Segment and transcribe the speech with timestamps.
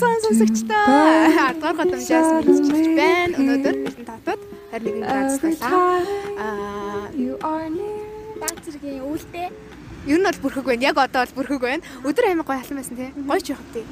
[0.00, 0.86] цаан сонсогчдоо
[1.34, 3.34] 10 дугаар годамжаас мэдчихэж байна.
[3.40, 3.76] Өнөөдөр
[4.08, 4.40] татад
[4.72, 6.02] 21 градус байлаа.
[6.38, 8.02] Аа You are near.
[8.40, 9.48] Баг зэргийн үүлдээ.
[10.10, 10.82] ер нь бол бүрхэг байна.
[10.90, 11.82] Яг одоо бол бүрхэг байна.
[12.02, 13.10] Өдөр аймаг гоё халан байсан тий.
[13.14, 13.84] Гоё ч явах тий.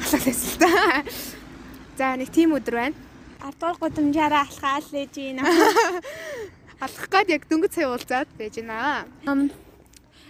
[0.00, 0.70] Халан байсан л та.
[1.98, 2.96] За нэг тийм өдөр байна.
[3.42, 5.38] 10 дугаар гудамжаараа алхаал лээж гин.
[6.84, 9.04] Алхах гад яг дөнгөж сая уулзаад байж байна.
[9.26, 9.50] Ам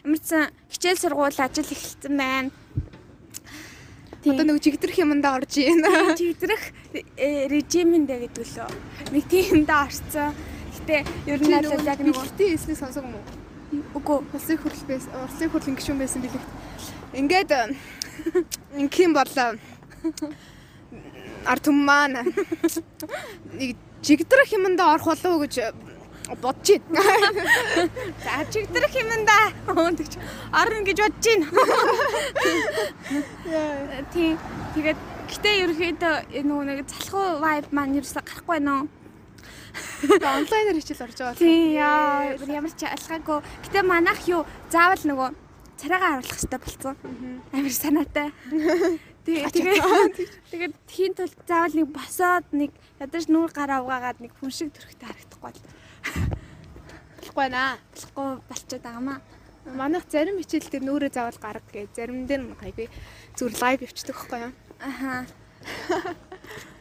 [0.05, 2.51] амарсан хичээл сургууль ажил эхэлсэн байна.
[4.23, 5.83] Одоо нэг жигдэрх юмдаа орж ийн.
[6.19, 6.63] Чигдрэх
[7.51, 8.71] режимэндэ гэдэг лөө.
[9.11, 10.31] Нэг тиймдээ орцсон.
[10.83, 13.43] Гэтэ ер нь бол яг нэг Бэлтийн эснийг сонсог юм уу?
[13.73, 16.45] үгүй Улсын хурл байсан, Улсын хурлын гишүүн байсан билээ.
[17.17, 17.53] Ингээд
[18.77, 19.57] ингийн болоо.
[21.49, 22.21] Ард түмэн
[23.57, 25.73] нэг жигдрэх юмдаа орох болов уу гэж
[26.41, 27.03] бодож байна.
[28.25, 30.13] за чигдрэх юмдаа өндөж
[30.53, 31.47] орно гэж бодож байна.
[34.13, 34.39] Тийм.
[34.75, 34.99] Тэгээд
[35.33, 36.15] гэтэ ерөөхдөө
[36.47, 38.89] нөгөө нэг залхуу vibe маань ерөөсө гарахгүй байна уу?
[40.03, 41.41] Онлайнаар хичээл орж байгаа.
[41.41, 43.39] Тийм яа ямар ч алхаагүй.
[43.65, 45.29] Гэтэ манайх юу заавал нөгөө
[45.81, 46.95] царайгаа харуулах хэрэгтэй болсон.
[47.53, 48.29] Амар санаатай.
[49.23, 50.15] Тэгээ тэгээд
[50.51, 55.07] тэгээд хийн тул заавал нэг босоод нэг ядаж нүүр гараа угаагаад нэг хүн шиг төрхтэй
[55.07, 55.59] харагдахгүй бол
[57.21, 57.79] Болохгүй наа.
[57.95, 59.19] болохгүй болчиход байгаамаа.
[59.65, 62.89] Манайх зарим хичээл дээр нүүрээ заавал гарга гэж зарим дээр нь гайгүй
[63.39, 64.53] зүгээр лайв явчихдаг байхгүй юу?
[64.83, 65.27] Аха.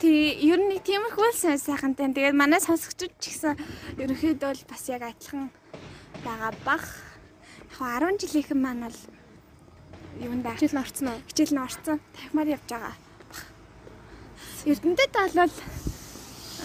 [0.02, 2.09] Тий, ер нь тиймэрхүү л сайн сайхантай.
[2.09, 3.53] Тэгээд манай сонсогчид ч гэсэн
[4.02, 5.53] ерөнхийдөө бол бас яг адилхан
[6.25, 6.86] байгаа бах.
[7.77, 8.99] Яг 10 жилийнхэн маань бол
[10.19, 11.22] юунд байх Хичээл нь орцсон уу?
[11.30, 11.97] хичээл нь орцсон.
[12.17, 12.95] Тахимаар явж байгаа.
[14.66, 15.53] Эрдэнэтэд бол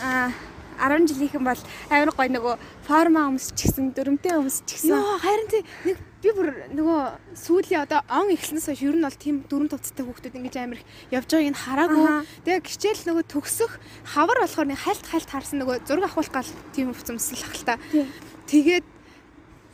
[0.03, 0.33] а
[0.77, 1.61] 10 жилийнхэн бол
[1.91, 2.55] амар гой нөгөө
[2.87, 4.93] форма өмсчихсэн, дөрөмтэй өмсчихсэн.
[4.93, 7.01] Йоо харин тий нэг би бүр нөгөө
[7.39, 10.87] сүүлийн одоо он эхлснээс хойш ер нь бол тийм дөрөв товцтой хүүхдүүд ингэж амир их
[11.15, 12.07] явж байгааг нь хараагүй.
[12.43, 13.73] Тэгээ хичээл нөгөө төгсөх
[14.17, 17.75] хавар болохоор нэг хальт хальт харсан нөгөө зураг авахулах гал тийм өвцөмсөл ах л та.
[17.93, 18.09] Тийм.
[18.51, 18.87] Тэгээд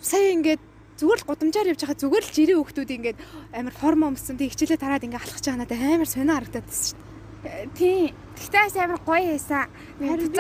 [0.03, 0.63] сая ингээд
[1.01, 3.19] зүгээр л гудамжаар явж байгаа зүгээр л жирийн хүүхдүүд ингээд
[3.57, 6.99] амир форма өмссөн тий хичээлээ тараад ингээд алхаж байгаа надад амир сонио харагдаад байсан шүү
[7.01, 7.67] дээ.
[7.75, 8.15] Тийм.
[8.37, 9.67] Тэгтээ бас амар гоё байсан.
[9.99, 10.31] Харин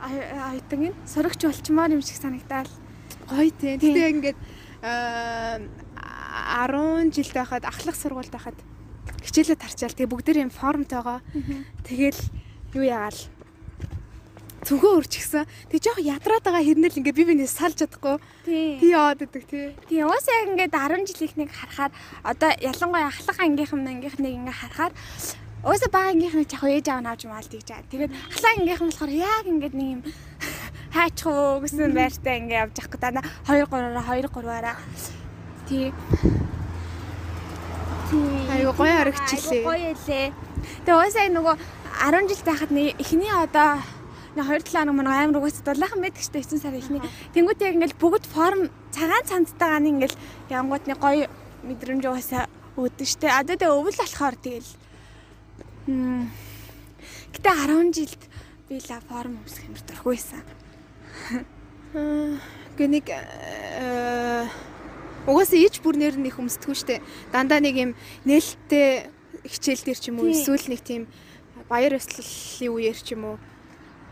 [0.00, 2.68] Буцаад айтан ин сорогч болчмоор юм шиг санагдал.
[3.28, 3.76] Гоё тий.
[3.76, 4.38] Тэгээ ингээд
[4.80, 5.60] аа
[6.66, 8.56] 10 жил байхад ахлах сургуульд байхад
[9.20, 11.20] хичээлээ тарчаал тэгээ бүгдээр юм формтойгоо
[11.84, 12.20] тэгэл
[12.72, 13.20] юу яагаал
[14.64, 15.44] цүнхөө өрчихсэн.
[15.68, 18.16] Тэг жоох ядраад байгаа хэрнээл ингээ би бинээс салж чадахгүй.
[18.44, 19.76] Тий яваад идэг тий.
[19.88, 21.92] Тийм уус яг ингээд 10 жилийнхнийг харахаар
[22.24, 24.92] одоо ялангуяа ахлах ангийнхан ангийнхныг ингээд харахаар
[25.60, 27.84] уус бага ангийнхныг яг ээж аав нь авч маал тийж байгаа.
[27.92, 30.02] Тэгээд ахлах ангийнхан болохоор яг ингээд нэг юм
[30.96, 33.12] хайчхуу гэсэн байртай ингээд явж явах гэдэг.
[33.44, 34.76] 2 3-аараа 2 3-аараа
[35.68, 35.92] тий.
[38.08, 38.40] Тий.
[38.56, 39.64] Айгу гоё харагчлээ.
[39.68, 40.32] Гоё ялээ.
[40.88, 41.54] Тэгээ уусаа нөгөө
[42.08, 43.84] 10 жил байхад эхний одоо
[44.32, 47.04] нэг 2 7 хоног манай амар угаас дулаахан байдаг шүү дээ 9 сар эхний.
[47.36, 51.28] Тэнгүүт яг ингээл бүгд форм цагаан цамцтайгаа нэг ингээл янгууд нэг гоё
[51.68, 52.48] мэдрэмж угаасаа
[52.80, 53.38] өөдөн шүү дээ.
[53.44, 54.70] Одоо тэгээ өвөл болохоор тэгэл.
[55.86, 58.22] Гэтэ 10 жилд
[58.68, 60.44] би ла форм өмсөх юм дургүй байсан.
[62.76, 64.46] Гэ нэг э,
[65.26, 67.02] угаасаа ич бүрнээр нь их өмсдөггүй штэ.
[67.32, 67.90] Дандаа нэг юм
[68.28, 69.08] нээлттэй
[69.46, 71.02] хичээл дээр ч юм уу эсвэл нэг тийм
[71.68, 73.36] баяр ёслолын үеэр ч юм уу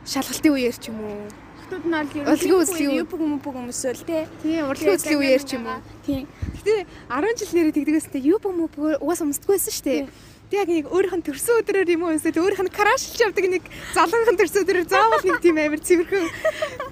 [0.08, 1.28] шалгалтын үеэр ч юм уу
[1.68, 3.00] Хотод нь бол Урлагийн үзлийн үе.
[3.04, 4.24] юпг мөпг өмсөөл те.
[4.40, 6.24] тийм урлагийн үзлийн үеэр ч юм уу Тийм.
[6.64, 10.08] Гэтэ 10 жил нэрээ тэгдэгээс тэ юу бом угаасаа өмсдөггүй байсан штэ.
[10.48, 13.64] Тэг яг нэг өөрийнх нь төрсөн өдрөөр юм уу эсвэл өөрийнх нь крашлж явдаг нэг
[13.92, 16.24] залуугийн төрсөн өдрөөр заавал нэг тийм амир цэвэрхэн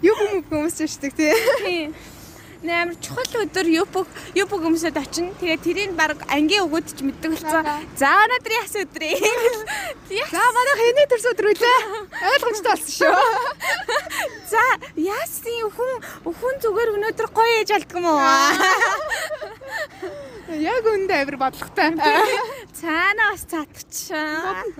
[0.05, 0.17] юу
[0.53, 1.33] бом өмсөж штэ тий.
[1.65, 1.97] Тийм.
[2.67, 5.31] Нээр чухал өдөр юпг юпг өмсөд очино.
[5.39, 7.63] Тэгээд тэрийг баг ангийн өгөөд ч мэддэг болсон.
[7.95, 9.15] За өнөөдөр яс өдрөө.
[10.35, 11.79] За манай хэний төрсөн өдөр үлээ.
[12.27, 13.15] Ойлгомжтой болсон шүү.
[14.51, 15.95] За ясын хүн
[16.27, 18.19] хүн зүгээр өнөөдөр гоё ээж алдгам уу?
[20.75, 21.95] Яг үндэ амир бодлоготой.
[22.75, 24.75] Цаана бас цаатчихсан.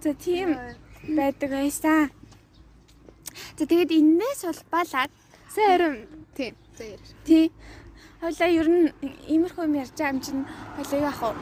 [0.00, 0.56] За тийм
[1.04, 2.08] байдаг байсан.
[3.60, 5.12] За тэгээд энээс улбалаад
[5.52, 5.96] Сайн харин
[6.36, 6.54] тийм.
[6.78, 7.00] Яар.
[7.24, 7.52] тий.
[8.20, 8.92] Хойлоо ер нь
[9.28, 10.42] иймэрхүү юм ярьж байгаа юм чинь
[10.76, 11.34] хойлоо яах вэ?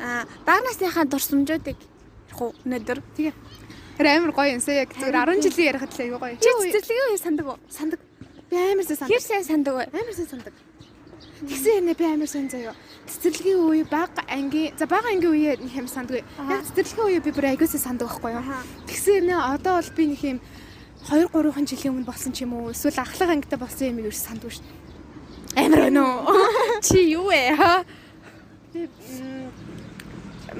[0.00, 2.98] Аа, баг насныхаа дурсамжуудыг ярих уу өнөөдөр?
[3.16, 3.34] Тэгээ.
[4.00, 6.36] Тэр амир гоё юмсаа яг зүгээр 10 жилийн ярихад л аюу гоё.
[6.40, 7.58] Чи цэцэрлэгийн үе сандаг уу?
[7.68, 8.00] сандаг.
[8.48, 9.12] Би амир сайн сандаг.
[9.12, 9.84] Хэр сайн сандаг вэ?
[9.92, 10.54] Амар сайн сандаг.
[11.40, 12.74] Тэгсэн хэрнээ би амар сайн заяа.
[13.08, 16.24] Цэцэрлэгийн үе баг ангийн за баг ангийн үе нэг юм сандгүй.
[16.24, 18.44] Яг цэцэрлэгийн үе би бүр аягуулсаа сандаг байхгүй юу?
[18.88, 20.38] Тэгсэн хэрнээ одоо бол би нэг юм
[21.08, 24.52] 2 3хан жилийн өмнө болсон ч юм уу эсвэл ахлах ангитай болсон юм юу сандгүй
[24.52, 24.66] шүү.
[25.56, 26.12] Амар өнөө.
[26.86, 27.56] Чи юу вэ?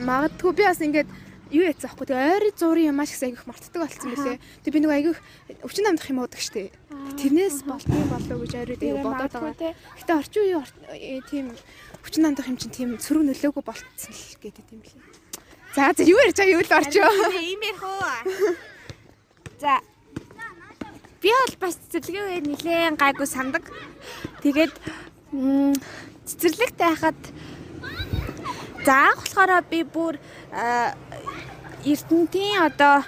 [0.00, 1.08] Магадгүй би бас ингээд
[1.50, 4.38] юу яцсан аахгүй тэгээ ойрын зургийн юм маш их айгүйх мартдаг болсон байлээ.
[4.64, 5.18] Тэгээ би нэг айгүйх
[5.66, 6.70] өвчин намдах юм уудаг штэ.
[7.18, 9.74] Тэрнээс болтгүй болов гэж ойроо тэгээ бодоод байгаа.
[9.98, 11.46] Гэтэ орчин үеийн э, тийм
[12.06, 15.02] өвчин намдах юм чинь тийм сөрөг нөлөөгүй болцсон л гэдэг юм лээ.
[15.74, 17.10] За за юу ярьж байгаа юу л орчоо.
[17.38, 18.02] Ийм ярих уу?
[19.58, 19.82] За.
[21.20, 23.68] Би бол бас цэцэрлэгийн үед нилээн гайгүй сандаг.
[24.40, 24.72] Тэгээд
[26.24, 27.20] цэцэрлэгт байхад
[28.84, 30.16] за анх болохоор би бүр
[31.84, 33.04] Эрдэнтийн одоо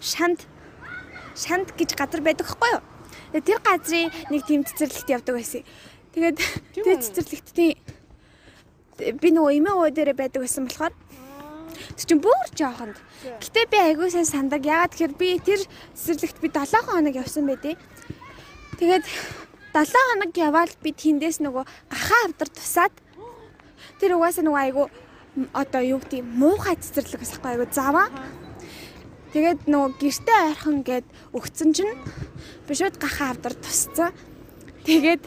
[0.00, 0.48] шанд
[1.36, 2.82] шанд гэж газар байдаг хгүй юу?
[3.36, 5.60] Тэр газрын нэг тийм цэцэрлэгт явдаг байсан.
[6.16, 6.36] Тэгээд
[6.72, 7.76] тэр цэцэрлэгт тийм
[9.20, 10.96] би нөгөө эмээ ууй дээр байдаг байсан болохоор
[11.96, 12.96] тэр чинь бүр жоохонд.
[13.40, 14.62] Гэтэ би айгүй сайн сандаг.
[14.64, 15.60] Ягаад тэгэхээр би тэр
[15.94, 17.76] цэцэрлэгт би 7 хоног явсан байдیں۔
[18.78, 19.04] Тэгээд
[19.72, 22.94] 7 хоног яваад би тэндээс нөгөө гахаа авдар тусаад
[24.00, 24.86] тэр угаасаа нөгөө айгүй
[25.56, 28.12] одоо юу гэдэг муухай цэцэрлэг гэсэхгүй айгу заваа.
[29.32, 31.96] Тэгээд нөгөө гэртээ ойрхон гээд өгцөн чинь
[32.68, 34.12] би шууд гахаа авдар тусцсан.
[34.84, 35.24] Тэгээд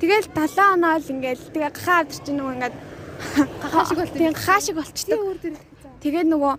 [0.00, 2.76] тэгэл 7 оноо л ингээл тэгээ гахаа авдар чинь нөгөө ингээд
[3.62, 4.14] гахаа шиг болт.
[4.14, 5.18] Тийм гахаа шиг болчтой.
[6.00, 6.54] Тэгээд нөгөө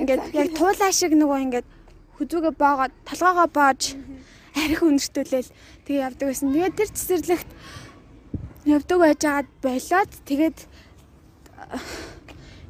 [0.00, 1.66] ингээд яг туулаа шиг нөгөө ингээд
[2.16, 3.82] хүзүүгээ боогоод толгоогоо боож
[4.54, 5.50] арх өнөртүүлээл
[5.84, 6.54] тэгээ явдаг байсан.
[6.54, 7.50] Тэгээд тэр цэцэрлэгт
[8.70, 10.58] явдаг байжгаад болоод тэгээд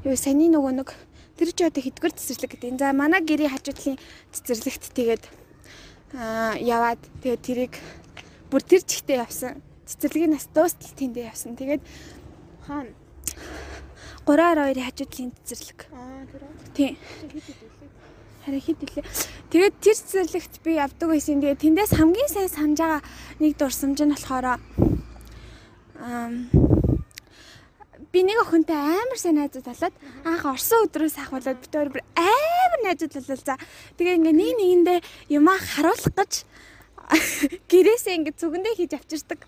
[0.08, 0.88] юу саний нөгөө нэг
[1.37, 2.81] тэр ч одоо хэдгэр цэцэрлэг гэдэг.
[2.81, 4.00] За манай гэрийн хажуудлын
[4.32, 5.23] цэцэрлэгт тэгээд
[6.17, 7.75] аа яваад тэгээд тэрийг
[8.49, 9.61] бүр тэр чигтээ явсан.
[9.85, 11.52] Цэцэрлэгийн нас дуустал тэндээ явсан.
[11.52, 11.82] Тэгээд
[12.64, 12.93] хаана
[14.25, 15.81] 322-ийн хажуудлын цэцэрлэг.
[15.92, 16.42] Аа тэр.
[16.75, 16.96] Тийм.
[18.44, 19.04] Харин хэд илээ.
[19.52, 21.40] Тэгээд тэр цэцэрлэгт би явдаг байсан.
[21.40, 23.02] Тэгээд тэндээс хамгийн сайн санаж байгаа
[23.40, 24.58] нэг дурсамж нь болохоор аа
[28.14, 33.12] би нэг охинтой амар сайн найзууд болоод анх орсон өдрөөс ахвалаад бид хоёр амар найзууд
[33.16, 33.58] болол за.
[33.98, 34.98] Тэгээ ингээ нэг нэгэндээ
[35.34, 36.46] юмаа харуулах гэж
[37.66, 39.40] гэрээсээ ингээ зүгэндээ хийж авчирдаг.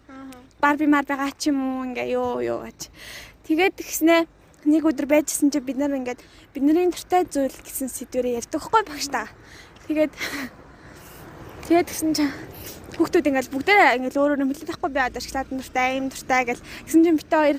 [0.59, 2.81] Барби мар байгаа ч юм уу ингээ ёо ёо гэж.
[3.47, 4.27] Тэгээд тэгснэ
[4.67, 6.19] нэг өдөр байжсэн чи бид нар ингээд
[6.51, 9.31] бидний дуртай зүйл гэсэн сэдвэрээ ярьдаг хгүй багш та.
[9.87, 10.11] Тэгээд
[11.71, 12.27] тэгээд тэгсэн чи
[12.99, 16.67] хүүхдүүд ингээд бүгдээ ингээд өөр өөр нэмэлт тахгүй би одоо шоколад дуртай, аим дуртай гэл.
[16.91, 17.59] Тэгсэн чинь бид хоёр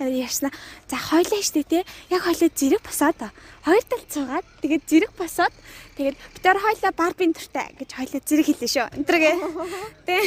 [0.00, 0.52] ярьснаа.
[0.88, 1.84] За хойлоо штэ тий.
[2.08, 3.20] Яг хойлоо зэрэг босоод
[3.68, 5.52] хоёр тал цугаад тэгээд зэрэг босоод
[6.00, 8.88] тэгээд бид нар хойлоо барбин төртэй гэж хойлоо зэрэг хэлээ шүү.
[8.96, 9.34] Энтергээ.
[10.08, 10.22] Тий.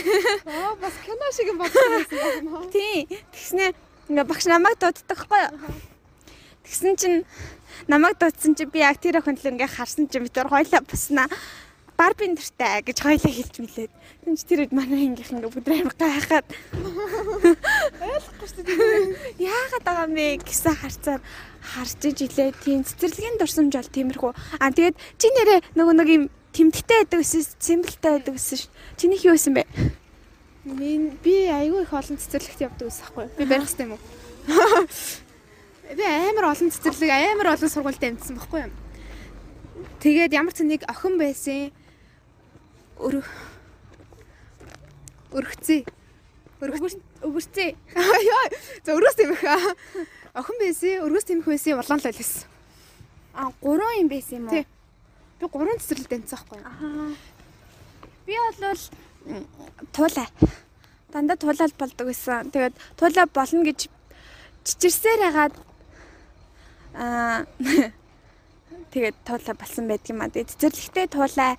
[0.46, 2.70] Аа бас кино шиг юм бодсон.
[2.70, 3.08] Тий.
[3.32, 3.74] Тэгснэ
[4.12, 5.56] ингээ багш намайг дууддаг хгүй юу?
[6.68, 7.24] Тэгсэн чинь
[7.88, 11.32] намайг дуудсан чи би яг тэр охин л ингээ харсан чи бид нар хойлоо боснаа
[12.02, 13.94] барби нэртэй гэж хоёлаа хэлж мэлээд.
[14.26, 16.48] Тэнд ч тэр үед манай ангийнх ингээ бүдрэ амар гайхаад
[18.02, 19.46] ойлгохгүй шүү дээ.
[19.46, 21.22] Яагаад байгаа юм бэ гэсэн харцаар
[21.62, 22.58] харж жилээ.
[22.66, 24.32] Тийм цэцэрлэгийн дурсамж бол тиймэрхүү.
[24.34, 26.24] Аа тэгээд чи нэрээ нөгөө нэг юм
[26.58, 28.64] тэмдэгтэй байдаг гэсэн символтай байдаг гэсэн ш.
[28.98, 29.64] Чинийх юу байсан бэ?
[30.64, 33.26] Би айгүй их олон цэцэрлэгт явдаг гэсэн байхгүй.
[33.38, 34.02] Би барих хэрэгтэй юм уу?
[35.98, 38.74] Би амар олон цэцэрлэг, амар олон сургуультай амьдсан байхгүй юу?
[40.06, 41.74] Тэгээд ямар ч нэг охин байсан
[43.02, 43.30] өрөх
[45.34, 45.82] өргөцөө
[47.26, 47.70] өвөрцөө
[48.30, 48.44] яа
[48.86, 49.44] за өрөөс юм их.
[50.38, 52.46] Охин байсан өрөөс их байсан улаан л байсан
[53.34, 54.54] а гурван юм байсан юм уу?
[54.54, 54.66] Тий.
[55.40, 57.16] Би гурван цэцэрлэг таньсан байхгүй аа
[58.26, 58.78] би бол
[59.94, 60.28] туулаа
[61.14, 63.90] дандаа туулаад болдог гэсэн тэгээд туулаа болно гэж
[64.66, 65.56] чичирсээр хагаад
[66.96, 67.46] аа
[68.94, 71.54] тэгээд туулаа болсон байдгийм аа тэгээд цэцэрлэгтэй туулаа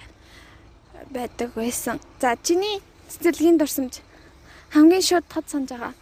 [1.10, 2.00] байдаг байсан.
[2.20, 4.00] За чиний цэцэрлэгийн дурсамж
[4.72, 5.94] хамгийн шууд тод санаж байгаа.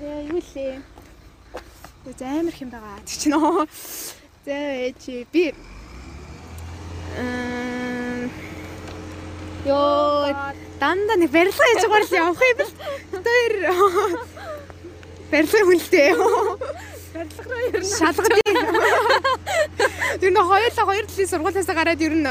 [0.00, 0.82] Яа юу лээ.
[2.18, 2.98] Тэ амар хэм байгаа.
[3.06, 3.68] Тэг чи нөө.
[4.46, 4.58] За
[4.98, 5.54] чи би
[7.14, 7.69] эм
[9.66, 10.32] Йоо
[10.80, 12.72] дандаа нэг барилга хийж байгаа л явах юм бэл.
[13.24, 13.52] Тэр
[15.30, 16.10] барилга хүнтэй.
[17.12, 18.56] Барилга руу ер нь шалгадیں۔
[20.20, 22.24] Тэр нөө хоёулаа хоёр талын сургуулиас гараад ер нь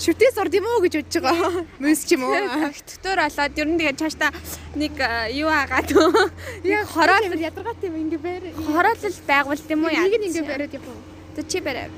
[0.00, 1.52] шүтээс орд юм уу гэж бодож байгаа.
[1.76, 2.40] Мөс ч юм уу.
[2.72, 4.30] Төгтөр болоод ер нь тэгээд цаашдаа
[4.80, 4.96] нэг
[5.36, 5.92] юу агаад
[6.64, 8.42] яг хороол ядаргаат юм ингээ бэр.
[8.56, 10.08] Хороолол байгуулт юм уу яа.
[10.08, 11.04] Нэг ингээ бариад явах.
[11.36, 11.92] Тэ чи бариад.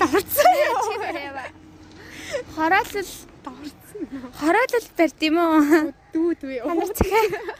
[0.00, 0.50] Даварцсан.
[0.90, 1.44] Чи бариава.
[2.54, 3.10] Хороолол
[3.44, 4.00] даварцсан.
[4.40, 5.60] Хороолол барьд юм уу?
[6.14, 6.52] Дүү дүү.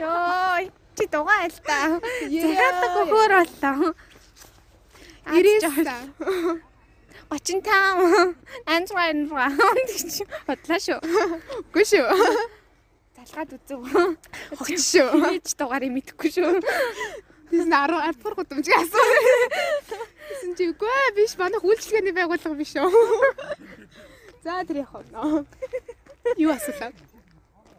[0.00, 2.00] Йоо чи дугаа айл та.
[2.28, 3.94] Захиалга өгөр боллоо.
[5.30, 6.60] 90
[7.30, 8.34] 35
[8.66, 9.28] Android
[9.86, 10.14] гэж
[10.48, 10.98] бодлоо шүү.
[11.62, 12.06] Үгүй шүү.
[13.16, 13.80] Залгаад үзв.
[14.58, 15.10] Хогч шүү.
[15.30, 16.58] Хийж дугаарыг мэдэхгүй шүү.
[17.50, 19.06] Тэс нь 10 10 дахь гудамжиг асуу.
[20.30, 22.90] Тэсэн чи үгүй ээ биш манайх үйлчлэгээний байгууллага биш үү.
[24.42, 25.44] За тэр яах вэ?
[26.40, 26.92] Юу асуулаа?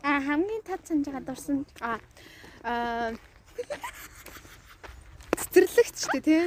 [0.04, 1.66] А хамгийн тод санаж байгаа дурсан.
[1.82, 1.98] А
[2.62, 3.14] аа
[5.42, 6.46] цэцэрлэгч ч тий.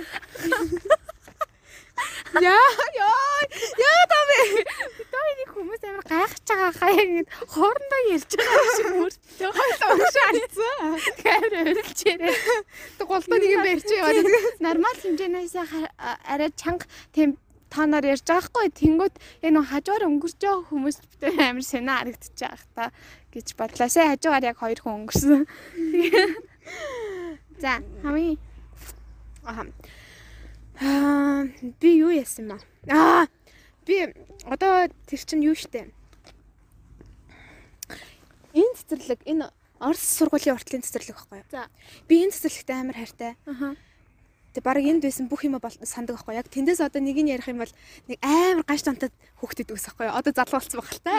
[2.39, 3.43] Яа яа
[3.79, 4.39] яа тавэ.
[5.11, 9.51] Той нэг хүмүүс амар гайхаж байгаа хаяа ингэж хоорондоо ярьж байгаа шиг мөртлөө.
[9.51, 10.95] Хойлоо шаардсан.
[11.19, 12.37] Тэгэхээр өрөлчээрээ.
[12.99, 14.27] Тэг голдоо нэг юм барьж яваад.
[14.63, 16.87] Нормал хэмжээнээс арай чанга
[17.75, 20.97] тийм тооноор ярьж байгаа хгүй тэнгүүт энэ хажуугаар өнгөрч байгаа хүмүүс
[21.43, 22.85] амар санаа харагдчих байгаа та
[23.35, 23.89] гэж бодлоо.
[23.91, 25.43] Сая хажуугаар яг хоёр хүн өнгөрсөн.
[27.63, 28.39] За хамгийн
[29.45, 29.67] Аа.
[30.81, 31.45] Аа
[31.81, 32.59] би юу яасан ба?
[32.89, 33.27] Аа
[33.87, 34.15] би
[34.47, 35.91] одоо тэр чинь юу штэ?
[38.55, 39.51] Энэ цэцэрлэг энэ
[39.83, 41.51] Орос сургуулийн уртлын цэцэрлэг байхгүй юу?
[41.51, 41.67] За.
[42.07, 43.35] Би энэ цэцэрлэгтэй амар хайртай.
[43.45, 43.75] аха
[44.55, 46.39] Тэг баг энд байсан бүх юм сандаг байхгүй.
[46.39, 47.75] Яг тэндээс одоо нэг нь ярих юм бол
[48.07, 49.11] нэг амар гаш тантад
[49.43, 50.07] хүүхдэд үс байхгүй.
[50.07, 51.15] Одоо залуу болсон байх л та.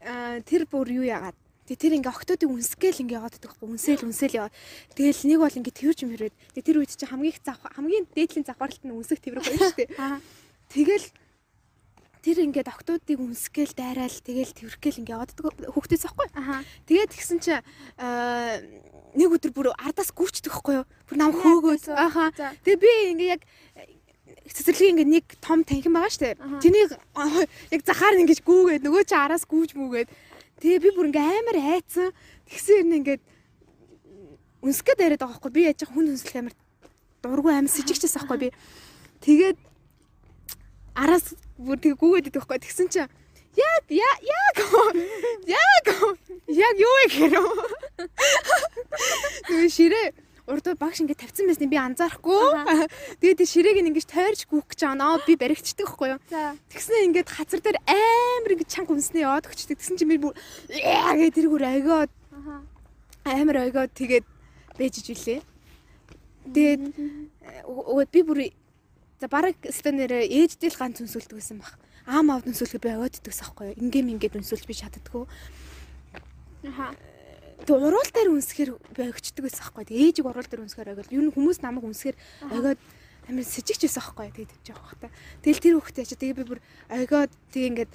[0.08, 1.36] Аа тэр бүр юу яагаад?
[1.68, 3.68] Тэг тэр ингээ октоодыг үнсгээл ингээ яваад байдаг байхгүй.
[3.68, 4.54] Үнсээл үнсээл яваад.
[4.96, 6.32] Тэгэл нэг бол ингээ тэрж юм хэрвээ.
[6.56, 9.76] Тэг тэр үед чи хамгийн их зав хамгийн дээдлийн завхарлалт нь үнсэх тэрэг гоё шүү
[9.76, 9.92] дээ.
[10.72, 11.06] Тэгэл
[12.20, 16.28] тэр ингээд октоодыг үнсгээл дайраал тэгэл тэрхгээл ингээ яваад байдаг хүүхдээс байхгүй.
[16.36, 17.52] аха Тэгээд тэгсэн чи
[19.16, 20.86] нэг өдөр бүр ардаас гүйчдэг байхгүй юу?
[21.08, 21.96] Бүр нам хөөгөөд За.
[21.96, 22.30] ааха.
[22.36, 22.52] За.
[22.62, 23.42] Тэгээ би ингээ яг
[24.52, 26.36] цэцэрлэг ингээ нэг том танхим байгаа штэ.
[26.38, 26.60] Аха.
[26.62, 30.08] Тэнийг яг захаар ингэж гүүгээд нөгөө чи араас гүүж мүүгээд
[30.62, 32.14] тэгээ би бүр ингээ амар айцсан.
[32.46, 33.22] Тэгсэн юм ингээд
[34.62, 35.52] үнсгээд яриад байгаа байхгүй.
[35.56, 36.54] Би яаж хүн үнслэх амар
[37.24, 38.48] дургу амар сэжигчээс байхгүй би.
[39.24, 39.58] Тэгээд
[40.94, 42.64] араас бүр тэгээ гүүгээд идэх байхгүй.
[42.64, 43.04] Тэгсэн чи
[43.56, 44.56] яг яг
[45.44, 45.86] яг
[46.48, 47.34] яг юу гэхээр
[49.46, 50.06] Тэгээ ширээ
[50.50, 52.46] урдуу багш ингээд тавьсан байсан би анзаарахгүй.
[53.22, 56.20] Тэгээд тэр ширээг ингэж тойрч гүөх гэж байгаа наа би баригчдаг байхгүй юу.
[56.30, 59.78] за Тэгснэ ингээд хазар дээр амар ингэж чанга үнснээ яваад өгчдөг.
[59.78, 62.54] Тэгсэн чинь би бүр гэдэг тэр бүр ойгоод аха
[63.30, 64.26] амар ойгоод тэгээд
[64.74, 65.40] бэжж илээ.
[66.50, 66.82] Тэгээд
[68.10, 68.38] би бүр
[69.20, 71.76] за бараг станерэ ээждэл ганц үнсүүлдэг байсан баг.
[72.08, 73.80] Аам авд үнсүүлэх би ойддаг байхгүй юу.
[73.84, 75.28] Ингээм ингээд үнсүүлж би чаддаггүй.
[76.72, 76.96] аха
[77.60, 79.84] Тэг уруул дээр үнсэхэр би өгчдөг байсан байхгүй.
[79.84, 81.12] Тэг ээжиг уруул дээр үнсэхэр ойгол.
[81.12, 82.16] Юу н хүмүүс намайг үнсэхэр
[82.48, 82.80] ойгоод
[83.28, 84.32] амар сэжигч байсан байхгүй.
[84.32, 85.08] Тэг тэгж байгаа хта.
[85.44, 87.92] Тэгэл тэр хөхтэй ачаа тэгээ би бүр ойгоод тэг ингээд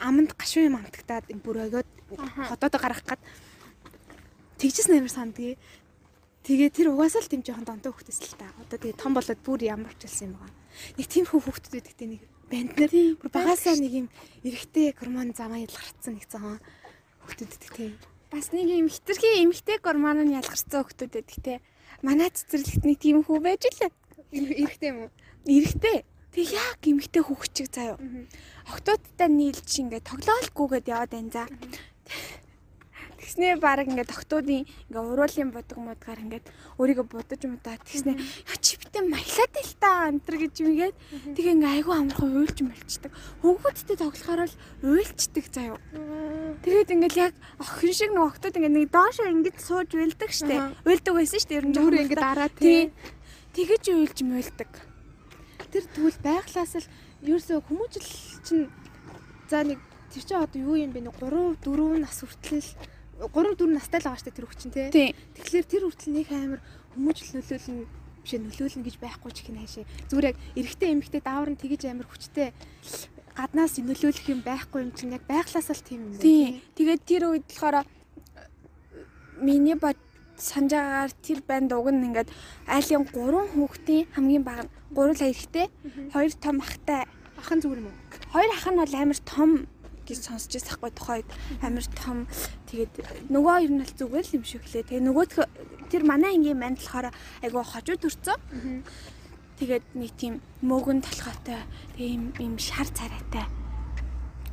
[0.00, 2.56] аманд гашуун юм амтагтаад бүр ойгоод Аха.
[2.56, 3.20] хотоодоо гаргах гад
[4.56, 5.60] тэгжсэн амар сандгийг.
[6.44, 8.48] Тэгээ тэр угаасаа л тийм жоохон донтой хөхтэйс л та.
[8.60, 10.54] Одоо тэгээ том болоод бүр ямар ч хэлсэн юм байгаа.
[10.96, 12.92] Нэг тийм хөх хөхтүүд байдаг те нэг банд нар.
[12.92, 14.06] Бүр багасаа нэг юм
[14.46, 16.56] эрэгтэй гормон замаа ялгарцсан нэг цаа
[17.28, 17.92] хөхтүүд байдаг те.
[18.30, 21.54] бас нэг юм хитрхи эмхтэй гормон нь ялгарсан хүмүүс байдаг те.
[22.00, 23.90] Манай цэцэрлэгт нэг тийм хүү байж лээ.
[24.30, 25.10] Эрэгтэй юм уу?
[25.46, 27.96] эрэхтэй тэг яг эмхтэй хүүхчиг заяа
[28.68, 31.42] октоодтай нийлж ингээд тоглоолгүйгээд яваад байна за
[33.30, 36.50] Тэгснээ баг ингээд октоодын ингээ уруулын бодог модгаар ингээд
[36.82, 40.96] өөрийгөө будаж мудаад тэгснээ яа чи битээ маялаад л та амтэр гэж юмгээд
[41.38, 43.14] тэгээ ингээ айгүй амархан уйлж мөлчдөг
[43.46, 45.78] хөвгүүдтэй тоглохоор л уйлчдаг заяа
[46.66, 50.74] Тэгээд ингээл яг охин шиг нэг октод ингээд нэг доошоо ингэж сууж уйлдаг штэ.
[50.82, 52.50] Уйлдаг байсан штэ ер нь жоохон ингэ бахта.
[52.50, 52.90] дараа Тий.
[53.54, 54.70] Тэгэж уйлж муйлдаг.
[55.70, 56.90] Тэр тэгвэл байглаас л
[57.22, 58.08] ерөөсөө хүмүүжил
[58.42, 58.66] чинь
[59.46, 59.78] за нэг
[60.10, 62.66] тэр чинь одоо юу юм бэ нэг 3 4 нас хүртэл
[63.20, 65.12] 3 4 настай л байгаа штэ тэр хүчин тий.
[65.36, 66.60] Тэгэхээр тэр хүртэл нэг амар
[66.96, 67.84] хүмүүжил нөлөөлнө
[68.24, 69.84] биш нөлөөлнө гэж байхгүй ч их хаашаа.
[70.08, 72.52] Зүгээр яг эрэгтэй эмэгтэй даавар нь тэгэж амар хүчтэй
[73.36, 76.24] гаднаас нөлөөлөх юм байхгүй юм чинь яг байглаас л тийм юм байна.
[76.24, 76.64] Тий.
[76.76, 77.84] Тэгээд тэр үед болохоор
[79.40, 79.96] миний бод
[80.36, 82.28] санджаагаар тэр банд уг нь ингээд
[82.68, 84.64] айлын 3 хүүхдийн хамгийн бага
[84.96, 85.66] 3 л эрэгтэй,
[86.12, 87.04] 2 том ахтай.
[87.40, 87.96] Ахан зүгээр юм уу?
[88.32, 89.50] Хоёр ах нь бол амар том
[90.10, 91.28] гэж сонсч байсан хгүй тухайд
[91.62, 92.18] амар том
[92.66, 92.92] тэгээд
[93.30, 94.84] нөгөө хоёр нь бол зүгээр л юм шиг лээ.
[94.90, 95.24] Тэгээ нөгөө
[95.90, 98.36] тэр манай ангийн манд болохоор айгу хожуу төрцөө.
[99.62, 100.34] Тэгээд нэг тийм
[100.66, 101.62] мөөгөн толгойтой
[101.94, 103.46] тийм юм шар царайтай.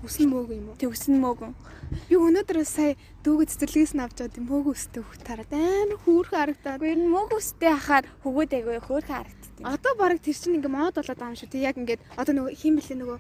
[0.06, 0.78] Үсэн мөөг юм уу?
[0.78, 1.58] Тэг өсөн мөөгөн.
[2.06, 2.94] Би өнөөдөр сая
[3.26, 6.80] дүүгээ цэцэрлэгээс нь авч аваад мөөг өстэй хөх тараад амар хөөрхөн харагдаад.
[6.84, 9.64] Гэхдээ энэ мөг өстэй хахаар хөгөөд айгу хөөрхөн харагддаг.
[9.66, 11.50] Одоо баг тэр чинь ингээ мод болоод байгаа юм шүү.
[11.50, 13.18] Тэг яг ингээд одоо нөгөө хин блэ нөгөө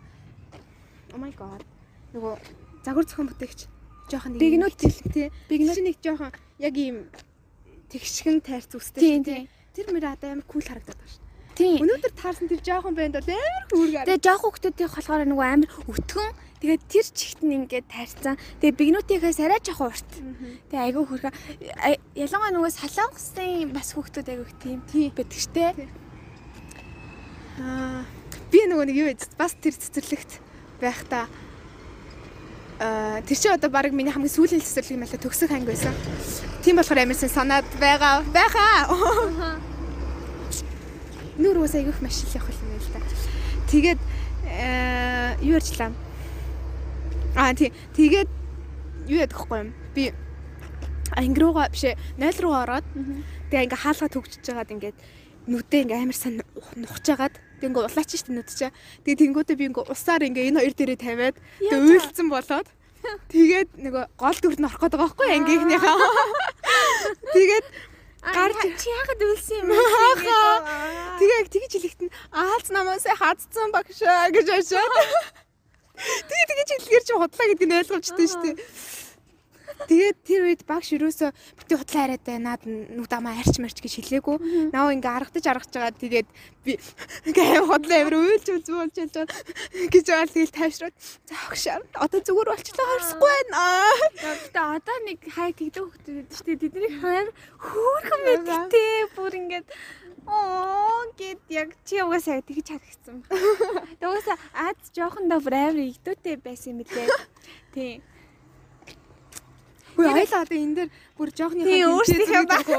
[1.13, 1.63] Oh my god.
[2.15, 2.33] Нөгөө
[2.85, 3.59] загвар зохион бүтээгч
[4.07, 5.27] жоохон нэг Бигнүүд тий.
[5.51, 5.77] Бигнүүд.
[5.83, 6.31] Нэг жоохон
[6.63, 7.07] яг ийм
[7.91, 9.01] тэгшгэн тайрц үстэй.
[9.03, 9.47] Тийм, шүү, тийм.
[9.75, 11.25] Тэр мөр одоо амар кул харагдаад байна шүү.
[11.57, 11.77] Тийм.
[11.83, 14.05] Өнөөдөр таарсан тэр жоохон банд бол амар хөөргөр.
[14.07, 18.33] Тэгээ жоох хүүхдүүдийн болохоор нөгөө амар өтгөн Тэгээд тэр чигт нь ингээд таарсан.
[18.57, 20.09] Тэгээд бигнүүдийнхээс арай жоохон урт.
[20.73, 21.29] Тэгээд айгүй хөрхө
[22.17, 24.81] ялангуяа нөгөө солонгосын бас хүүхдүүд айгүй тийм
[25.13, 25.85] байдаг штэ.
[27.61, 28.01] Аа
[28.49, 29.21] би нөгөө нэг юу вэ?
[29.37, 30.41] Бас тэр цэцэрлэгт
[30.81, 31.46] байхдаа аа
[32.77, 35.93] тэр чи одоо баг миний хамгийн сүүлийн цэцэрлэг юм байна төгсөх анги байсан.
[36.61, 38.21] Тийм болохоор амарсан санаад байгаа.
[38.29, 39.57] Байхаа.
[41.41, 43.01] Нүр ус айгүйх машин явах юм байл та.
[43.73, 43.99] Тэгээд
[45.41, 45.91] юу ярьчлаа?
[47.33, 47.73] Аа тий.
[47.97, 48.29] Тэгээд
[49.09, 49.73] юу ядах вэ?
[49.97, 50.13] Би
[51.15, 51.85] анги руугаа биш
[52.17, 52.85] 0 руу ороод
[53.49, 54.97] тэгээ ингээ хаалга төгжиж жагаад ингээд
[55.47, 56.41] нүдээ ингээ амар сан
[56.75, 58.71] нухаж жагаад ингээ улаач штэ нүд чаа.
[59.03, 62.67] Тэгээ тэнгуүдээ би ингээ усаар ингээ энэ хоёр дээрээ тавиад тэгээ уйлцсан болоод
[63.31, 65.97] тэгээд нөгөө гол дүрд нь орох гээд байгаа байхгүй ангийнхныхаа.
[67.33, 67.65] Тэгээд
[68.21, 69.77] гарч чи яагаад үлсэн юм бэ?
[71.19, 74.93] Тэгээ тэгж хэлэхэд нь аалз намаасаа хадцсан багшаа гэж ашаад.
[76.27, 78.55] Тэгээ тэгж хэлэхээр чи худлаа гэдэг нь ойлгомжтой шүү дээ.
[79.87, 82.55] Тэгээд тэр үед багш юусоо бити худлаа яриад байна.
[82.55, 84.71] Наад нүд амаа арч марч гэж хэлээгүй.
[84.71, 85.95] Наа ингээ аргадаж аргаж байгаа.
[85.95, 86.29] Тэгээд
[86.63, 86.79] би
[87.27, 89.15] ингээ худлаа амир уйлж үзүү болж яаж
[89.91, 90.31] гэж байгаа.
[90.31, 90.95] Тэгэл тайвшраад
[91.27, 91.79] за огшаа.
[91.99, 93.63] Одоо зүгээр болчлоо харсахгүй байна.
[94.23, 96.61] Гэтэ одоо нэг хай тэгдэг хөлтөд шүү дээ.
[96.63, 97.27] Тэдний хайр
[97.59, 99.67] хөөрхөн мэдтэй бүр ингээд
[100.27, 103.23] Оо гэд яг чи угаасаа тэгж харагдсан.
[104.03, 107.07] Тэгээс аз жоохондоо бүр амар игдүүтэй байсан юм лээ.
[107.71, 108.03] Тийм.
[109.97, 112.69] Үгүй аялаа одоо энэ дээр бүр жоохны хаан өөрсдийнхээ баг.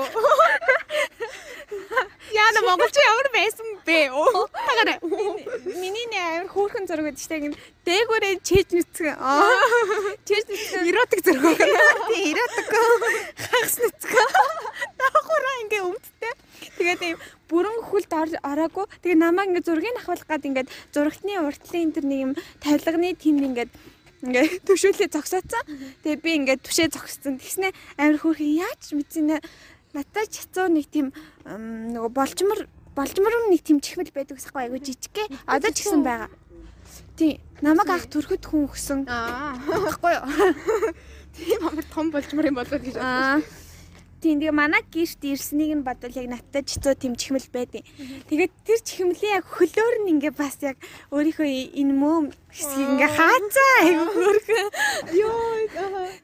[2.31, 3.99] Яна монголч ямар байсан бэ?
[4.55, 4.99] Тагаарай.
[5.03, 9.19] Миний нэ амар хөөрхөн зураг гэдэг чинь дээгүүрээ чийж нүцгэн.
[10.31, 10.87] Чийж нүцгэн.
[10.87, 11.59] Эротик зураг.
[12.09, 12.71] Тийм эротик.
[13.35, 14.31] Хагас нүцгэн.
[15.03, 16.35] Давхураа ингээ өмдтэй.
[16.79, 17.19] Тэгээд ийм
[17.51, 18.87] бүрэн хөлд ороогүй.
[19.03, 22.33] Тэгээ намаа ингээ зургийг авахлах гад ингээд зурагтны уртлын энэ төр нэг юм
[22.63, 23.71] тавилганы тэнд ингээд
[24.25, 25.65] ингээ төшөөлөө зогсооцсон.
[26.03, 27.39] Тэгээ би ингээ түшээ зогссон.
[27.39, 29.37] Тэгснэ амар хөөрхөн яаж мэдсэнэ
[29.95, 31.15] надад чацуу нэг тийм
[31.47, 32.67] нөгөө болчмор
[32.99, 35.26] болчмор нэг тийм чихмэл байдаг гэсэхгүй айгу жижиггээ.
[35.47, 36.31] Одоо ч гэсэн байгаа.
[37.15, 37.39] Тийм.
[37.63, 39.07] Намаг ах төрөхөд хүн өгсөн.
[39.11, 39.59] Аа.
[39.67, 40.26] Баггүй юу?
[41.39, 43.43] Тийм амар том болчмор юм болоод гэж бодсон.
[44.19, 47.87] Тийм тэгээ манай гэрт ирснийг нь бодвол яг надтай чицүү тэм чихмэл байдیں۔
[48.26, 50.75] Тэгээд тэр чихмэлийн яг хөлөөр нь ингээ бас яг
[51.15, 54.69] өөрийнхөө энэ мөөм хэсгийг ингээ хаацаа айгу хөрхөн.
[55.15, 55.47] Йоо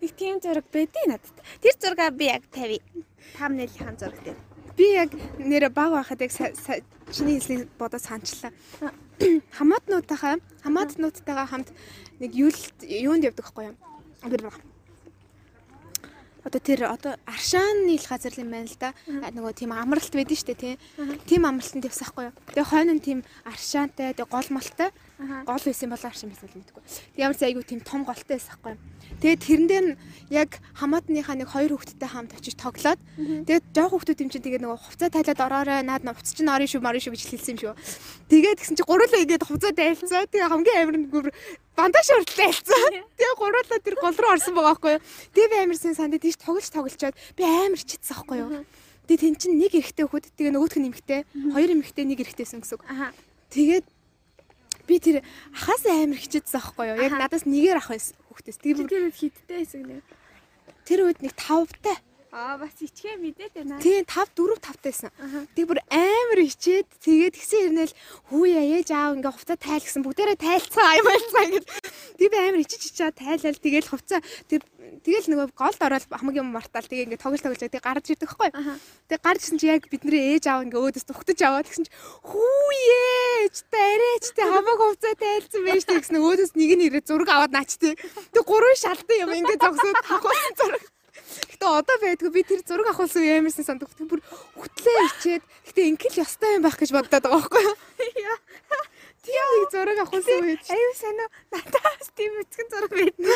[0.02, 1.38] их тийм зураг байдیں۔ Надад.
[1.62, 2.83] Тэр зургаа би яг тавь.
[3.38, 4.38] Там нэлийнхэн зураг дээр.
[4.74, 6.35] Би яг нэрэ баг байхад яг
[7.14, 8.50] чиний хэлийг бодож санчлаа.
[9.54, 11.70] Хамаатнуудтайхаа хамаатнуудтайгаа хамт
[12.18, 13.78] нэг юунд юунд явдаг хгүй юм.
[14.26, 14.59] Би баг
[16.44, 18.92] одоо тэр одоо аршааны л газар юм байна л да.
[19.09, 20.74] Нөгөө тийм амралт байдэн штэ тий.
[21.24, 22.37] Тийм амралтанд явсан хгүй юу.
[22.52, 24.92] Тэгээ хойно нь тийм аршаантай, тэгээ гол малтай.
[25.48, 26.83] Гол байсан бол аршин байсан л мэдгүй.
[27.16, 28.83] Тэг ямар ч айгүй тийм том голтой байсан хгүй юу.
[29.24, 29.90] Тэгээд тэрэндээ нь
[30.35, 34.80] яг хамаатныхаа нэг хоёр хүүхэдтэй хамт очиж тоглоод тэгээд жоох хүүхдүүд юм чинь тэгээд нөгөө
[34.85, 37.74] хувцас тайлаад ороорой наад нь хувцас чинь орно шүү марно шүү гэж хэлсэн юм шүү.
[38.28, 40.26] Тэгээд тэгсэн чинь гурлаа игээд хувцас тайлцаа.
[40.26, 41.26] Тэгээд хамгийн амар гүр
[41.74, 43.04] бандаж уртлаа хэлцээ.
[43.18, 45.02] Тэгээ гурлаа тэр гол руу орсон байгаа байхгүй юу.
[45.34, 48.50] Тэгээ би амар сэн санд тийш тоглож тоглолцоод би амар чидсэн байхгүй юу.
[49.04, 51.20] Тэгээ тэн чинь нэг эрэгтэй хөхөд тэгээ нөгөөх нь эмэгтэй,
[51.52, 52.84] хоёр эмэгтэй нэг эрэгтэйсэн гэсэн үг.
[53.52, 53.87] Тэгээд
[54.88, 55.16] би тэр
[55.52, 57.02] ахаас амар хичээдсэн байхгүй юу.
[57.04, 58.58] Яг надаас нэгээр ах байсан хүүхдээс.
[58.64, 60.02] Тэгээ тэр хиттэй байсан гэнэ.
[60.88, 62.00] Тэр үед нэг 5-тай
[62.34, 63.78] Аа бас ичгээ мэдээд байна.
[63.78, 65.10] Тийм 5 4 5 тайсан.
[65.54, 67.94] Тэг бүр амар ичээд тэгээд гисэн ирнэл
[68.26, 71.64] хүүе ээж аав ингээ хувцас тайл гэсэн бүгдээрээ тайлцгаа аяа байлцгаа ингэж.
[72.18, 74.18] Тэг би амар ичиж ичаа тайлал тэгээд хувцас
[74.50, 74.66] тэг
[75.06, 78.50] тэгэл нөгөө голд ороод хамгийн юм мартаал тэгээ ингээ тоглож тоглож тэг гарч ирдэг хгүй.
[79.06, 82.98] Тэг гарч ирсэн чи яг бидний ээж аав ингээ өөдөөс тухтаж аваад гэсэн чи хүүе
[83.46, 87.30] ээж та арайч та хамаг хувцас тайлцсан байж тэг гэсэн өөдөөс нэг нь ирээ зураг
[87.30, 87.94] аваад наач тэг.
[88.34, 90.82] Тэг гурван шалтай юм ингээ зогсоод хавхсан зураг
[91.50, 93.90] Гэтэ одоо байдгүй би тэр зураг авахулсан ямарсан сандаг.
[93.98, 94.20] Бүр
[94.58, 98.38] хөтлөө ичээд гэтэ ингээл ёстой юм байх гэж боддог байгаа байхгүй юу?
[99.24, 100.56] Тийм нэг зураг авахулсан үе.
[100.68, 103.32] Аюу санаа надаас тийм эцгэн зураг байдна.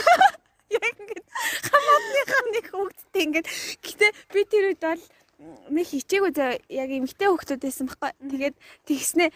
[0.68, 1.26] Яг ингээд
[1.64, 3.48] хамаатныхаа нэг хөвгттэй ингээд
[3.80, 4.06] гэтэ
[4.36, 5.02] би тэр үед бол
[5.72, 6.32] нэг хичээгүй
[6.68, 8.10] яг эмгтэй хөвгтүүд байсан байхгүй.
[8.20, 9.32] Тэгээд тэгснэ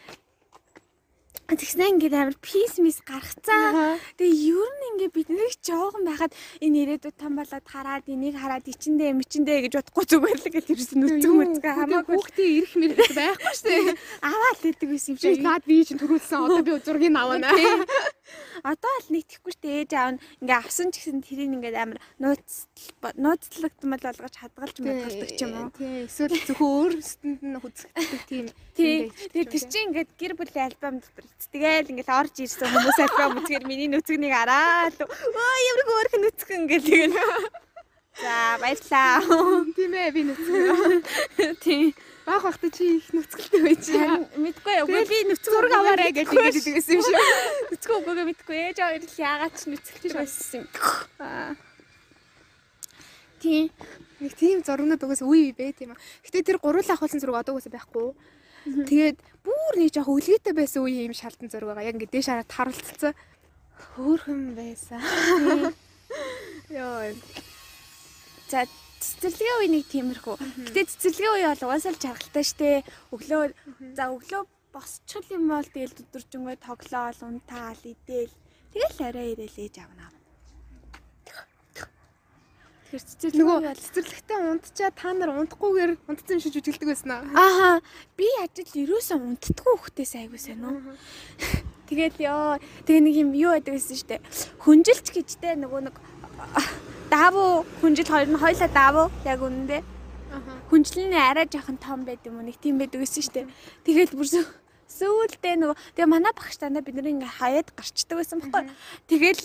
[1.53, 3.99] Тэгснэ ингээд амар пис мис гаргацаа.
[4.17, 6.33] Тэгээ ер нь ингээд бид нэг жоохон байхад
[6.65, 10.99] энэ ирээдүйд том болоод хараад энийг хараад ичэндээ мичэндээ гэж бодохгүй зүгээр л гэж ирсэн
[11.03, 13.97] нүцгэн мүцгээ хамаагүй хүүхдээ ирэх мэрэг байхгүй шүү дээ.
[14.25, 15.43] Аваад лээдэг байсан юм шиг.
[15.45, 17.51] Наад би чинь төрүүлсэн одоо би зургийг авана.
[18.63, 22.71] Одоо л нэг тэхгүй штэ ээж аав ингээ авсан ч гэсэн тэрийг ингээд амар нууц
[23.19, 25.69] нууцлагдмал болгож хадгалж мэдэрдэг ч юм уу.
[25.75, 26.07] Тий.
[26.07, 28.47] Эсвэл зөвхөн өөрсдөнд нь хүзэгддэг тийм.
[28.79, 29.11] Тий.
[29.35, 33.91] Тэр чинь ингээд гэр бүлийн альбом дотор Тэгэл ингээл орж ирсэн хүмүүс альбом үзгээр миний
[33.91, 37.19] нүцгнийг хараад өө ямар хөөрх нүцгэн ингээл тэгэл.
[38.21, 39.19] За баярлаа.
[39.75, 41.03] Тийм ээ би нүцгэн.
[41.65, 41.95] Тийм.
[42.23, 43.87] Баах бахта чи их нүцгэлтэй байж.
[44.39, 47.17] Мэдгүй үгүй би нүцгэн зураг аваарэ гэж ингэж хэлсэн юм шиг.
[47.73, 50.67] Нүцгэн үгүйгээ мэдгүй ээж аваа ирэл яагаад ч нүцгэлтэй байсан юм.
[51.19, 51.57] Аа.
[53.43, 53.75] Тийм.
[54.23, 56.01] Нэг тийм зургнууд угаас үе үе бэ тийм аа.
[56.23, 58.15] Гэтэ тэр гурвал авахулсан зураг одоо угаас байхгүй.
[58.87, 61.89] Тэгээд бүр нэг жоох үлгээтэй байсан үе юм шалтан зураг байгаа.
[61.91, 63.15] Яг ингэ дээш хараад харуулцсан.
[63.99, 65.01] Хөөхөн байсан.
[66.77, 67.13] Йоо.
[68.49, 68.67] За
[69.03, 70.37] цэцэрлэгийн үе нэг тиймэрхүү.
[70.71, 72.87] Гэтэ цэцэрлэгийн үе бол угаасаа л жаргалтай штэ.
[73.11, 73.43] Өглөө
[73.99, 78.33] за өглөө босчихл юм бол тэгэл өдөржингөө тоглоол, унтаал, идэл.
[78.73, 80.22] Тэгэл арай ирээл ээж авна.
[82.93, 87.25] Тэгэхээр цэцэрлэгийн Нөгөө цэцэрлэгтээ унтчаа та нар унтахгүйгээр унтцсан юм шиг жүжиглдэг байсан аа.
[87.33, 87.71] Ааха
[88.21, 90.77] би ажил ерөөсөө унтдаггүй хөхтөөс айгуу сайн уу.
[91.89, 94.21] Тэгээд ёо тэгээ нэг юм юу байдаг гэсэн штэ.
[94.61, 95.97] Хүнжилч гэжтэй нөгөө нэг
[97.09, 99.81] даавуу хүнжил хоёр нь хоёлаа даавуу яг үнэндээ.
[100.37, 100.53] Аха.
[100.69, 103.49] Хүнжлийн арай жоохон том байд юм уу нэг тийм байдаг гэсэн штэ.
[103.89, 104.53] Тэгээд бүр сүү-
[104.93, 108.69] сүүлдээ нөгөө тэгээ манай багш танаа бид нар ингээ хаяад гарчдаг байсан байхгүй.
[109.09, 109.41] Тэгэл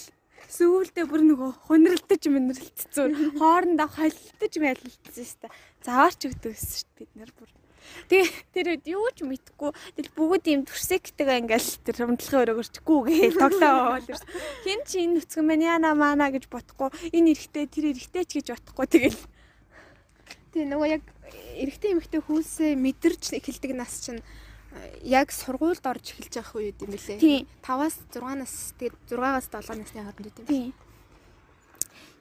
[0.47, 5.51] сүүлдээ бүр нөгөө хуниралдаж минрэлтцэн хоорондоо холилдож байлтсан штэ.
[5.83, 7.51] Заваарч өгдөг гэсэн штэ бид нар бүр.
[8.11, 13.39] Тэгээ тэр үед юу ч мэдхгүй тэгэл бүгд юм төрсектэйгээ ингээл тэр унтлахын өрөөгөрчгүй гээл
[13.39, 13.99] тоглоо.
[14.67, 18.47] Хин чи энэ нүцгэн мань яна мана гэж бодохгүй энэ эрэхтэй тэр эрэхтэй ч гэж
[18.59, 19.19] бодохгүй тэгэл
[20.57, 21.03] Тийм нөгөө яг
[21.59, 24.23] эрэгтэй эмэгтэй хүүсээ мэдэрч эхэлдэг нас чинь
[25.03, 27.19] яг сургуульд орж эхэлж байх үед юм бэлээ.
[27.19, 27.47] Тийм.
[27.63, 30.47] 5-аас 6 нас тэгээд 6-аас 7 насны хооронд үед юм.
[30.47, 30.73] тийм.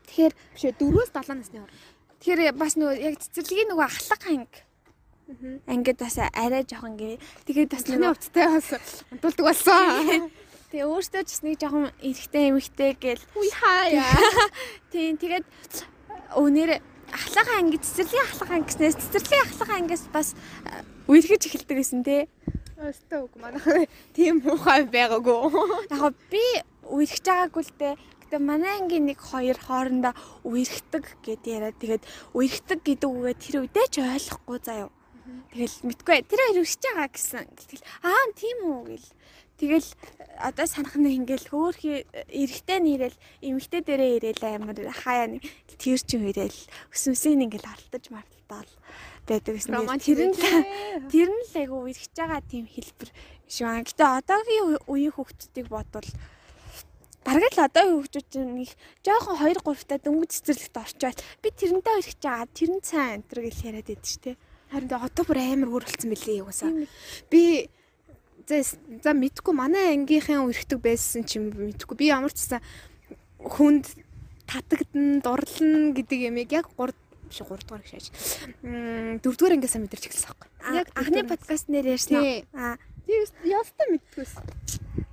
[0.06, 1.74] Тэгэхээр Биш ээ 4-өөс 7 насны хооронд.
[2.20, 4.60] тэгэхээр бас нөгөө яг цэцэрлэгийн нөгөө ахлах анги
[5.66, 7.18] ангид бас арай жоохон гээ.
[7.50, 8.68] Тэгээд бас нөгөө хувцтай бас
[9.10, 10.30] унтуулдаг болсон.
[10.70, 14.06] тэгээ өөртөө ч бас нэг жоохон эрэхтэй эмэгтэй гээл Уй хаяа.
[14.94, 15.46] тийм тэгээд
[16.38, 16.78] өнөр
[17.10, 20.28] ахлах анги цэцэрлэгийн ахлах анги гэснээс цэцэрлэгийн ахлах ангиас бас
[20.66, 22.30] э, үерхэж эхэлдэг гэсэн тий.
[22.76, 25.36] Өстой үг манайх тийм муухай байгаагүй.
[25.96, 26.44] Яг би
[26.84, 27.94] үерхэж байгаагүй л дээ.
[28.26, 30.12] Гэтэ манай ангийн нэг хоёр хоорондоо
[30.44, 32.04] үерхдэг гэд яриад тэгээд
[32.36, 34.92] үерхдэг гэдэг үгээ тэр үедээ ч ойлгохгүй заяа.
[35.56, 37.46] Тэгэл мэдгүй тэр хоёр үсэж байгаа гэсэн.
[37.56, 39.08] Тэгэл аа тийм үү гэл.
[39.56, 39.88] Тэгэл
[40.36, 45.42] одоо санах нэг ингээл хөөхий эрэхтэй нэрэл эмэгтэй дээрээ ирээл амар хаяа нэг
[45.80, 46.60] тэр чин ирээл
[46.92, 48.72] өсмөсийн ингээл алтаж марталтаал
[49.24, 49.72] байдаг гэсэн.
[50.04, 50.36] Тэр нь
[51.12, 53.10] тэр нь л айгу үерхэж байгаа тийм хэлбэр
[53.48, 53.84] байна.
[53.88, 56.10] Гэтэ одоогийн үе- үеийн хүүхдүүдийг бодвол
[57.24, 58.70] бараг л одоогийн хүүхдүүд чинь нэг
[59.02, 63.40] жоохон 2 3 та дөнгөж цэцэрлэгт орчоод би тэрнтэй үерхэж байгаа тэр нь сайн энэ
[63.40, 64.36] гэж яриад байдаг шүү дээ.
[64.70, 66.70] Харин одоо бүр амар өөр болсон мөлий угаасаа.
[67.30, 67.42] Би
[68.46, 71.96] за мэдгүй манай ангийнхын үрхдэг байсан ч юм мэдгүй.
[71.98, 72.62] Би ямар ч гэсэн
[73.42, 73.86] хүнд
[74.46, 76.94] татагдан, дурлна гэдэг ямиг яг 3
[77.26, 78.06] биш 3 дугаар гэж шааж.
[78.62, 80.48] Мм 4 дугаар ангиасаа мэдэрч эхэлсэн байхгүй.
[80.78, 82.46] Яг анхны подкаст нэр ярьсан.
[82.54, 82.78] Аа.
[83.06, 84.32] Тийм ястаа мэддгүйс.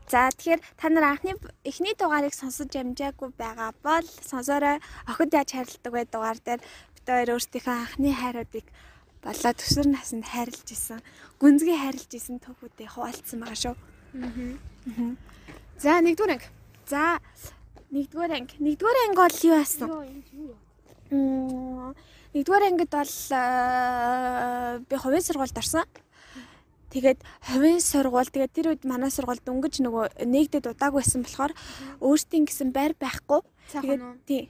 [0.09, 1.33] За тэгэхээр та нар анхны
[1.65, 4.77] эхний дугаарыг сонсож амжаагүй байгаа бол сонсоорой.
[5.09, 8.65] Охид яаж харилдаг бай дугаар дээр бид хоёр өөрсдийнхөө анхны хайруудыг
[9.23, 10.99] болоо төсвөр наснд хайрлаж исэн.
[11.39, 13.75] Гүнзгий хайрлаж исэн түүхүүдээ хуваалцсан байгаа шүү.
[15.79, 16.47] За 1 дугаар анги.
[16.85, 17.19] За
[17.91, 18.55] нэгдүгээр анги.
[18.59, 19.89] Нэгдүгээр анги бол юу байсан?
[21.13, 21.95] Мм,
[22.33, 25.85] Нэгдүгээр ангид бол аа, би хувийн сургуульд орсон.
[26.93, 31.53] Тэгээд хувийн сургууль тэгээд тэр үед манай сургуульд өнгөж нөгөө нэгдэд удааг байсан болохоор
[31.97, 33.41] өөртөө гэсэн байр байхгүй.
[33.41, 33.51] Уу?
[34.29, 34.49] тий.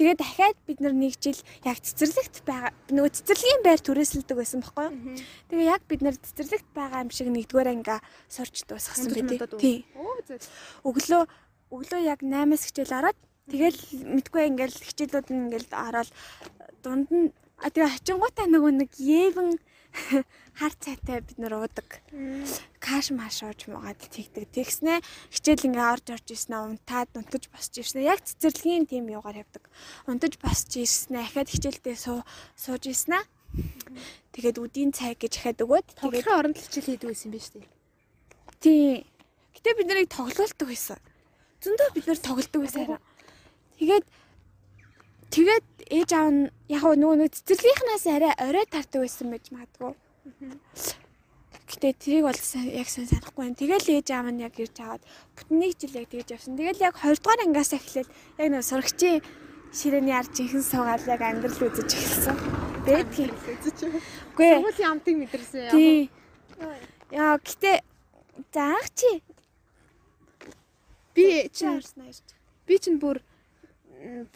[0.00, 1.36] Тэгээд дахиад бид нэг жил
[1.68, 4.94] яг цэцэрлэгт байгаа нөгөө цэцэрлэгийн байр түрээсэлдэг байсан байхгүй юу?
[5.52, 7.96] Тэгээ яг бид нар цэцэрлэгт байгаа юм шиг нэгдүгээр анги
[8.32, 9.60] сурч дуусгасан уу?
[9.60, 9.84] Тий.
[10.86, 11.22] Өглөө
[11.74, 13.18] өглөө яг 8-аас хичээл ороод
[13.50, 13.80] тэгэл
[14.14, 16.10] мэдгүй ингээл хичээлүүд нь ингээл ороод
[16.80, 19.58] дунд нь тэгээ хачингуудаа нөгөө нэг евэн
[20.56, 22.00] хар цайтай бид нар уудаг.
[22.80, 24.50] Каш маш ууж муугаад тэгдэг.
[24.50, 28.08] Тэгснэ хичээл ингээ орж орж ирснэ унтаад унтаж босч ирснэ.
[28.08, 29.68] Яг цэцэрлэгийн тим юугаар явдаг.
[30.08, 31.22] Унтаж босч ирснэ.
[31.22, 32.24] Ахаад хичээлдээ суу
[32.56, 33.20] сууж ирснэ.
[34.34, 37.76] Тэгээд үдийн цай гэж ахаад өгөөд тэгээд оронд л хичээл хийдэг байсан биш үү?
[38.60, 39.06] тий.
[39.54, 40.98] Гэтэ бид нарыг тоглоулдаг байсан.
[41.62, 42.98] Зөндөө бид нар тоглодог байсан.
[43.78, 44.04] Тэгээд
[45.30, 49.94] тэгээд ээж аав нь яг нөгөө нэг цэцэрлэгийнхнаас арай орой тардаг байсан байж магадгүй.
[51.66, 52.40] Гэтэ тэрийг бол
[52.72, 53.58] яг сайн санахгүй байна.
[53.58, 55.02] Тэгэл ээж аав нь яг ирж аваад
[55.34, 56.56] бүтэн нэг жил яг тэгж явсан.
[56.56, 59.20] Тэгэл яг 20 дугаар ангиас эхлээл яг нөгөө сурагчийн
[59.74, 62.36] ширээний ард жинхэнэ суугаад яг амьдрал үзэж эхэлсэн.
[62.86, 63.32] Бэдгийн.
[63.34, 64.56] Үгүй ээ.
[64.62, 65.72] Сургуулийн амтыг мэдэрсэн яа.
[65.74, 66.10] Тий.
[67.10, 67.76] Яа гэтээ
[68.54, 69.20] за ах чи
[71.16, 71.80] Би чинь
[72.68, 73.24] би чинь бүр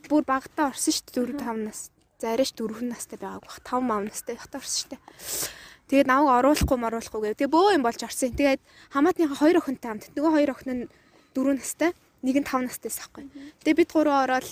[0.09, 1.81] бүр багтаа орсон шүү дээ 4 5 нас.
[2.17, 5.01] За арайш 4 настай байгааг бах 5 5 настай байхдаа орсон шүү дээ.
[5.91, 7.39] Тэгээд намайг оруулахгүй маруулахгүй гэв.
[7.43, 8.31] Тэгээ бөө юм болж орсон.
[8.31, 8.63] Тэгээд
[8.95, 10.15] хамаатныхаа хоёр охинтой хамт.
[10.15, 10.89] Нөгөө хоёр охин нь
[11.35, 11.91] 4 настай,
[12.23, 13.27] нэг нь 5 настайс ахгүй.
[13.67, 14.47] Тэгээ бид гурав ороод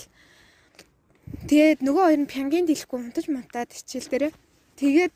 [1.47, 4.33] тэгээд нөгөө хоёр нь пянгийн дэлэхгүй унтаж мунтаад хичээл дээрээ.
[4.75, 5.13] Тэгээд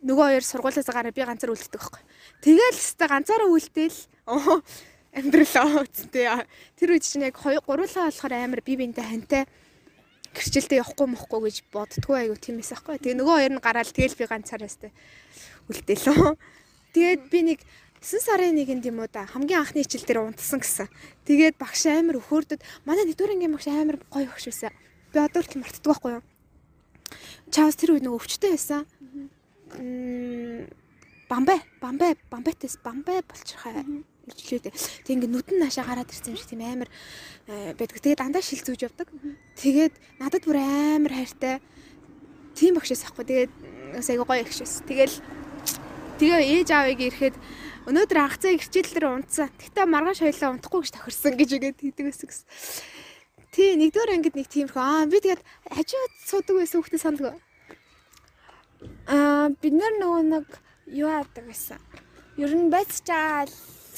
[0.00, 2.02] нөгөө хоёр сургуулиас гараа би ганцаар үлддэг байхгүй.
[2.40, 3.98] Тэгэл өстой ганцаараа үлдээл
[4.32, 4.64] оо
[5.12, 6.28] амьдралаа үсттэй.
[6.80, 9.44] Тэр үед чинь яг хоёр гурлаа болохоор амар би бинтэй хантай
[10.36, 13.00] гэрчлэлтэй явахгүй мохгүй гэж боддгоо айгу тиймээс байхгүй.
[13.00, 14.68] Тэгээ нөгөө хоёр нь гараад тэгэл би ганцаараа
[15.72, 16.36] үлдээлөө.
[16.92, 17.60] Тэгээд би нэг
[18.04, 20.88] 9 сарын нэгэнд юм уу да хамгийн анхны хичээл дээр унтсан гэсэн.
[21.26, 24.72] Тэгээд багш амар өхөөрдөд манай нэгдүгээр ангийн багш амар гоё багш байсан.
[25.10, 26.24] Би одоо хүртэл мартдаг байхгүй юу?
[27.50, 28.86] Чаус тэр үед нөгөө өвчтэй байсан.
[29.74, 30.70] Мм
[31.28, 33.72] бамбай, бамбай, бамбайтес, бамбай болчихоо
[34.26, 34.74] илжлээ.
[35.06, 36.90] Тэг ингээ нүдэн наашаа гараад ирсэн юм шиг тийм амар
[37.46, 38.02] э, байдаг.
[38.02, 39.08] Тэгээд дандаа шил зүүж явдаг.
[39.54, 41.62] Тэгээд надад бүр амар хайртай.
[42.58, 43.24] Тийм багшээс ахгүй.
[43.24, 43.52] Тэгээд
[44.02, 44.82] айгу гоё багшээс.
[44.88, 45.16] Тэгэл
[46.18, 47.36] тэгээ ээж аавыг ирэхэд
[47.86, 49.48] өнөөдөр анх цаа хичээл дээр унтсан.
[49.62, 52.46] Тэгтээ маргааш хоёлаа унтахгүй гэж тохирсон гэж үгээд хийдэг байсан гэсэн.
[53.54, 54.82] Тий, нэгдүгээр ангид нэг тиймэрхүү.
[54.82, 57.38] Аа би тэгээд хажууд суудаг байсан хүүхдээ санддаг.
[59.06, 60.46] Аа бид нар нөгөө нэг
[60.90, 61.80] юу яадаг байсан.
[62.36, 63.48] Ер нь байцчаал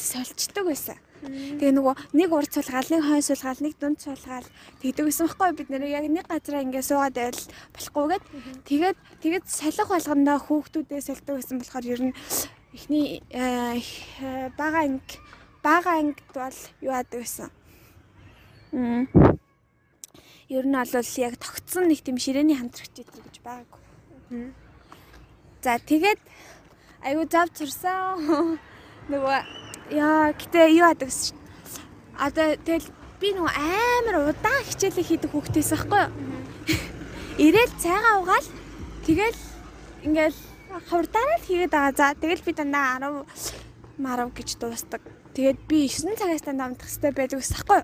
[0.01, 0.99] сольчдаг байсан.
[1.19, 4.47] Тэгээ нөгөө нэг урд суулгаал, нэг хойно суулгаал, нэг дунд суулгаал
[4.79, 8.25] тэгдэг байсан байхгүй бид нэр яг нэг газараа ингээ суугаад байвал болохгүйгээд
[8.71, 12.15] тэгээд тэгээд салхи болгондоо хүүхдүүдээ сольдог байсан болохоор ер нь
[12.71, 13.83] эхний э,
[14.55, 15.19] бага анги
[15.63, 17.51] бага ангид бол юу яадаг.
[18.73, 19.09] Мм.
[20.49, 24.53] Ер нь бол яг тогтсон нэг тийм ширээний хамтрагч идэх гэж байгаагүй.
[25.63, 26.21] За тэгээд
[27.03, 28.59] айгу зав сурсан.
[29.13, 31.39] Нөгөө яа гэтээ юу яадаг чинь.
[32.19, 32.89] Одоо тэгэл
[33.21, 36.13] би нөгөө амар удаан хичээлээ хийдэг хүүхдээс байхгүй юу?
[37.39, 38.49] Ирээл цайгаа угаал
[39.07, 39.39] тэгэл
[40.05, 40.39] ингээл
[40.91, 41.95] хурдаараа л хийгээд байгаа.
[41.95, 45.03] За тэгэл би дандаа 10 марав гэж дуустдаг.
[45.35, 47.83] Тэгээд би 9 цагаас дандаа амтах хэрэгтэй байдаг ус тахгүй.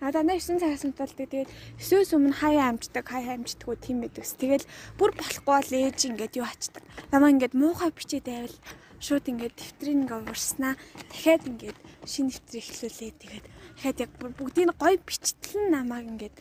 [0.00, 1.28] Надаа 9 цагаас амталдаг.
[1.28, 4.32] Тэгээд 9-өөс өмнө хаяа амждаг, хаяа амждаггүй тийм байдаг ус.
[4.36, 4.64] Тэгэл
[4.96, 6.84] бүр болохгүй бол ээж ингээд юу ачдаг.
[7.12, 8.56] Намаа ингээд муухай бичээд байвал
[9.00, 10.74] шууд ингээд дэвтрийг ингээд уурснаа.
[11.08, 13.12] Дахиад ингээд шинэ дэвтрийг эхлүүлээ.
[13.16, 13.46] Тэгээд
[13.80, 16.36] дахиад яг бүгдийг гоё бичтэл нь намааг ингээд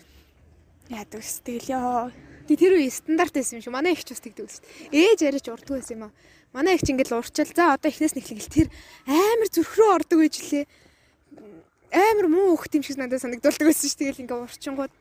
[0.91, 1.39] яадаг ус.
[1.41, 2.11] Тэгэл ёо
[2.49, 3.73] Тэгээ тэр үе стандарт байсан юм шиг.
[3.77, 4.57] Манай ихч бас тэгдэг ус.
[4.89, 6.13] Ээж яриач урдгүй байсан юм аа.
[6.49, 7.53] Манай ихч ингээд л урчил.
[7.53, 8.67] За одоо эхнээс нь эхлэгээл тэр
[9.05, 10.65] амар зүрх рүү ордог гэж лээ.
[11.93, 13.93] Амар муу хөх юм шиг надад санагдуулдаг байсан ш.
[14.01, 14.93] Тэгэл ингээд урчингууд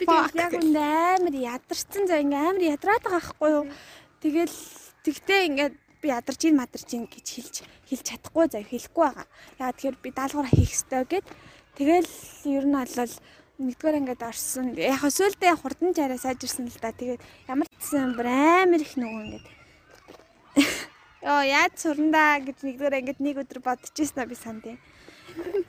[0.00, 3.64] би тэгэл яг үнд амар ядарсан за ингээ амар ядраад байгаа байхгүй юу.
[4.24, 4.56] Тэгэл
[5.04, 7.56] тэгтээ ингээд би ядарч ин мадарч ин гэж хэлж
[7.88, 9.26] хэлж чадахгүй зав хэлэхгүй байгаа.
[9.58, 11.26] Яа тэгэхээр би даалгавар хийх ёстой гэд
[11.78, 12.12] тэгэл
[12.56, 13.14] ер нь бол
[13.58, 14.66] нэгдүгээр ангид орсон.
[14.78, 16.94] Яг өсөөлдөө хурдан чараа сайжирсан л да.
[16.94, 19.46] Тэгээд ямар ч гэсэн бүр амар их нөгөө ингээд
[21.26, 24.78] Йоо яаж сурандаа гэж нэгдүгээр ангид нэг өдөр бодчихсон би санд юм.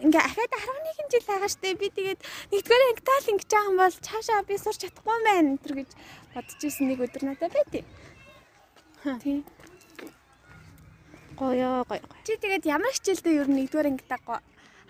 [0.05, 2.21] Ингээ ахаад 11 жил байгаа штэ би тэгээд
[2.53, 5.89] нэгдүгээр ангид таал ингэж байгаа юм бол цаашаа би сурч чадахгүй байна энэ гэж
[6.37, 7.69] бодчихсон нэг өдөр надад байт.
[7.73, 7.83] Тий.
[11.39, 12.03] Гоё гоё.
[12.27, 14.11] Чи тэгээд ямар хичээлдээ ер нь нэгдүгээр ангид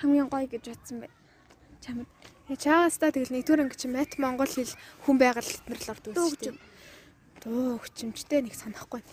[0.02, 1.08] хамгийн гоё гэж бодсон бэ?
[1.86, 2.10] Чамд
[2.58, 4.74] Чаагастаа тэгэл нэгдүгээр анги чи мат монгол хэл
[5.06, 6.62] хүн байгаль хэлбэрл ордог гэсэн чинь.
[7.46, 9.06] Дуу хүчмжтэй нэг санахгүй.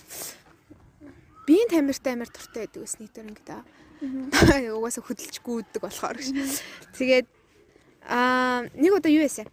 [1.44, 3.60] Биеийн тамиртай амар туртай байдаг ус нэгдүгээр анги та.
[4.80, 6.32] Угаасаа хөдөлж гүйдэг болохоор гэж.
[6.96, 7.28] Тэгээд
[8.08, 9.52] аа нэг удаа юу яасан?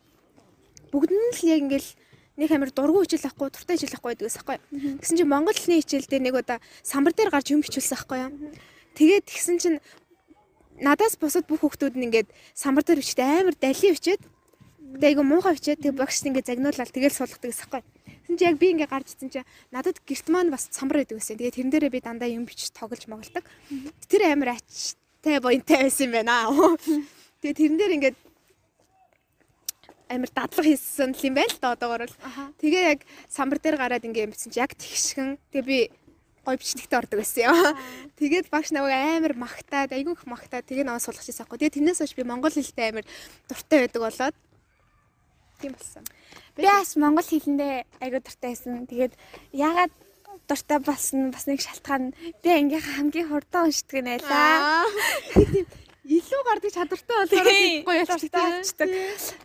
[0.88, 1.90] Бүгд нь л яг ингээл
[2.38, 4.58] нэг амир дургу хичээл авахгүй туртай хичээл авахгүй байдаг гэсэн байхгүй.
[5.02, 8.32] Тэгсэн чинь монгол хэлний хичээл дээр нэг удаа самбар дээр гарч юм бичүүлсэн байхгүй юу?
[8.98, 9.78] Тэгээд тэгсэн чинь
[10.82, 14.22] надаас бусад бүх хүмүүс нь ингээд самбар дээр бичээд амар дали бичээд
[14.98, 17.86] тэгээ айгу муухай бичээд тэг багш ингээд загнуулаад тэгэл суулгадаг гэсэн хэрэг.
[18.24, 21.38] Тэгсэн чи яг би ингээд гарч ирсэн чи надад гэрт маань бас самбар байдаг гэсэн.
[21.38, 23.46] Тэгээ тэрэн дээрээ би дандаа юм бич тоглож моголдог.
[24.10, 26.50] Тэр амар ачтай буянтай байсан юм байна.
[27.42, 28.18] Тэгээ тэрэн дээр ингээд
[30.10, 32.18] амар дадлага хийсэн юм байна л да одоогор л.
[32.60, 35.38] Тэгээ яг самбар дээр гараад ингээд юм бичсэн чи яг тэгшгэн.
[35.52, 35.80] Тэгээ би
[36.44, 37.78] гой бичнэгтэй ордог байсан юм.
[38.20, 41.60] Тэгээд багш намайг амар магтаад, айгүй их магтаад тэгээ наваа суулгах гэсэн байхгүй.
[41.60, 43.06] Тэгээд тэрнээс хойш би монгол хэлтэй амар
[43.48, 44.36] дуртай байдаг болоод
[45.64, 46.04] тийм болсон.
[46.56, 48.84] Би бас монгол хэлэндээ айгүй дуртай байсан.
[48.92, 49.14] Тэгээд
[49.56, 49.94] ягаад
[50.52, 52.12] дуртай болсон бас нэг шалтгаан
[52.44, 54.84] би ингээ хамгийн хурдан уншдаг нэ лаа.
[55.32, 55.64] Тийм
[56.04, 57.48] илүү гардаг чадвартай болохоор
[57.88, 58.90] гоё болчихдаг.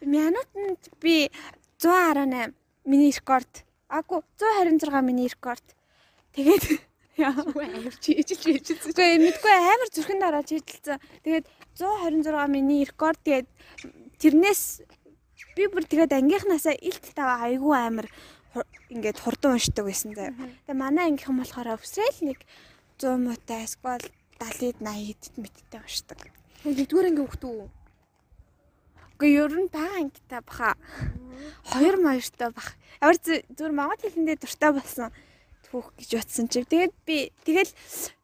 [0.02, 1.30] Минутанд би
[1.78, 3.64] 118 миний рекорд.
[3.88, 5.62] Аку 126 миний рекорд.
[6.34, 6.82] Тэгээд
[7.18, 8.78] авч ижил ижил.
[8.90, 10.98] Үгүй мэдгүй амар зүрхэн дарааж хидэлцэн.
[11.22, 11.46] Тэгээд
[11.78, 13.46] 126 миний рекорд тэгээд
[14.18, 14.82] тэрнээс
[15.54, 18.06] би бүр тэгээд ангийнхнаасаа илт тава айгүй амар
[18.90, 20.34] ингээд хурдан уншдаг байсан заяа.
[20.66, 22.42] Тэгээ манай ангийнхан болохоор өвсрэл нэг
[22.98, 24.06] 100 муутай эсвэл
[24.38, 26.18] 70-д 80-д мэдтэй уншдаг.
[26.66, 27.70] Нэгдүгээр анги хөхтүү.
[29.18, 30.74] Гэхдээ ер нь бага ангитай баха.
[31.70, 32.74] Хоёр маяртай бах.
[32.98, 35.10] Ямар зүгээр монгол хэлэндээ дуртай болсон
[35.70, 36.66] түүх гэж утсан чи.
[36.66, 37.70] Тэгээд би тэгэл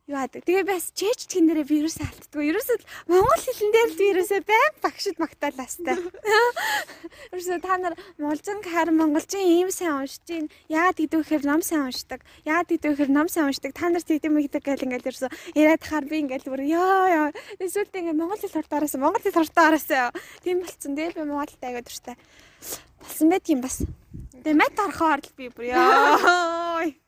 [0.06, 0.44] юу яадаг.
[0.44, 2.36] Тэгээ бас чэйч тгнэрээ вирус алддаг.
[2.36, 2.76] Ерөөсөө
[3.08, 5.96] монгол хэлэн дээр л вирусээ байн багшид магтаалаастай.
[7.32, 10.52] Ерөөсөө та нар монголчин хар монголчин ийм сайн уншиж гин.
[10.68, 12.20] Яагаад гэдэг вэхээр ном сайн уншдаг.
[12.44, 13.72] Яагаад гэдэг вэхээр ном сайн уншдаг.
[13.72, 17.28] Та нар тэгдэм мэгдэг гэл ингээл ерөөсөө яриад хаар би ингээл бүр ёо ёо.
[17.56, 19.88] Эсвэл ингээл монгол хэл хурдаараас монгол хэл хурдаараас
[20.44, 20.92] тийм болцсон.
[20.92, 22.16] Тэгээ би монгол аяга дуртай.
[23.00, 23.80] Болсон байт юм бас.
[24.44, 26.92] Тэгээ мэт харахаар л би бүр ёо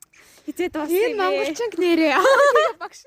[0.47, 0.95] хизээ дуусна.
[0.95, 2.15] Энэ монголчин нэрээ.
[2.81, 3.03] Багш.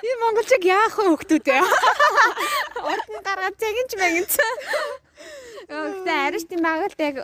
[0.00, 1.60] Энэ монголчиг яах вэ хөхтүүд вэ?
[3.12, 4.34] Нь гаргаад цагинч мэгэнц.
[5.68, 7.16] Гэхдээ ариш тийм багт яг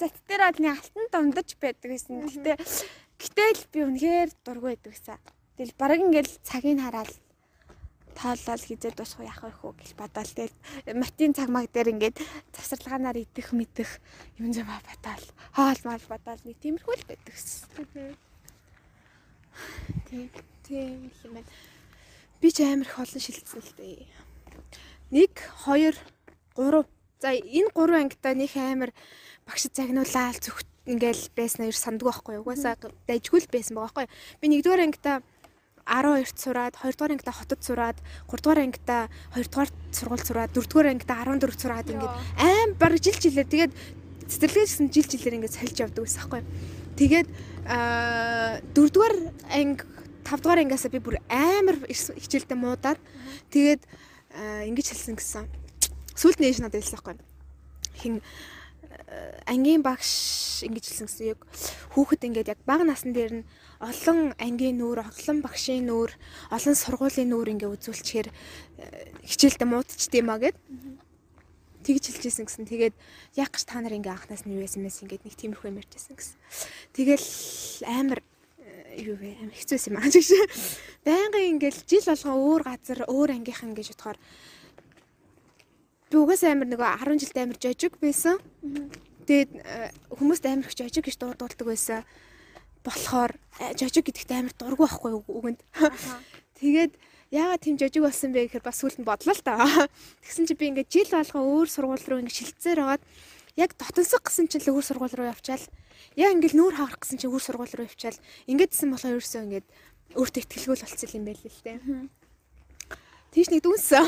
[0.00, 2.32] зат дээр бол нэг алтан дундаж байдаг гэсэн.
[2.32, 2.56] Гэтэ
[3.20, 5.20] гэтэл би үнэхээр дургүй байдаг гэсэн.
[5.58, 7.12] Тэгэл бараг ингээл цагийг хараад
[8.18, 10.32] тоолол хизээ дуусах яах вэ хөө гэж бодоол.
[10.34, 10.56] Тэгэл
[10.98, 12.16] матин цаг маг дээр ингээд
[12.54, 13.90] завсарлагаанаар идэх мэдэх
[14.38, 15.26] юм зам бодоол.
[15.54, 18.27] Хоол мал бодоол нэг тиймэрхүү л байдаг гэсэн.
[20.10, 20.30] Тийм.
[20.62, 21.48] Тийм юм байна.
[22.40, 24.06] Би ч амар их олон шилжсэн л дээ.
[25.10, 25.32] 1
[25.66, 25.94] 2
[26.56, 26.86] 3
[27.18, 28.94] За энэ гурван ангитай нэг амар
[29.42, 32.36] багшид загнуулаад зөвхт ингээл байснаа ер сандгүй байхгүй.
[32.38, 32.78] Угаасаа
[33.10, 34.14] дайжгүй л байсан байгаа байхгүй юу.
[34.38, 35.18] Би нэгдүгээр ангитай
[35.88, 37.98] 12-т сураад, 2 дугаар ангита хотод сураад,
[38.30, 42.92] 3 дугаар ангита 2 дугаар сургууль сураад, 4 дугаар ангита 14 сураад ингээд аим баг
[43.02, 43.72] жил жилээр тэгээд
[44.30, 46.46] цэцэрлэгээ гэсэн жил жилээр ингээд сольж явдаг байсан байхгүй юу.
[46.98, 47.28] Тэгээд
[47.70, 49.14] аа 4 дугаар
[49.54, 49.86] анги
[50.26, 52.98] 5 дугаар ангиасаа би бүр амар хичээлдээ муудаад
[53.54, 53.82] тэгээд
[54.66, 55.46] ингэж хэлсэн гэсэн.
[56.18, 57.16] Сүүлд нээж надад хэлсэн байхгүй.
[58.02, 58.14] Хин
[59.46, 61.40] ангийн багш ингэж хэлсэн гэсэн яг
[61.94, 66.10] хүүхэд ингээд яг бага насн дээр нь олон ангийн нүүр, олон багшийн нүүр,
[66.50, 68.28] олон сургуулийн нүүр ингээ үзүүлчихээр
[69.22, 70.56] хичээлдээ муудчихдээ гэд
[71.88, 72.68] тэгж хэлжсэн гэсэн.
[72.68, 72.96] Тэгээд
[73.40, 76.12] яг гэж та нар ингээ анхнаас нь юу байсан мэс ингээд нэг тиймэрхүү юм ярьжсэн
[76.12, 76.36] гэсэн.
[76.92, 77.26] Тэгэл
[77.88, 78.20] амар
[78.60, 79.40] э, юу вэ?
[79.40, 80.28] Амар хэцүү юм аа гэж.
[81.08, 84.18] Байнгын ингээл жил болгон өөр газар, өөр ангийнхан гэж бодохоор
[86.12, 88.36] би угаасаа амар нөгөө 10 жилд амар жожиг байсан.
[89.24, 92.04] Тэгээд э, хүмүүст амар их жожиг гэж дуудуулдаг байсан.
[92.84, 95.60] болохоор э, жожиг гэдэгт амар дургу байхгүй үгэнд.
[96.60, 96.92] Тэгээд
[97.30, 99.60] яагаад тийм жожиг болсон бэ гэхээр бас сүлд нь бодлоо л та.
[100.24, 103.04] Тэгсэн чи би ингээд жил болгоо өөр сургууль руу ингээд шилцээр байгаад
[103.60, 105.64] яг дотонсог гэсэн чинь л өөр сургууль руу явчаал.
[106.16, 108.16] Яг ингээд нүүр хаврах гэсэн чинь өөр сургууль руу явчаал.
[108.48, 109.66] Ингэдсэн болохоор ерөөсөө ингээд
[110.16, 111.72] өөртөө ихтгэлгүй л болцсон юм байл л те.
[113.28, 114.04] Тийш нэг дүнсэн.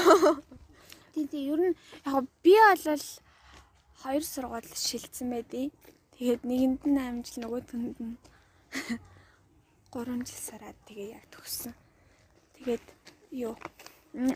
[1.12, 1.76] Тийм тийм ер нь
[2.08, 3.04] яг би бол
[4.00, 5.68] хоёр сургууль шилцсэн байдیں۔
[6.16, 8.16] Тэгээд нэгэнд нь амжил нөгөөдөнд нь
[9.92, 11.74] 3 жил сараад тэгээ яг төгссөн.
[12.60, 12.84] Тэгээд
[13.32, 13.56] юу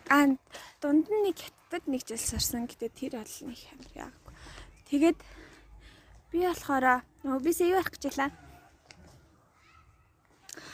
[0.09, 0.33] аа
[0.81, 4.33] дунд нь нэг хятад нэг жил сарсан гэтээ тэр бол нэг амар яагүй.
[4.89, 5.19] Тэгээд
[6.33, 8.31] би болохоор нөгөө бисээ юу ярих гэж байлаа.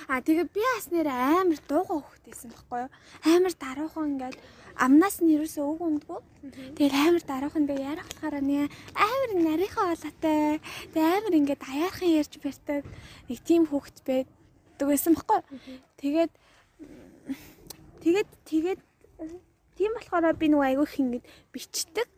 [0.07, 2.91] Аа тэгээ би бас нэр амар дуугаа хөхтэйсэн байхгүй юу?
[3.25, 4.37] Амар даруухан ингээд
[4.77, 6.21] амнаас нь ерөөсөө үг үндгүү.
[6.77, 10.61] Тэгээд амар даруухан би ярих болохоор нэг амар нарийнхаа олоотой.
[10.93, 12.85] Тэгээд амар ингээд аяархан ярьж барьдаг
[13.27, 15.81] нэг тийм хөхт байдаг байсан байхгүй юу?
[16.01, 16.33] Тэгээд
[18.01, 18.81] Тэгээд тэгээд
[19.77, 22.09] тийм болохоор би нөгөө айгүй их ингэж бичдэг.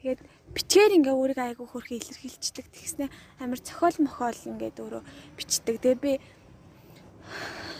[0.00, 0.20] Тэгээд
[0.56, 2.66] бичгээр ингээ өөрийгөө айгүй хөрхи илэрхийлцдэг.
[2.72, 3.06] Тэгснэ
[3.44, 5.02] амар цохол мохол ингээд өөрөө
[5.36, 5.76] бичдэг.
[5.84, 6.12] Тэгээ би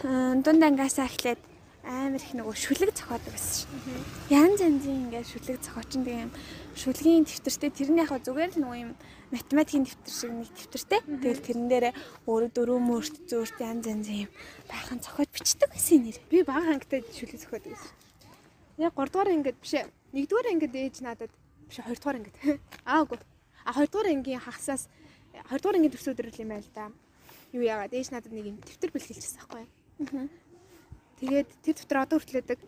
[0.04, 1.40] дунд ангасаа эхлээд
[1.84, 3.72] амар их нөгөө шүлэг зохиодог байсан шүү.
[4.28, 6.28] Ян занзын ингээд шүлэг зохиочин тийм
[6.76, 8.92] шүлгийн дэвтэртэй тэр нь яг зүгээр л нөгөө юм
[9.30, 11.00] математикийн дэвтэр шиг нэг дэвтэртэй.
[11.06, 11.94] Тэгэл тэрэн дээрээ
[12.26, 14.30] өөрөө дөрөв мөрт зөөрт ян занзын юм
[14.66, 16.18] байхын зохиод бичдэг байсан нэр.
[16.30, 17.94] Би бага хангтай шүлэг зохиодог байсан.
[18.78, 19.86] Яг 3 дугаар ангид биш ээ.
[20.12, 21.30] 1 дугаар ангид ээж надад
[21.70, 22.36] биш 2 дугаар ангид.
[22.90, 23.18] Аа үгүй.
[23.62, 24.90] А 2 дугаар ангийн хагасаас
[25.46, 26.90] 2 дугаар ангийн төрс өдрөл юм байл да.
[27.54, 30.28] Юу яагаад ээж надад нэг юм дэвтэр бэлгэлжсэн байхгүй юу?
[31.20, 32.58] Тэгээд тэр дэвтэр одоо хүртлээдэг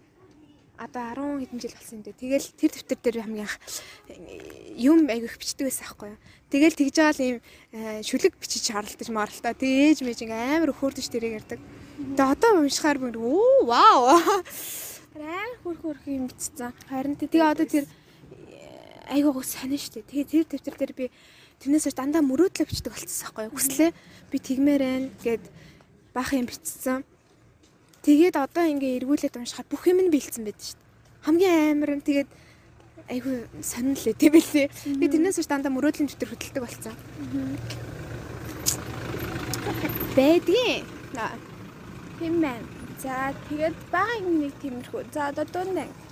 [0.82, 2.20] одоо 10 хэдэн жил болсон юм дээ.
[2.20, 3.56] Тэгэл тэр дэвтэр дээр хамгийн анх
[4.74, 6.20] юм айгүйх бичдэг байсан байхгүй юу.
[6.50, 7.38] Тэгэл тэгж байгаа л ийм
[7.72, 9.54] э, шүлэг бичиж харалтаж маралтаа.
[9.54, 11.60] Тэгээ ээж мэж ингээм амар хөөрдөж тэрэг ярддаг.
[11.62, 14.02] Тэгээ одоо уншихаар бүр оо вау.
[15.14, 16.74] Амар хөрх хөрх юм бичсэн.
[16.90, 20.02] Харин тэгээ одоо тэр э, айгуугаа сонин штэ.
[20.02, 21.04] Тэгээ тэр дэвтэр дээр би
[21.62, 23.54] тэрнээс хойш дандаа мөрөөдлөө бичдэг болчихсон байхгүй юу.
[23.54, 23.90] Хүслээ
[24.32, 25.44] би тэгмээрэн гэд
[26.10, 27.06] баах юм бичсэн.
[28.02, 30.90] Тэгээд одоо ингээ эргүүлээд уншихаар бүх юм нь бэлдсэн байдаг шүү дээ.
[31.22, 32.30] хамгийн амар нь тэгээд
[33.06, 34.66] айгүй сонирхолтой тийм билээ.
[34.74, 36.94] Тэгээд тэрнээс биш дандаа мөрөөдлийн төвтөр хөдөлдөг болсон.
[40.18, 40.82] Бэдгийн.
[42.18, 42.66] Тийм байна.
[42.98, 45.02] За тэгээд багын нэг тиймэрхүү.
[45.14, 46.02] За одоо дунд анги.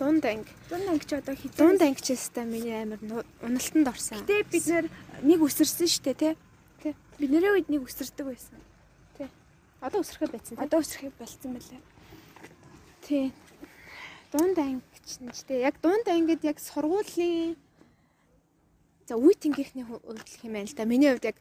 [0.00, 0.52] Дунд анги.
[0.72, 1.60] Дунд анги ч одоо хитэн.
[1.60, 3.00] Дунд ангичстай миний амар
[3.44, 4.24] уналтанд орсон.
[4.24, 4.66] Гэтэ бид
[5.20, 6.32] нэг үсэрсэн штэ тий.
[6.80, 6.96] Тий.
[7.20, 8.56] Бид нэрийн үед нэг үсэрдэг байсан.
[9.82, 10.58] Одоо өсрөхөд байсан.
[10.62, 11.80] Одоо үсрэхийг болцсон байлаа.
[13.02, 13.32] Тий.
[14.30, 15.58] Дунд ангич нь ч тий.
[15.58, 17.58] Яг дунд ангид яг сургуулийн
[19.10, 20.86] за үе тэнгийнхний юм байна л да.
[20.86, 21.36] Миний хувьд яг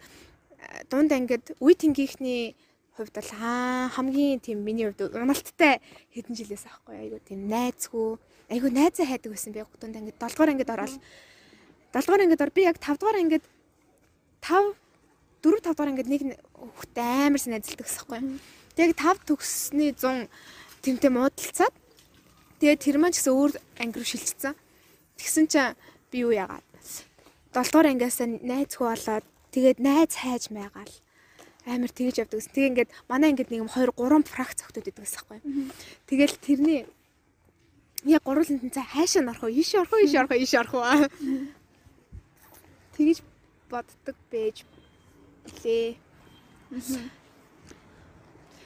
[0.57, 2.57] э, дунд ангид үе тэнгийнхний
[2.97, 5.77] хувьд бол хаа хамгийн тийм миний хувьд уналттай
[6.09, 8.17] хэдэн жилээс аахгүй айгу тийм найзгүй
[8.49, 10.93] айгу найзаа хайдаг байсан би дунд ангид 7 дугаар ангид ороод
[11.93, 13.43] 7 дугаар ангид ор би яг 5 дугаар ангид
[14.41, 14.80] 5
[15.41, 16.21] 4 5 дугаар ангид нэг
[16.53, 18.21] хүүхдэд амар сайн найзалдаг гэсэн байхгүй.
[18.77, 20.29] Тэгээд 5 төгссний 100
[20.85, 21.73] тэмтэй муудалцаад
[22.61, 24.53] тэгээд тэр маань ч гэсэн өөр анги руу шилжчихсэн.
[25.17, 25.77] Тэгсэн чинь
[26.13, 26.65] би юу яагаад
[27.51, 30.93] 7 дугаар ангиасаа найзгүй болоод тэгээд найз хайж маягаал
[31.65, 32.53] амар тэгж явдаг гэсэн.
[32.53, 35.39] Тэгээ ингээд манай ангид нэг юм 2 3 фракц зохтод байдаг гэсэн байхгүй.
[36.09, 36.81] Тэгэл тэрний
[38.05, 41.09] яг гурван тэнцээ хайшаа норох уу, ийш орох уу, ийш орох уу, ийш орох уу.
[42.97, 43.21] Тэгж
[43.69, 44.65] боддог байж
[45.63, 45.95] лээ.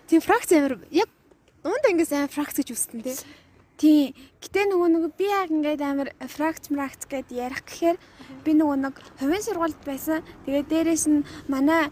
[0.08, 1.10] Тийм фракц амар яг
[1.64, 3.18] дунд ангиас амар фракц гэж үстэн тий.
[3.76, 4.16] Тий.
[4.40, 7.98] Гэтэ нөгөө нөгөө би яг ингээд амар фракц мракц гэд ярих гэхээр
[8.46, 10.22] би нөгөө нэг хувийн сургуульд байсан.
[10.46, 11.92] Тэгээд дээрэс нь манай э,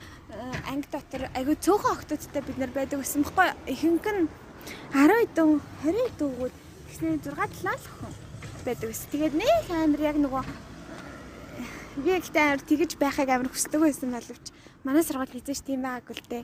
[0.70, 3.50] анги дотор айгүй цөөхөн охтуудтай бид нар байдаг гэсэн баггүй.
[3.68, 4.30] Ихэнх нь
[4.94, 6.54] 10 эдэн 20 эдэгүүд
[6.88, 8.14] тэгснэ 6 7 л охин
[8.64, 9.10] байдаг гэсэн.
[9.12, 10.44] Тэгээд нэг амар яг нөгөө
[12.06, 14.46] би ихтэй амар тэгэж байхыг амар хүсдэг байсан боловч
[14.84, 16.44] манай сургууль хийжээч тийм байгаагүй л дээ.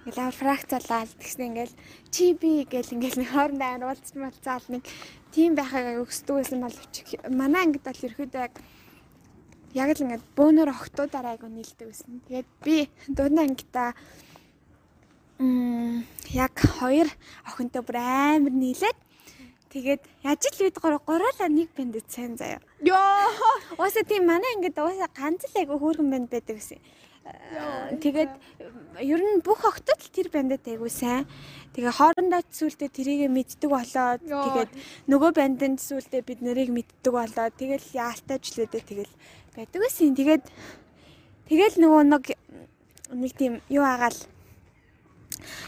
[0.00, 1.74] Ингээл амар фракцалаад тэгснэ ингээл
[2.08, 4.82] чи би гэл ингээл нэг хоорондоо амар уулзч малцаал нэг
[5.32, 6.94] тийм байхыг аяг өсдөг байсан боловч
[7.28, 8.54] манай ангид бол ерөөдөө яг
[9.76, 12.20] яг л ингээд бөөнөр охтуудаараа айгу нийлдэг байсан.
[12.26, 12.76] Тэгээд би
[13.12, 13.92] дунд ангидаа
[15.38, 16.02] м
[16.34, 17.08] яг хоёр
[17.46, 18.98] охинтой бүр амар нийлээд
[19.70, 22.58] тэгээд яаж л бид гур гураалаа нэг бэнд сайн заяа.
[22.82, 23.30] Йоо.
[23.78, 26.82] Уусаа тийм манай ангид уусаа ганц л айгу хөөрхөн бэнд байдаг гэсэн.
[28.00, 28.32] Тэгээд
[29.00, 31.28] ер нь бүх охтод л тэр бандад айгу сайн.
[31.76, 34.70] Тэгээ хоорондоо сүултээ тэрийгэ мэддэг болоод тэгээд
[35.10, 39.12] нөгөө банданд сүултээ бид нарыг мэддэг болоод тэгэл яалтайжлээдээ тэгэл
[39.54, 40.16] байдаг байсан.
[40.16, 40.44] Тэгээд
[41.50, 42.24] тэгэл нөгөө нэг
[43.14, 44.16] нэг тийм юу агаал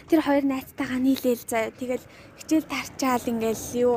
[0.08, 1.70] тэр хоёр найзтайгаа нийлээл заяа.
[1.74, 2.04] Тэгэл
[2.38, 3.94] хичээл тарчаал ингээл юу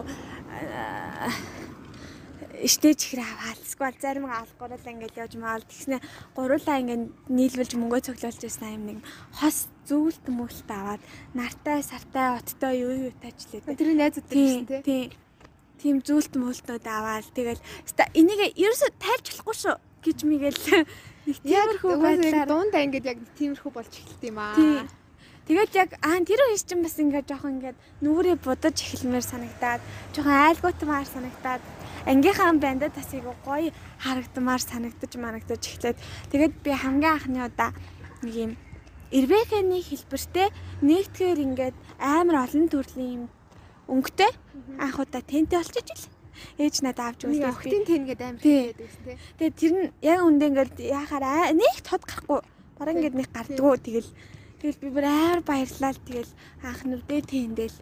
[2.65, 6.01] штэж ихрээ аваад эсвэл зарим алгуурал ингээд явж маал тэгснэ
[6.33, 8.97] гуруулаа ингээд нийлвэлж мөнгөө цоглуулж байсан юм нэг
[9.37, 11.01] хос зүйлт мөлт аваад
[11.37, 13.77] нартай сартай оттой юу юу таачлаа.
[13.77, 14.81] Тэр найзууд гэсэн тий.
[14.81, 15.05] Тийм.
[15.81, 17.61] Тийм зүйлт мөлтнүүд аваад тэгэл
[18.17, 23.93] энийг ерөөсө тайлж болохгүй шүү гэж мигэл нэг тиймэрхүү байдлаар дунд ангид яг тиймэрхүү болж
[23.93, 24.87] эхэлт юм аа.
[25.45, 29.81] Тэгээд яг аа тэр үе чинь бас ингээд жоохон ингээд нүрээ будаж эхэлмээр санагдаад
[30.17, 31.61] жоохон айлгуутмаар санагдаад
[32.05, 35.97] ангийнхаа бандад бас айгу гоё харагдмаар санагдаж манагдаж эхлээд
[36.31, 37.71] тэгээд би хамгийн анхны удаа
[38.23, 38.53] нэг юм
[39.13, 40.49] Ирбэхэний хэлбэртэй
[40.81, 43.23] нэгтгэр ингээд амар олон төрлийн юм
[43.87, 44.31] өнгөтэй
[44.81, 46.05] анх удаа тентэй болчих ил
[46.57, 47.47] ээж надад авч өгсөн.
[47.53, 49.17] охтын тэн гэдэг амар хийдэг гэсэн тий.
[49.37, 52.41] Тэгээ тэр нь яг үндэ ингээд яхаар нэг тод гарахгүй.
[52.75, 54.09] Бараг ингээд нэг гардггүй тэгэл
[54.59, 56.31] тэгэл би бүр амар баярлал тэгэл
[56.65, 57.75] анх нүдээ тэндэл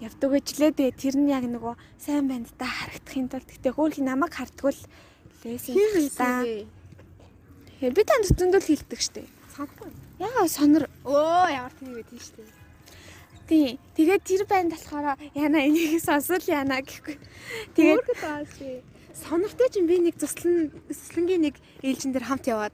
[0.00, 4.72] явдаг гэжлээ тэгээ тэр нь яг нөгөө сайн бандтай харагдахын тулд гэтээ хөөрхи намайг хардггүй
[4.72, 4.82] л
[5.44, 6.40] лээсэн та.
[6.44, 6.64] бэ?
[7.80, 9.28] Тэгэхээр би танд зөндөл хэлдэг штеп.
[9.52, 9.92] Санахгүй.
[10.20, 12.48] Яа сонор Өө ямар тийм вэ тийш тий.
[13.48, 13.68] тий.
[13.96, 17.16] Тэгээд тэр банд болохоор яна энийг сонсол яна гэхгүй.
[17.76, 18.84] Тэгээд.
[19.16, 22.72] Сонортой чинь би нэг цуслан цуслангийн нэг ээлжин дээр хамт яваад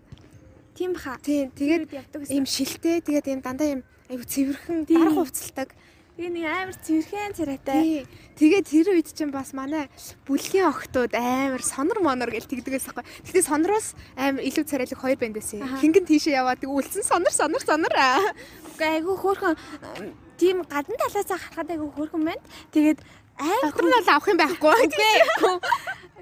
[0.78, 1.18] тийм баха.
[1.22, 1.90] тий тэгээд
[2.30, 5.74] ийм шилтэй тэгээд ийм дандаа ийм айгу цэвэрхэн дарах хувцалдаг.
[6.16, 7.76] Тэгээ нэг амар цэвэрхэн царайтай.
[7.76, 8.00] Тий.
[8.40, 9.92] Тэгээд тэр үед чинь бас манай
[10.24, 13.04] бүлгийн охтууд амар сонор монор гэл тэгдэгээс байхгүй.
[13.28, 15.60] Тэгтээ сонороос амар илүү царайлаг хоёр банд байсан.
[15.76, 17.92] Хингэн тийшээ яваад үлдсэн сонор сонор сонор.
[17.92, 19.54] Үгүй айгүй хөөрхөн
[20.40, 22.44] тийм гадна талаас харахад айгүй хөөрхөн байна.
[22.72, 23.04] Тэгээд
[23.38, 24.80] амар Дотор нь бол авах юм байхгүй.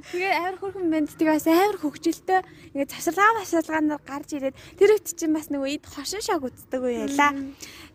[0.04, 2.40] Тэгээ амар хөрхөн банд тэгээс амар хөвгчлөлтөө
[2.76, 7.08] ингээд цасалгаа масалгаанаар гарч ирээд тэр үед чинь бас нөгөө ид хошин шог үздэг үе
[7.08, 7.32] яла.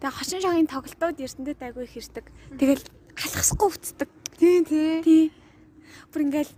[0.01, 2.26] Тэгээ хошин шогийн тоглолтууд эрдэнэт айгүй их ирдэг.
[2.57, 4.09] Тэгэл алхасгүй үтдэг.
[4.41, 4.95] Тий, тий.
[5.05, 5.26] Тий.
[6.09, 6.53] Бүр ингээл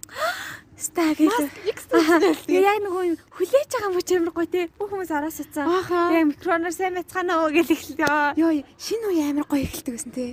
[0.80, 1.12] ста.
[1.12, 2.18] Аха.
[2.47, 3.03] Тэгээ яг нөгөө
[3.36, 4.72] хүлээж байгаа юм ч амар гоё те.
[4.80, 5.68] Бүх хүмүүс араас уцсан.
[5.68, 6.16] Аха.
[6.16, 8.39] Тэгээ микроноор сайн бацгаана уу гэж эхэллээ.
[8.39, 10.32] Йоо, шинэ үе амар гоё эхэлдэг гэсэн тий.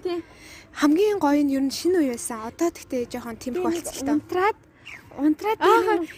[0.78, 0.86] Тий.
[0.86, 2.38] Хамгийн гоё нь ер нь шинэ үе байсан.
[2.46, 4.14] Одоо тэгтээ жоохон тиймэрхүү болчихлоо.
[4.14, 4.58] Унтраад
[5.18, 5.58] унтраад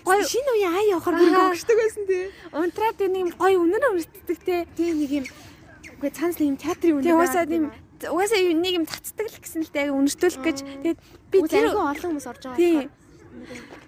[0.04, 1.24] гоё шинэ үе аа явахаар Аха.
[1.24, 2.24] бүр огшдог байсан тий.
[2.52, 4.68] унтраад юм гоё үнэр өртдөг те.
[4.76, 5.26] Тий нэг юм
[5.96, 7.04] үгүй цаанаас нэг юм театрын үнэ.
[7.08, 7.64] Тэгээ угаасаа тийм
[8.04, 10.58] угаасаа нэг юм цацдаг л гэсэн л те үнэртүүлэх гэж.
[10.84, 10.98] Тэгээд
[11.32, 12.61] би тэр айгүй олон хүмүүс орж байгаа.
[12.61, 12.76] тий.
[12.76, 13.80] болохоор.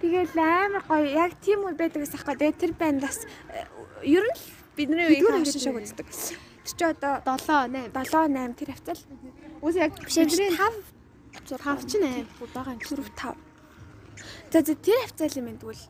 [0.00, 2.38] Тэгээд амар гоё яг тийм үе байдаг гэсэн хаа.
[2.38, 3.66] Тэгээд тэр бандаас э,
[4.06, 4.38] ер нь
[4.78, 6.06] бидний үеийн ингээд шиг үздэг.
[6.06, 7.90] Тэр чи одоо 7 8.
[7.90, 9.00] 7 8 тэр хавцал.
[9.60, 10.72] Үгүй яг бидний 5
[11.36, 12.80] 5 ч 8 удаага юм.
[12.80, 13.36] 4 5.
[14.52, 15.84] За за тэр хавцал юм тэгвэл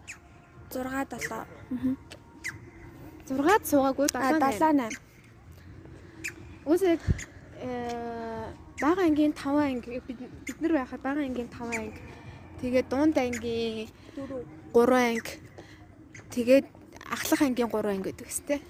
[0.74, 1.46] 6 7.
[3.30, 4.58] 6-ад суугаагүй 7 А 8.
[4.58, 4.98] 7 8.
[6.66, 7.02] Үгүй яг
[7.62, 8.50] э
[8.82, 12.00] бага ангийн 5 анги бид нар байхад бага ангийн 5 анги.
[12.60, 13.86] Тэгээд дунд ангийн
[14.74, 15.32] 3 анги.
[16.34, 16.66] Тэгээд
[17.06, 18.60] ахлах ангийн 3 анги гэдэг үстэй.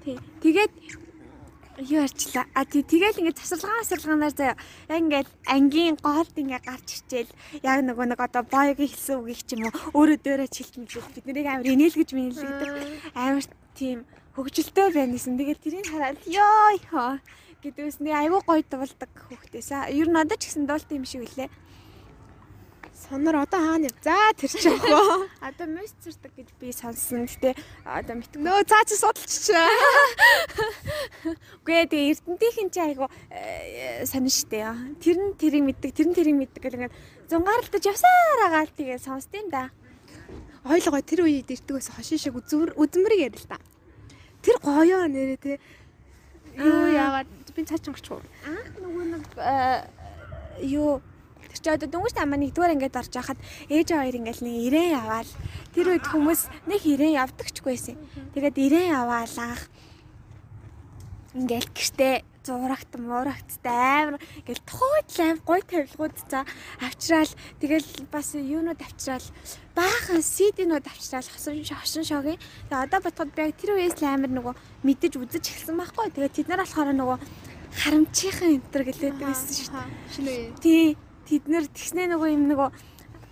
[0.00, 0.16] Тий.
[0.40, 0.72] Тэгээд
[1.78, 2.46] юу арчлаа.
[2.54, 4.56] А тий тэгэл ингээд засалгаан асалгаанаар заяа.
[4.88, 9.50] Яг ингээд ангийн гоолд ингээд гарч ичээл яг нөгөө нэг одоо боёгийн хэлсэн үгийг ч
[9.56, 12.70] юм уу өөрөө дөөрөө чилтмэлээ бид нарыг амар инээлгэж минэлэгдэг.
[13.12, 13.44] Амар
[13.76, 13.98] тийм
[14.32, 15.36] хөгжилтэй байна гэсэн.
[15.36, 17.20] Тэгээд тэрийг хараад ёо ёо
[17.60, 19.90] гэдгээс нэг айгүй гоё дуулдаг хүүхдээсаа.
[19.92, 21.48] Ер нь одоо ч гэсэн дуулт юм шиг үлээ.
[23.08, 23.94] Сонор одоо хаана яв?
[24.02, 25.30] За тэр ч яах вэ?
[25.46, 27.30] Одоо мөсцэрдэг гэж би сонссон.
[27.30, 27.54] Гэтэ
[27.86, 28.42] одоо мэдгүй.
[28.42, 29.70] Нөө цаа чи судалчихчаа.
[31.62, 33.06] Үгүй ээ тэгээ Эрдэнтийн чи айгу
[34.10, 34.74] сонин штэ яа.
[34.98, 36.98] Тэр нь тэрийг мэддэг, тэр нь тэрийг мэддэг гэл ингээд
[37.30, 39.70] зунгаарлаж явсаар агаал тэгээ сонсдیں۔ да.
[40.66, 43.62] Ойлгоо тэр үед байсан хошин шиг үзмэр үзмэрийг ярил та.
[44.42, 45.62] Тэр гоёо нэрээ те.
[46.58, 47.22] Юу Аа.
[47.22, 48.18] яагаад би цаа чи уу?
[48.42, 49.86] Анх нөгөө нэг э,
[50.74, 50.98] юу
[51.66, 55.30] чи одоо дөнгөж тамаа нэгдүгээр ингээд орж яхад ээж хоёр ингээд нэг ирээн яваал.
[55.74, 56.40] Тэр үед хүмүүс
[56.70, 57.98] нэг ирээн явдагчгүй байсан.
[58.38, 59.66] Тэгээд ирээн яваал анх
[61.34, 62.14] ингээл гэртээ
[62.46, 66.46] зурагт муурагттай амар ингээл тухайд аим гой тавилгууд за
[66.78, 67.32] авчраал.
[67.58, 69.26] Тэгэл бас юунууд авчраал?
[69.74, 71.26] Баахан сидинууд авчраал.
[71.26, 72.38] Хосон хосон шогийн.
[72.70, 74.54] Тэгээ одоо бодоход би яг тэр үеэс л амар нөгөө
[74.86, 76.14] мэдэж үзэж эхэлсэн байхгүй.
[76.14, 77.18] Тэгээ тэд нар болохоор нөгөө
[77.82, 79.90] харамчийн энтер гэлээд байсан шүү дээ.
[80.14, 80.48] Шинэ үе.
[80.62, 80.96] тий
[81.26, 82.68] тэд нар тэгснээ нөгөө юм нөгөө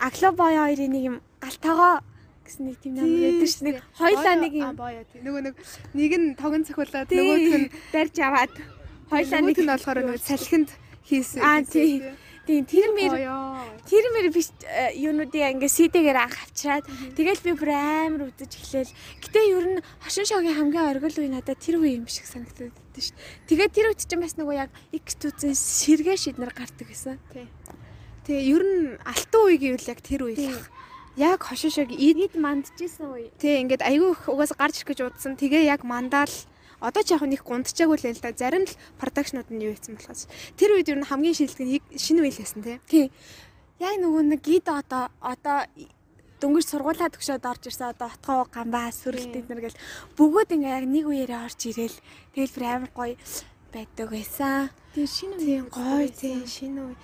[0.02, 2.02] агло бой хоёрын нэг юм галтагаа
[2.44, 5.00] гэсэн нэг тийм намар байдаг шүү нэг хоёлаа нэг юм боё.
[5.24, 5.54] Нөгөө нэг
[5.96, 8.52] нэг нь тогон цохиулаад нөгөөх нь барьж аваад
[9.08, 10.70] хоёлаа нэг нь болохоор нөгөө салхинд
[11.08, 11.40] хийсэн.
[11.40, 12.04] Аа, тий.
[12.44, 13.56] тийм тэр мэр Боё.
[13.88, 16.84] тэр мэр биш э, юунуудыг ингээ сидэгээр анх авчираад
[17.16, 18.92] тэгэл би бүр амар үзэж эхлээл.
[19.24, 23.16] Гэтэ ер нь хошин шогийн хамгийн оргил үе надад тэр үе юм шиг санагдаад шүү.
[23.48, 27.16] Тэгээд тэр үед чинь бас нөгөө яг X түүцэн сэргээ шиднэр гардаг гэсэн.
[27.32, 27.48] Тий.
[28.24, 30.64] Тэгээ ер нь алтан үе гэвэл яг тэр үе л.
[31.20, 33.28] Яг хошин шиг ид мандчихсан үе.
[33.36, 35.36] Тий ингээд айгүй их угаасаа гарч ирэх гэж удсан.
[35.36, 36.32] Тэгээ яг мандаал
[36.80, 38.32] одоо ч яг нэг гундчаагүй л л да.
[38.32, 40.28] Зарим л продакшнууд нь юу хийсэн болохоос.
[40.56, 43.12] Тэр үед ер нь хамгийн шилдэг шинэ үйл байсан тий.
[43.76, 45.68] Яг нөгөө нэг гид одоо одоо
[46.44, 49.80] дөнгөж сургуулаа төгсөөд орж ирсэн одоо отгоо гамбаа сүрэлт эднэр гэл
[50.18, 51.98] бүгд ингээ яг нэг үеэрээ орж ирээл
[52.36, 53.16] тэгэл бүр амар гоё
[53.72, 54.68] байдаг байсан.
[54.92, 56.96] Тэгээ шинэ Тий гоё тий шинэ үе.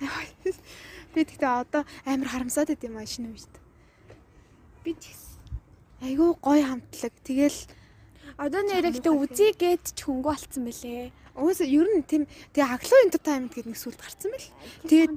[1.14, 3.54] Би тэгтээ одоо амар харамсаад байт юм аа шинэ үед.
[4.84, 5.38] би гэсэн.
[6.00, 7.12] Айгүй гоё хамтлаг.
[7.26, 7.58] Тэгэл
[8.40, 11.12] Одоо нэрээ гэтээ үзье гэд ч хөнгө болцсон бэлээ.
[11.36, 12.24] уусаа ер нь тийм
[12.56, 14.48] тэгээ агло entertainment гэдэг нэг сүлд гарцсан байл.
[14.88, 15.12] Тэгээд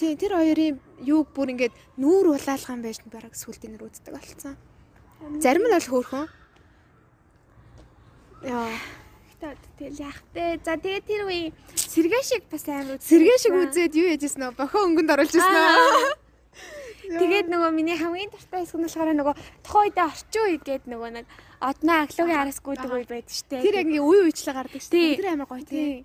[0.00, 4.56] тий тэр хоёрын юуг бүр ингээд нүүр улаалах юм байж бараг сүлдийн нэр үздэг болсон.
[5.36, 6.26] Зарим нь бол хөөрхөн.
[8.48, 8.72] Яа,
[9.36, 10.44] Гэтээ тэгэл яах вэ?
[10.64, 14.88] За тэгээ тэр үе сэргээ шиг бас амар сэргээ шиг үзээд юу яжсэн нөө бохоо
[14.88, 16.16] өнгөнд оруулж ирсэн аа.
[17.20, 21.10] Тэгээд нөгөө миний хамгийн дуртай хэсэг нь болохоор нөгөө тухайн үедээ орчин үе гээд нөгөө
[21.20, 21.26] нэг
[21.60, 23.62] одноо аглогийн араас гүйдэг үе байдаг штэ.
[23.62, 25.16] Тэр яг ингээ үе үечлээ гардаг дээ.
[25.20, 26.02] Тэр амар гоё тий.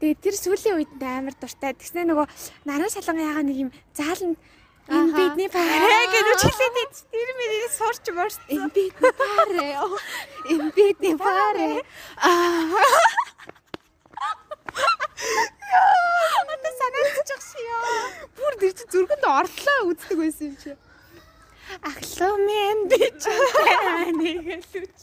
[0.00, 1.76] Тэгээ тэр сүүлийн үед амар дуртай.
[1.76, 2.26] Тэгснэ нөгөө
[2.66, 4.40] наран шалган ягаа нэг юм зааланд
[4.88, 6.94] энэ бидний парэ гэж үчилээд байд.
[7.12, 8.34] Тэр мэрийг сурч морч.
[8.48, 9.68] Эмбитний паре.
[10.52, 11.84] Эмбитний паре.
[12.16, 12.64] Аа.
[16.52, 17.78] Одоо санааччих шиё.
[18.36, 20.72] Бүр тэр чи зүрхэнд орлоо үздэг байсан юм чи.
[21.86, 23.24] Ахлаа мен би ч
[24.18, 24.98] нэг л үч.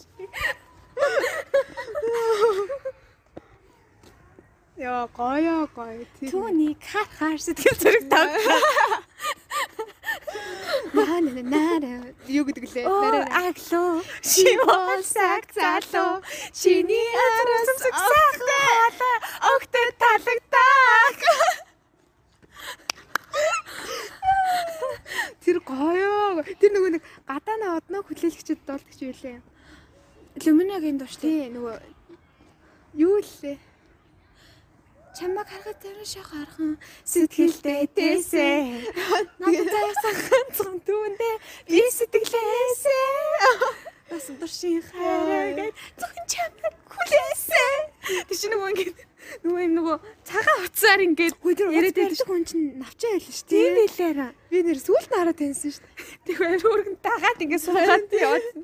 [4.78, 6.06] Яа, гоё гоё.
[6.22, 8.30] Түүний хар хар сэтгэл зүрэг тав.
[10.94, 11.42] Наа наа
[11.82, 12.14] наа.
[12.30, 12.86] Юу гэдэг лээ?
[12.86, 13.26] Нараа.
[13.50, 14.06] аглоо.
[14.22, 16.22] Шивол саг залуу.
[16.54, 19.18] Шиний араас сагсахтай.
[19.50, 21.18] Огт талагдах.
[25.42, 26.46] Тэр гоёо.
[26.62, 29.42] Тэр нөгөө нэг гадаана одноо хүлээлгчэд дуулдаг ч байлээ.
[30.38, 31.50] Люминогийн дууш тий.
[31.50, 31.82] Тий нөгөө
[32.94, 33.58] юу лээ?
[35.18, 38.46] Чамаг харахад зарим шах хархан сэтгэлдээ тээсэ.
[39.42, 41.34] Надад заяасан ганцхан түүндээ
[41.66, 43.02] би сэтгэлээсээ.
[44.14, 47.62] Бас дуршин хайраад зөвхөн чамаг хүлээсэ.
[48.30, 48.86] Тэш нөгөө ингэ
[49.42, 51.34] нөгөө юм нөгөө цагаан уцаар ингээд
[51.66, 54.30] яриад байдаг хүн чинь навчаа байлаа шүү тийм билээ.
[54.54, 55.98] Би нэр сүлд нараа таньсан шүү дээ.
[56.30, 58.62] Тэгэхээр өөргөн дагаад ингээд суугаад явуулсан.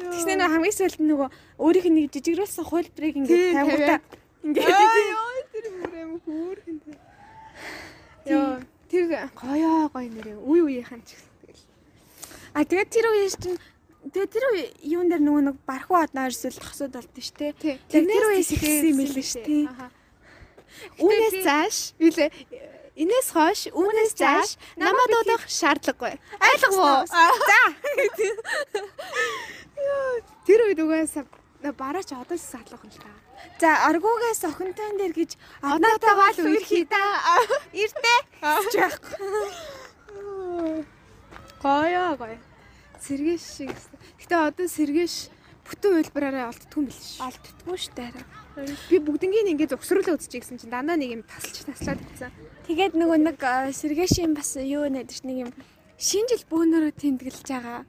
[0.00, 1.28] Тэгснэ нөгөө хамгийн сүүлд нөгөө
[1.60, 4.00] өөрийнх нь нэг жижигрүүлсэн хуулбарыг ингээд Тийм, тавиулаа.
[4.48, 5.37] Ингээд
[6.24, 6.78] Хөөрхөн.
[8.26, 9.04] Яа тэр
[9.36, 10.36] гоёо гоё нэрээ.
[10.40, 11.64] Үе үеийнхэн ч гэсэн тэгэл.
[12.54, 13.58] А тэгээд тэр үеэс чинь
[14.08, 14.44] тэгээд тэр
[14.82, 17.54] юун дээр нөгөө нэг бархуу одноор эсвэл хосууд болд нь.
[17.58, 17.76] Тий.
[17.78, 19.66] Яг тэр үеэс ихсэн юм билээ шүү дээ.
[20.98, 22.30] Үүнээс зааш үлээ
[22.98, 26.18] Инээс хойш үүнээс зааш намайг дуудах шаардлагагүй.
[26.18, 27.06] Ойлгов уу?
[27.06, 27.22] За.
[30.42, 31.22] Тэр үед угаасаа
[31.78, 33.27] бараач одоо ч садлах юм л та.
[33.58, 35.30] За аргуугаас охинтой дээр гэж
[35.62, 37.02] Одоотойгоо л үерхий да.
[37.74, 38.14] ирдэ.
[38.70, 38.98] Жаах.
[41.62, 42.38] Гоёо гоё.
[43.02, 43.74] Сэргээш шиг.
[44.22, 45.30] Гэтэ одоо сэргээш
[45.66, 47.26] бүтэн үйлбэраараа олддгүй юм биш шүү.
[47.26, 48.26] Олддгүй штэ хараа.
[48.90, 52.32] Би бүгднийг ингээд зөвсрүүлээ үзчихье гэсэн чинь дандаа нэг юм тасалж таслаад ирсэн.
[52.66, 55.50] Тэгээд нөгөө нэг э, сэргээшийн бас юу нэдэж нэг юм
[55.98, 57.82] шинэ жил бөөнөрөө тэмдэглэж байгаа.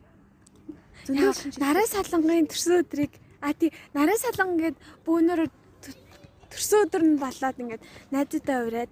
[1.09, 4.75] Нарийн салангын төрсөн өдрийг а тий нарийн салан гээд
[5.05, 5.47] бөөнөрөө
[5.83, 5.97] т-
[6.51, 8.91] төрсөн өдөр нь болоод ингээд найзуудаа ураад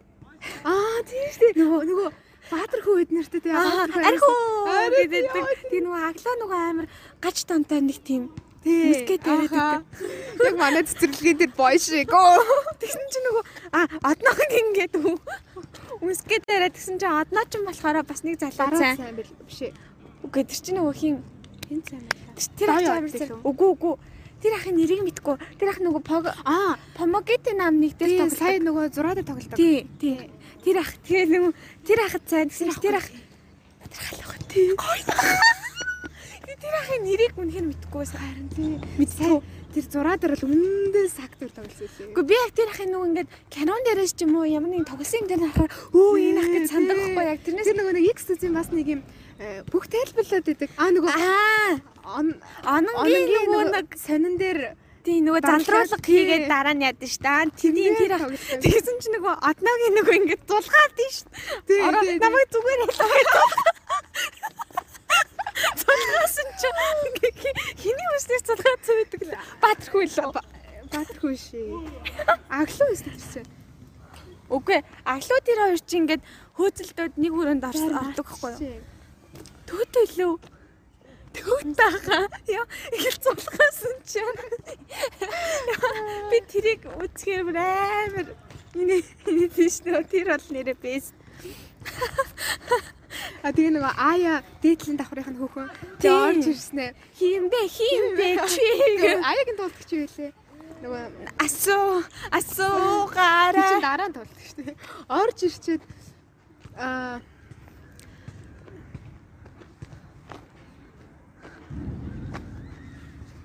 [0.63, 1.59] Аа тийм шүү дээ.
[1.65, 2.09] Нөгөө нөгөө
[2.47, 3.51] Баатар хүү эднэртэй тий.
[3.51, 5.25] архуу Архуу гэдэг
[5.71, 6.87] тий нөгөө аглаа нөгөө амар
[7.19, 8.31] гач тонтой нэг тийм
[8.63, 8.93] тий.
[8.93, 9.83] мускет яриад Аха.
[10.47, 12.07] Яг манай цэцэрлэгийн тэр бой шиг.
[12.79, 13.43] Тэгсэн чинь нөгөө
[13.73, 13.79] а
[14.13, 14.93] одноог ингээд
[16.01, 19.73] мускет яриад тэгсэн чинь одноо ч юм болохоор бас нэг залуу сайн биш ээ.
[20.23, 21.15] үгүй тэр чинь нөгөө хин
[21.67, 22.31] Хэн сайн байлаа.
[23.11, 23.41] тэр юм.
[23.43, 23.93] үгүй үгүй
[24.41, 25.35] тэр ахын нэрийг мэдгүй.
[25.57, 29.57] Тэр ах нөгөө пог Аа, помогете нам нэг дээр тий тоглодог сая нөгөө зураад тоглолдог.
[29.57, 30.29] тий тий.
[30.63, 31.51] Тэр ах тэгээ нөгөө
[31.85, 32.47] тэр ахад сайн.
[32.49, 34.67] Гэсэн чинь тэр ах тэр халах тий.
[36.57, 38.03] Тэр ахын нэрийг үнэхээр мэдгүй.
[38.09, 38.77] Сайн Харин тий.
[38.97, 39.41] мэдгүй.
[39.77, 42.09] Тэр зураад дээр л өмнөдөө сактор тоглосон лээ.
[42.17, 45.21] Гэхдээ би яг тэр ахын нөгөө ингээд канон дээрээс ч юм уу ямар нэг тоглосон
[45.21, 47.25] юм дээр харахаар өө энэ ах гэж сандаг байхгүй.
[47.29, 49.01] Яг тэрнээс Тэр нөгөө нэг X үзэн бас нэг юм
[49.37, 50.69] э, бүх тайлбарлаад байдаг.
[50.81, 51.71] Аа нөгөө аа
[52.07, 54.59] ононгийн нөгөө нэг сонин дээр
[55.03, 56.15] тий нөгөө тий.
[56.15, 58.15] хийгээд дараа нь яд ш та тэрний тэр
[58.63, 61.27] тэгсэн чи нөгөө одногийн нөгөө ингээд дулгаад тий ш
[62.23, 63.47] намайг зүгээр хэлээ.
[65.79, 66.69] Цулгасан чи
[67.81, 70.31] хиний үснээс цулгаад цувдаг л баатархгүй л
[70.87, 71.67] Баатар хүү шээ.
[72.47, 73.43] Аглуу өсдөг гэсэн.
[74.47, 76.23] Үгүй аглуу тэр хоёр чи ингээд
[76.55, 77.33] хөөцөлдөөд нэг
[77.67, 78.79] орсон ордог байхгүй юу?
[79.67, 80.33] Төөтөө лөө
[81.37, 82.65] Төөтөөхаа яа
[82.97, 84.19] их цулгасан чи
[86.29, 88.27] би тэрийг үзэхээр бүр амар
[88.75, 88.97] энэ
[89.29, 91.13] энэ тийш нөө тэр бол нэрээ бэст
[93.43, 95.69] А тэгээ нөгөө Ая дээдлийн давхрынх нь хөөхөн.
[96.01, 96.09] Тий.
[96.09, 96.85] Тэгээ орж ирснэ.
[97.17, 98.65] хиймбэ хиймбэ чи
[99.23, 100.31] Аягийн туулдаг чи байлээ.
[100.83, 101.03] Нөгөө
[101.41, 104.77] асуу асуу чинь гараа дараа нь туулдаг шүү дээ.
[105.09, 105.83] Орж ирчээд
[106.77, 107.21] аа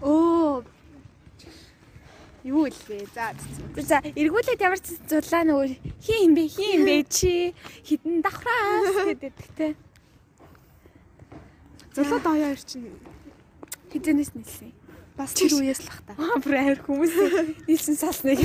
[0.03, 0.65] Оо
[2.45, 3.07] Юу илээ?
[3.15, 3.31] За.
[3.79, 7.55] За эргүүлээд ямар ч зулаа нөгөө хиймбэ хиймбэ чи
[7.87, 9.67] хідэн давхраас гэдэг те
[12.27, 12.91] оёо ир чинь
[13.93, 14.73] хизэнээс нэлсэн
[15.15, 16.13] бас тэр үеэс л ах та.
[16.19, 17.15] Аа бүр амар хүмүүс
[17.69, 18.41] нийлсэн салсныг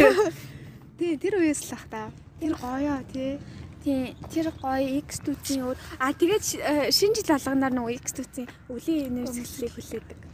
[0.97, 2.11] Тий, тэр үеэс л ах та.
[2.37, 3.39] Тэр гоёо тий.
[3.81, 5.77] Тий, тэр гоё X түүцийн өөр.
[5.97, 10.26] А тэгээд э, шинэ жил алганаар нөгөө X түүцийн өвлийн нэмсгэлийг хүлээдэг.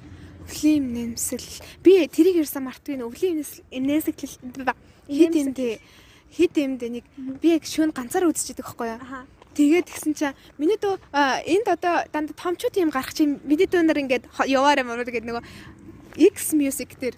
[0.44, 1.48] Өвлийн нэмсэл.
[1.84, 4.14] Би тэрийг ирсэн мартгүй өвлийн нэмсэл
[5.08, 5.80] хит юмдээ
[6.34, 7.06] хит юмдээ нэг
[7.40, 9.00] би яг шүүн ганцаар үзчихэдэг байхгүй юу?
[9.54, 14.02] Тэгээд тэгсэн чинь миний дөө энд одоо дандаа томчууд юм гарах чинь миний дөө нар
[14.02, 15.44] ингээд хо- яваарай мөрөөр гэдэг нөгөө
[16.34, 17.14] X music дээр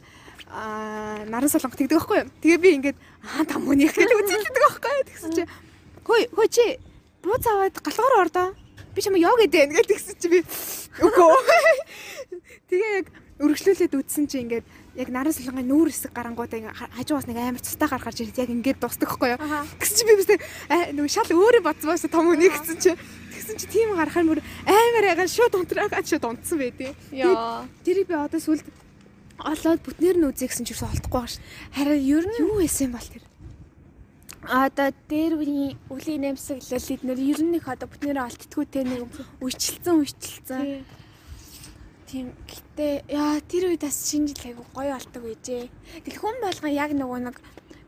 [0.52, 2.30] а наран солонго тэгдэг байхгүй юу?
[2.44, 5.08] Тэгээ би ингээд аа там хүний гэж үзчихдэг байхгүй юу?
[5.10, 5.50] Тэгсэн чинь
[6.04, 6.66] хөөе хөөе чи
[7.24, 8.48] бууз аваад галгаар ордоо.
[8.96, 10.40] Би чамаа яа гэдэг ингээд тэгсэн чи би
[11.04, 11.36] үгүй.
[12.72, 13.08] Тэгээ яг
[13.44, 14.66] өргөжлүүлээд үтсэн чи ингээд
[14.96, 18.40] яг наран солонгын нүүр хэсэг гарангуудаа ингээд ха- хажуугаас нэг амар цустай гар гарч ирээд
[18.40, 19.40] яг ингээд дуустдаг байхгүй юу?
[19.44, 19.68] Аха.
[19.76, 20.36] Гэсэн чи би бистэ
[20.96, 25.28] нөгөө шал өөрөө байсан том үний гэсэн чи тэгсэн чи тийм гарахаар мөр амар ягаа
[25.28, 27.68] шууд унтраагаад шууд унтсан байдیں۔ Яа.
[27.84, 28.64] Тэрийг би одоо сүлд
[29.36, 31.44] олоод бүтнээр нь үзье гэсэн чи олдохгүй байгаа ш.
[31.76, 33.24] Харин ер нь Юу байсан бол тэр?
[34.46, 39.10] Одоо дээр үеийн үлийн нэмсэглэл эднэр ер нь их одоо бүтнээрээ олдтгүй те нэг
[39.42, 40.86] үечлэлцэн үечлэлцэн.
[42.06, 45.66] Тийм гэтээ яа тэр үед бас шинэ жил айгу гоё болдог байжээ.
[46.06, 47.38] Тэгэл хүн болгон яг нөгөө нэг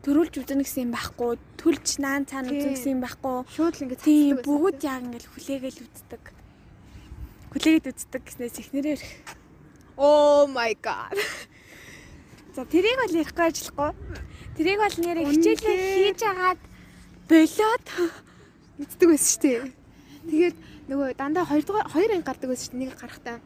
[0.02, 3.36] төрүүлж үзэн гэсэн юм байхгүй, төлж наан цаана үзэн гэсэн юм байхгүй.
[3.54, 6.22] Шууд л ингэ Тийм бүгд яг ингээл хүлээгээл үздэг.
[7.54, 9.02] Хүлээгээд үздэг гэснээс ихнэрээр.
[9.98, 11.14] Oh my god.
[12.54, 13.90] За тэрийг бол ярихгүй ажиллахгүй.
[14.58, 15.76] Тэрийг бол нэрээ хичээлээ
[16.10, 16.60] хийж агаад
[17.30, 17.86] болоод
[18.82, 19.60] мэддэг байсан шүү дээ.
[20.28, 20.56] Тэгээд
[20.90, 22.82] нөгөө дандаа 2 дугаар 2 анги гардаг байсан шүү дээ.
[22.82, 23.38] Нэг гарахтаа.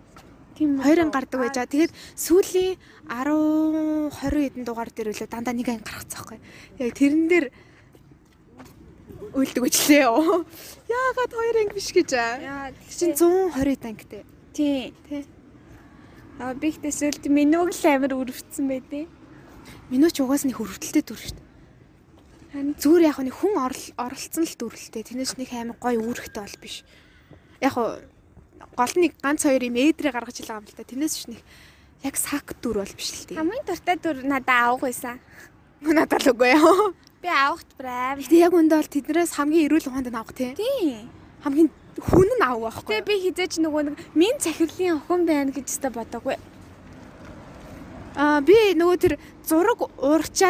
[0.56, 1.68] тийм 2 анги гардаг байж байгаа.
[1.68, 2.74] Тэгээд сүүлийн
[3.12, 6.38] 10 20 хэдэн дугаар дээр үлээ дандаа нэг анги гаргацсан байхгүй.
[6.80, 7.46] Яг тэрэн дээр
[9.36, 10.08] үлдэг өчлээ.
[10.88, 12.34] Яагаад 2 анги биш гэж аа.
[12.40, 14.24] Яа Чин 120 ангитай.
[14.56, 14.92] тий.
[15.08, 15.24] Тий.
[16.40, 19.08] А би ихтэй сүлд минууг л амар өрөвцсөн байдیں۔
[19.93, 21.51] Минут ч угаас нэг хөрвөлттэй дүр шүү дээ.
[22.57, 25.05] Харин Зүгээр яг нэг хүн орол- оролцсон л дүрлэлтэй.
[25.05, 26.80] Тэрнээс нэг амар гоё үүрэгтэй бол биш.
[27.61, 30.88] Яг гол нэг ганц хоёр юм ээдрээ гаргаж илаа юм л та.
[30.88, 31.40] Тэрнээс ч нэг
[32.09, 33.36] яг сак дүр бол биш л дээ.
[33.36, 35.20] хамгийн дуртай дүр надад авах байсан.
[35.84, 36.93] Надад л үгүй яа.
[37.20, 38.16] Би авахт брав.
[38.16, 40.57] Гэтэ яг үндэ бол тэднээс хамгийн эрүүл ухаанд нь авах тий.
[40.57, 41.05] Тий.
[41.45, 41.68] Хамгийн
[42.01, 42.97] хүн нь авах байхгүй.
[42.97, 46.36] Тэгээ би хизээч нөгөө нэг минь цахирлын охин байна гэж өстө бодоагүй.
[48.18, 49.14] Аа би нөгөө тэр
[49.47, 49.78] зураг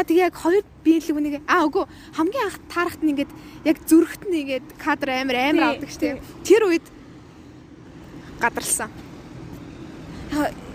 [0.08, 1.84] тэгээ яг хоёр биелэг нэг аа үгүй
[2.16, 3.32] хамгийн анх таарахт нь ингээд
[3.64, 6.20] яг зүрхт нь ингээд кадр амар амар авдаг штеп.
[6.44, 6.86] Тэр үед
[8.42, 8.90] гадарлсан.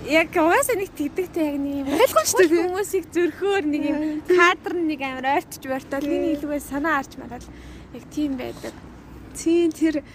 [0.08, 2.62] Яг угаасаа нэг тэгдэгтэй яг нэг юм Ойлгомжтой тий.
[2.64, 4.00] хүмүүсийг зөрхөөр нэг юм
[4.30, 8.72] кадр нэг амар ойртож байтал миний илүүгээ санаа арч мараад яг тийм байдаг.
[9.36, 10.06] Тийм тэр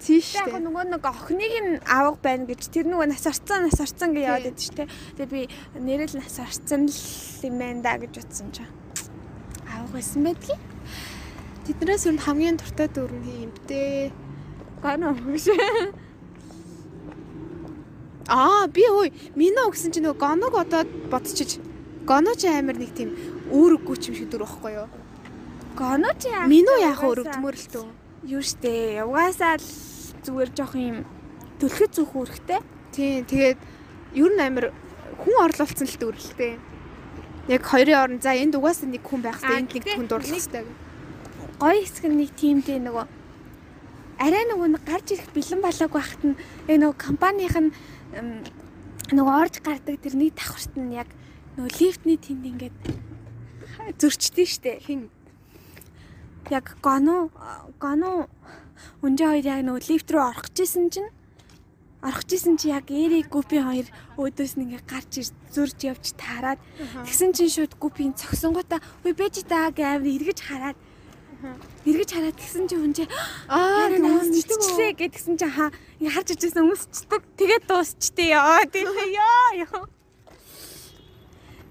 [0.00, 0.64] тийш Яг штеп.
[0.64, 4.44] нөгөө нэг охиныг нь авах байна гэж тэр нөгөө нас орцсон нас орцсон гэж яваад
[4.48, 4.88] байдаг шүү дээ.
[5.16, 5.42] Тэгээ би
[5.80, 6.98] нэрэл нас орцсон л
[7.44, 8.70] юм байна да гэж утсан чинь.
[9.68, 10.60] Авах байсан байдгийг.
[11.68, 14.10] Тэднээс өрн хамгийн дуртай дүр нь юмтэй.
[14.82, 15.44] Гано гэж.
[18.30, 21.58] Аа би ой мино гэсэн чинь нөгөө гоног одоо бодчих.
[22.06, 23.10] Гоно ч амар нэг тийм
[23.50, 24.88] үүрэггүй ч юм шиг дүр байхгүй юу?
[25.76, 26.46] Гано чи яах?
[26.48, 27.86] Мино яах Угаасаа- өрөвдмөр л дөө.
[28.30, 29.02] Юу штэ.
[29.04, 29.66] Угаасаа л
[30.24, 31.04] зүгээр жоох юм
[31.60, 32.60] төлөхөд зүөх үүрэгтэй.
[32.92, 33.58] Тийм тэгээд
[34.16, 34.66] ер нь амар
[35.20, 36.58] хүн орлуулсан л дүрлэлтэй.
[37.48, 40.64] Яг хоёрын орн за энд угаасаа нэг хүн байх хэрэгтэй энд нэг хүн дурлах хэрэгтэй.
[41.60, 43.06] Гой хэсэг нь нэг тиймтэй нөгөө
[44.20, 46.36] арай нөгөө нэг гарч ирэх бэлэн болоог байхад нь
[46.68, 47.72] яг нөгөө компанийн нь
[49.16, 51.08] нөгөө орж гардаг тэр нэг давхарт нь яг
[51.56, 52.76] нөгөө лифтний тэнд ингээд
[54.00, 54.80] зөрчдөө штэ.
[54.84, 55.08] Хин
[56.50, 57.30] Яг гоно
[57.78, 58.28] гоно
[59.02, 61.10] өнжи хоёр яг нөгөө лифт рүү орох гэжсэн чинь
[62.02, 66.60] орох гэжсэн чи яг Эрик Гупи хоёр өөдөөс нь ингээ гарч ир зурж явж таарад.
[67.04, 70.78] Тэгсэн чинь шууд Гупийн цогсонгуудаа үе бэж та гэ амир эргэж хараад.
[71.84, 73.04] Эргэж хараад тэгсэн чинь хүн чи
[73.48, 75.68] аа чичлээ гэдгсэн чинь хаа
[76.00, 77.22] харж ижсэн өмсчдэг.
[77.36, 79.84] Тэгээд дуусчтэй ёо тэгээ ёо ёо.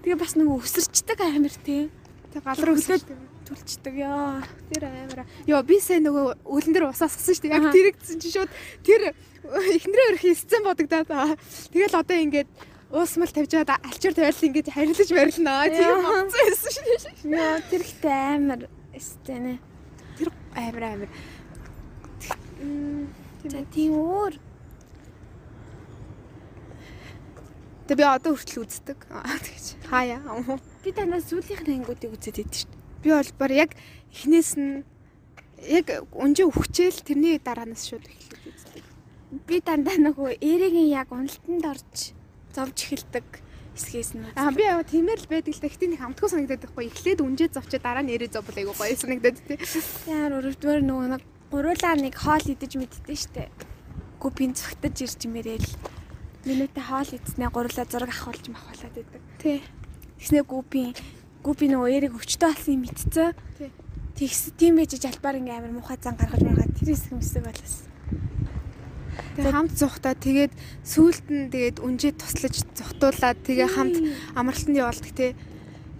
[0.06, 1.90] Тэгээ бас нөгөө өсөрчдөг амир тий
[2.30, 3.02] Тэг гал руу өсөж
[3.50, 5.26] түлчдэг ёо тэр амира.
[5.46, 7.56] Йоо би сая нөгөө өлөн дээр усаас гсэн шүү дээ.
[7.58, 8.50] Яг тэрэгдсэн чи шууд
[8.86, 9.02] тэр
[9.42, 11.34] эхнэрээ өрх сцен бодогдаад аа.
[11.74, 12.50] Тэгэл одоо ингээд
[12.94, 15.66] уусмал тавьж байгаа алчуур тавиал ингээд харилж барилнаа.
[15.66, 15.98] Яа.
[15.98, 17.38] бодсон байсан шүү дээ.
[17.42, 18.60] ёо тэр ихтэй амир
[18.94, 19.54] эстэнэ
[20.18, 21.10] Тэр амир амир.
[23.50, 24.34] За тийм өөр
[27.90, 28.98] Тэг би одоо хүртэл үздэг.
[29.10, 29.66] Тэгэж.
[29.90, 30.22] Хаяа.
[30.86, 33.70] би танаас сүүлийнх нь ангиудыг үзээд идэв шүү Би бол бар яг
[34.12, 34.84] эхнээс нь
[35.68, 38.84] яг өнжөө хүчээл тэрний дараанаас шууд эхлээд үздэг.
[39.46, 42.16] би дандаа нөгөө эрэгийн яг уналтанд орж
[42.52, 43.26] зовж эхэлдэг
[43.76, 45.68] хэсгээс нь Аа би яг тиймэр л байдаг л да.
[45.68, 46.84] Гэтэ нэг хамтгүй санагдаад байхгүй.
[46.90, 49.58] Эхлээд үнжээ зовчоо дараа нь эрээ зовбол айгу гоё санагдаад тий.
[50.10, 53.44] яар өрөвдмөр нөгөө нэг гуруулаа нэг хоол идэж мэддээ штэ
[54.20, 55.64] гүпийн цогтож ирж мэрэл
[56.44, 59.64] минутаа хоол идснээ гуруулаа зураг авахулж махуулаад байдаг Тий.
[60.20, 60.44] Тэгснэ
[61.40, 62.84] гүпийн гүпи нөгөө эрэг өвчтөө болсон юм.
[63.56, 63.70] Тий.
[64.20, 67.88] Тэгс тийм байж жалбаар ингээм амар муухай зан гаргаж маргаад тэр хэсэг мэсэг болоос.
[69.36, 70.52] Тэгээ хамт зуухтаа тэгээд
[70.84, 73.96] сүулт нь тэгээд үнжээ туслаж зутуулаад тэгээ хамт
[74.36, 75.32] амралтанд явуулдаг тий.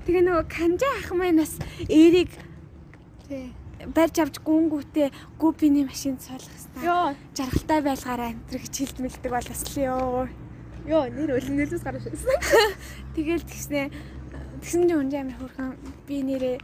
[0.05, 1.09] Тэгээ нөгөө канжа ах
[1.89, 2.31] эрэг
[3.25, 3.55] Тий.
[3.95, 5.09] барьж авч гүнгүүтээ
[5.41, 6.85] гүпиний машинд суулгах хэвээр.
[6.85, 10.29] Йоо, Жаргалтай байлгаараа амтрах гэж хилдмэлдэг болоос л ёо.
[10.85, 12.37] ёо нэр өлөн нэлээс гарч ирсэн.
[13.17, 13.89] Тэгэл тэгснэ
[14.61, 15.73] тэгсэн чинь үнжи амар хөрхөн
[16.05, 16.57] би нэрээ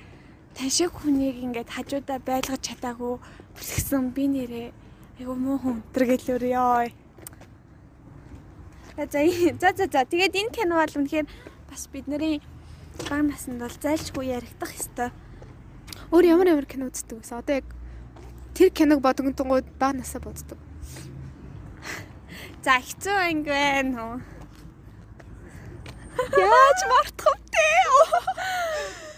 [0.57, 3.21] таншиг хүнийг ингээд хажуудаа байлгаж чадаагүй
[3.57, 4.69] бүсгсэн би нэрээ
[5.21, 6.89] айгу муу хүн өтер гэлөр ёо.
[8.97, 11.29] За за за за тэгээд энэ кино бол үнэхээр
[11.69, 12.41] бас бидний
[13.09, 15.11] баг наснд бол зайлшгүй яригдах ёстой.
[16.13, 17.33] Өөр ямар ямар кино үздэг вэ?
[17.33, 17.69] Одоо яг
[18.53, 20.61] тэр киног бодогдонгууд баг насаа боддог.
[22.65, 24.21] За хэцүү анги байна?
[26.17, 27.46] Яаж мартах вэ?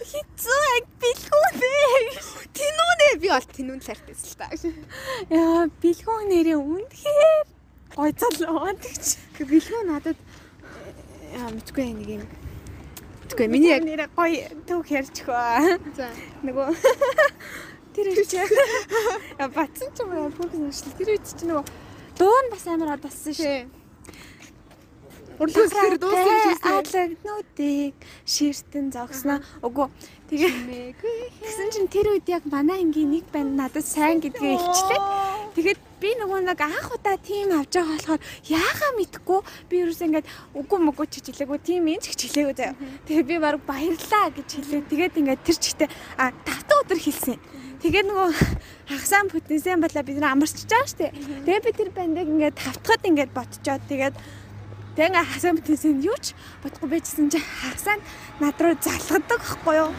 [0.09, 1.73] Хэцүү анги бэлгүү нэ.
[2.59, 4.49] Тинүүнэ би бол тинүүн лартайс л та.
[5.29, 7.43] Яа, бэлгүү нэрээ үнэхээр
[7.97, 9.07] гой залуу тэгч.
[9.39, 10.19] Бэлгүү надад
[11.35, 12.25] яа мэдгүй нэг юм.
[13.29, 15.77] Мэдгүй миний яг нэрээ гой төг ярьж хөө.
[15.93, 16.09] за
[16.47, 16.69] Нөгөө
[17.93, 21.65] тэр үуч яа бацсан ч юм уу бүх нэшл тэр үуч чи нөгөө
[22.17, 23.78] дуу нь бас амар одоссон шүү.
[25.39, 26.67] Урлуур дууссан шүү.
[26.67, 27.95] Алагнуудыг
[28.27, 29.39] ширтэн зогсноо.
[29.63, 29.87] Үгүй
[30.27, 30.99] тэгээ.
[30.99, 35.01] Тэгсэн чинь тэр үед яг манай ангийн нэг банд надад сайн гэдгээ илчлээ.
[35.55, 40.27] Тэгэхэд би нөгөө нэг анх удаа тим авч байгаа болохоор яахаа мэдхгүй би ерөөс ингээд
[40.59, 42.75] үгүй мөгүй ч хичээлээгүй тим энэ ч хичээлээгүй заяа.
[43.07, 44.91] Тэгээ би баг баярлаа гэж хэлээ.
[44.91, 47.39] Тэгээд ингээд тэр чигтээ а тавтан өдөр хэлсэн.
[47.79, 48.29] Тэгээд нөгөө
[48.91, 51.13] хагасаан бүтэнсэн байла бид нар амарч байгаа шүү дээ.
[51.47, 54.15] Тэгээд би тэр бандыг ингээд тавтахад ингээд ботчоод тэгээд
[54.99, 58.03] тэг ингээд хагасаан бүтэнсэн юу ч бодохгүй байжсэн чинь хагасаан
[58.43, 59.95] над руу залгадаг байхгүй юу?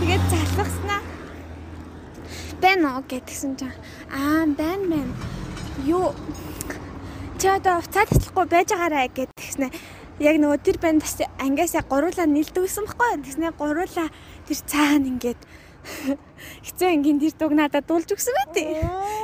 [0.00, 1.00] Тэгээд залгаснаа
[2.56, 3.76] байна уу гэдгсэн чинь
[4.08, 5.12] аа байна байна.
[5.84, 6.16] Юу
[7.36, 9.68] чи одоо уцаа таслахгүй байж байгаарэ гэдгснэ.
[10.24, 13.28] Яг нөгөө тэр банд бас ангиасаа гуруулаа нэлдэг гэсэн баггүй.
[13.28, 14.08] Тэгснэ гуруулаа
[14.48, 15.40] тэр цаана ингээд
[16.64, 18.56] хэцүү ангийн тэр дуг надад дуулж өгсөн байт.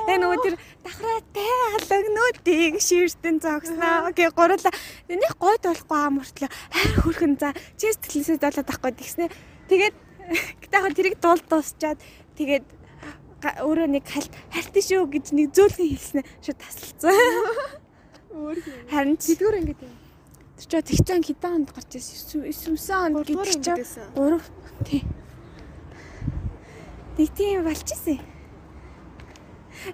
[0.09, 0.55] Яг нөгөө тэр
[0.85, 4.09] давхраатай халагнуудыг ширтэн зогсноо.
[4.11, 4.75] Окей гуруулаа
[5.09, 9.33] нэг гойд болохгүй аа мөртлөө хайр хөрхөн за чи сэтгэлээсээ болоод байхгүй тэгснэ.
[9.71, 9.97] Тэгээд
[10.65, 12.01] гэтээ хаа тэрийг дуул дуусчаад
[12.39, 12.65] тэгээд
[13.45, 17.13] өөрөө нэг хальт харт шүү гэж нэг зөөлхөн хэлснэ шууд тасалцсан.
[18.91, 19.95] Харин ч Тэдгүүр ингэж юм.
[20.59, 22.49] тэр ч тэгцэн хитэн хонд гарч ирсэн.
[22.51, 24.07] 9 он Гурван гэдэг чинь ингэсэн.
[24.17, 24.41] 3
[24.89, 25.03] тий.
[27.15, 28.19] Нэг тийм болчихсон.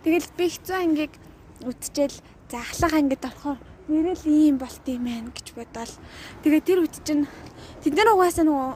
[0.01, 1.13] Тэгэл би хэцүү ангийг
[1.61, 2.17] үтчихэл
[2.49, 3.61] за ахлах ангид орохоор
[3.93, 5.95] нэрэл ийм болт юм байна гэж бодоол.
[6.41, 7.29] Тэгээ тэр үед чинь
[7.93, 8.73] нар угаасаа нөгөө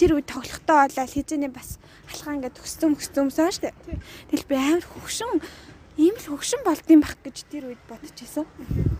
[0.00, 1.76] тэр үед тоглохдоо болоод хизээний бас
[2.08, 3.74] алхаа ингээд төссөн хөсцөмсөн шүү дээ.
[4.32, 5.44] Тэгэл би амар хөвшин
[6.00, 8.48] ийм л хөвшин болд юм бах гэж тэр үед бодчихсон.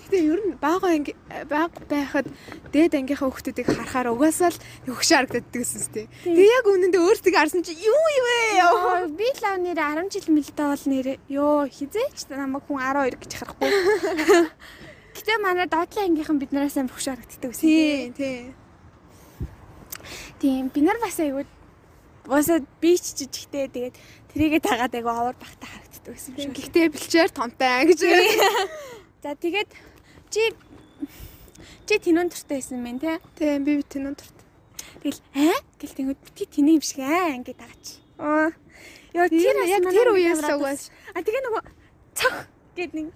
[0.05, 1.17] Гэтэ ер нь бага анги
[1.49, 2.29] баг байхад
[2.69, 6.13] дээд ангийнхаа хүүхдүүдийг харахаар угаасаа л хөгшөө харагддаг гэсэн сте.
[6.29, 9.17] Тэгээ яг үнэндээ өөртөө харсан чи юу юу вэ?
[9.17, 11.17] Би лав нэрээ 10 жил мэлдэ бол нэрээ.
[11.33, 13.71] Йоо, хизээч намайг хүн 12 гэж харахгүй.
[15.17, 17.65] Гэтэ манай доотлын ангийнхан биднээс амар хөш харагддаг гэсэн.
[17.65, 18.53] Тий, тий.
[20.37, 21.49] Тийм, би нар бас айгуу
[22.29, 23.95] Босоод би ч жижигтэй тэгээд
[24.31, 25.73] тэрийгээ дагаад айгуу авар багтаа
[26.11, 26.53] харагддаг гэсэн шиг.
[26.55, 28.01] Гэхдээ бэлчээр томтай гэж.
[29.23, 29.71] За тэгээд
[30.31, 30.43] чи
[31.87, 33.19] чи тинүүн төртэй байсан мэн те.
[33.39, 34.39] Тий, би тэнэн турт.
[35.03, 37.87] Тэгэл аа гэл тэнгүүд бити тэний юм шиг аа ингээд дагаач.
[38.19, 38.51] Аа.
[39.15, 41.63] Йоо Тэр яг тэр үеэс угаас А тэгээ нөгөө
[42.15, 42.37] цох
[42.79, 43.07] гэд нэг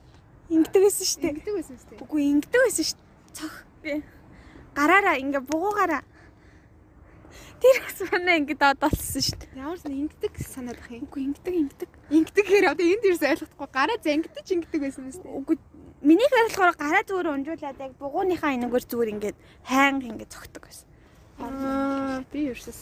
[0.50, 1.30] ингэдэг байсан шүү дээ.
[1.34, 1.94] ингэдэг байсан сте.
[2.02, 2.98] Үгүй ингэдэг байсан шүү.
[2.98, 3.34] дээ.
[3.34, 3.54] Цох.
[4.74, 6.02] Гараараа ингээ бугуугаараа.
[7.62, 9.38] Тэр бас манай ингэ доод болсон шүү.
[9.40, 9.60] дээ.
[9.60, 11.06] Ямар ч ингэдэг санаад ах юм.
[11.08, 11.90] Үгүй ингэдэг ингэдэг.
[12.12, 15.28] Ингэдэг хэрэг одоо энд ерөөс ойлгохгүй гараа зангидаж ингэдэг байсан юм сте.
[15.30, 15.56] Үгүй
[16.04, 20.86] миний болохоор гараа зүгээр унжуулаад яг бугууныхаа энэгээр зүгээр ингээд хайнг ингээ цогтөг байсан.
[21.40, 22.80] Аа, би ерөөс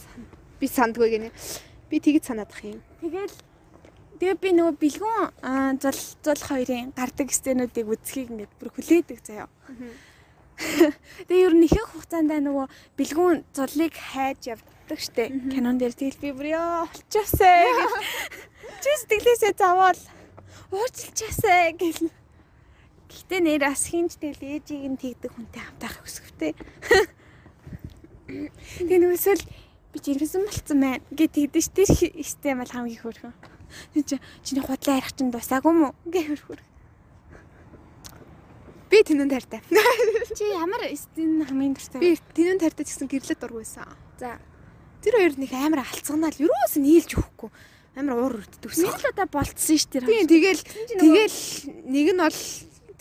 [0.59, 1.29] би сандгүй гинэ.
[1.87, 2.83] Би тэгж санаад ах юм.
[2.99, 3.35] Тэгэл
[4.19, 9.47] тэгээ би нөгөө бэлгүүн зул зул хоёрын гардаг стенүүдийг үзхийг ингээд бүр хүлээдэг заяа.
[11.27, 12.65] Тэгээ ер нь ихэнх хугацаанд нөгөө
[12.97, 15.31] бэлгүүн зулыг хайж явдаг штэ.
[15.51, 17.91] Кинон дээр тэгэл би бүр ёо олчоосаа гэж.
[18.83, 20.01] Чи сэтгэлээсээ заваал
[20.73, 22.09] уурчилчаасаа гэл.
[23.13, 26.51] Гэтэ нэр бас хинж тэгэл ээжийг нь тэгдэг хүнтэй хамтаах өсгөвтэй.
[28.27, 29.43] Тэгээ нөгөөсөл
[29.93, 33.33] би жирэмсэн болцсон байна гэж тэгдэж тэр систем бол хамгийн хөөрхөн.
[33.93, 36.61] Тэг чи чиний худлаа ярих чинь дусаагүй мүү гэх хөрхөр.
[38.93, 39.61] Би тэнэн тартай.
[40.37, 41.97] Чи ямар систем хамгийн дуртай?
[41.97, 43.89] Би тэнэн тартай гэсэн гэрлэт дургүйсэн.
[44.21, 44.37] за
[45.01, 47.49] Тэр хоёр нэг амар алцганаал юроос нийлж өгөхгүй.
[47.97, 48.85] Амар уур үрддэгсэн.
[48.85, 50.05] Нэг л удаа болцсон шүү дээ.
[50.05, 50.61] Тийм тэгэл
[51.01, 51.39] тэгэл
[51.89, 52.39] нэг нь бол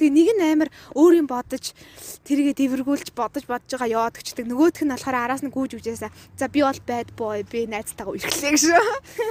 [0.00, 1.76] тэг нэг нь амар өөр юм бодож
[2.24, 4.48] тэргээ дэвэргүүлж бодож бодож байгаа яваад өчтөг.
[4.48, 6.08] Нөгөөх нь болохоор араас нь гүүж үжээсаа.
[6.40, 8.64] За би бол bad boy би найзтайгаа үргэлжлэе гэж.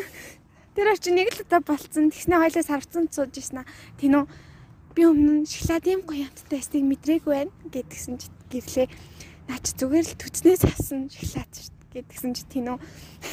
[0.77, 2.13] Тэр чи нэг л удаа болцсон.
[2.13, 3.67] Тэгснэ хоёлаа сарвцсан сууж ийсэн аа.
[4.91, 8.87] Би өмнө нь шоколад юм гоё амттай эснийг мэдрээгүй байна гэдгсэн чи гэрлээ.
[9.47, 12.77] Наа чи зүгээр л түцнээс авсан шоколад шүү дээ гэдгсэн чи тинүү.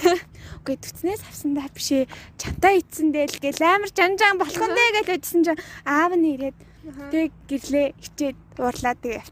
[0.62, 2.10] Үгүй түцнээс авсандаа биш ээ.
[2.38, 5.52] Чамтай ицсэндээ л гэл амар жанжаан болох нь дээ гэж бодсон чи
[5.82, 6.58] аав нь ирээд
[7.10, 9.26] тэг гэрлээ хичээд уурлаа тэг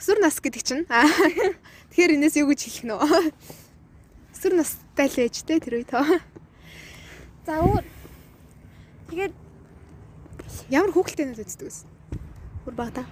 [0.00, 0.84] Өсвөр нас гэдэг чинь.
[1.90, 3.32] Тэгэхээр энэс юу гэж хэлэх нөө?
[4.32, 6.04] Өсвөр нас хаттай л ээж те тэр үе тоо.
[7.44, 7.84] За өөр
[9.10, 9.34] тэгээд
[10.70, 11.78] Ямар хүүхэлтэйнүүд үздэг вэ?
[12.64, 13.06] Бүр багтаа.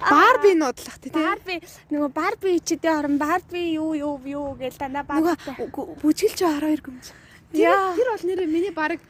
[0.00, 1.10] Барби нуудлах тий.
[1.10, 1.60] Барби
[1.90, 5.32] нөгөө Барби ичдээ орон Барби юу юу юу гээл дандаа Барби.
[5.32, 7.06] Нөгөө бүжгэлж 12 гүмж.
[7.52, 9.00] Тэр бол нэрээ миний баг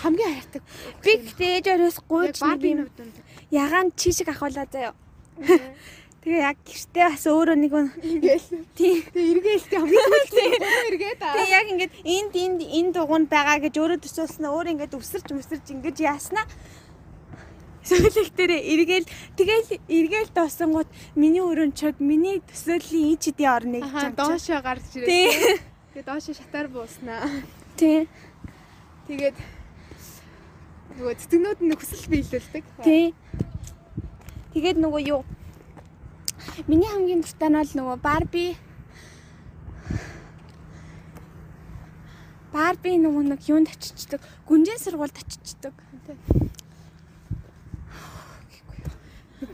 [0.00, 0.62] хамгийн хайртай.
[1.04, 3.20] Би гэхдээ ээж оройс гуйж Барби нэг юм нууд.
[3.52, 4.94] ягаан чи шиг ахуулаа заяа.
[6.24, 8.48] Тэгээ яг гэртээ бас өөрөө нэг Ингээл.
[8.72, 9.04] тий.
[9.12, 11.36] Тэгээ эргээлтэй хамгийн сүүлд эргээд аа.
[11.36, 15.66] Тэгээ яг ингээд энд энд энэ дугуйнд байгаа гэж өөрөө төсөөлснө өөр ингээд өсөрч өсөрч
[15.76, 16.48] ингэж яаснаа.
[17.84, 24.64] Сүүлэх дээрээ эргээл тэгэл эргээл доосонгууд миний өрөөнд миний төсөөллийн ин чидийн орныг гэж доошоо
[24.64, 25.60] гарч ирээ.
[25.92, 27.28] Тэгээ доошоо шатаар бууснаа.
[27.76, 28.08] Тий.
[29.12, 29.36] Тэгээд
[30.96, 32.64] нөгөө цэцгнүүд нь хүсэл биелүүлдэг.
[32.80, 33.12] Тий.
[34.56, 35.20] Тэгээд нөгөө юу
[36.66, 38.46] Миний хамгийн дуртай нь бол нөгөө Барби
[42.54, 45.74] Барби нөгөө нэг юунд очичдаг, гүнжин сургуульд очичдаг.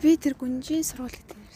[0.05, 1.49] Би тэр гүнжийн сургууль гэдэг юм.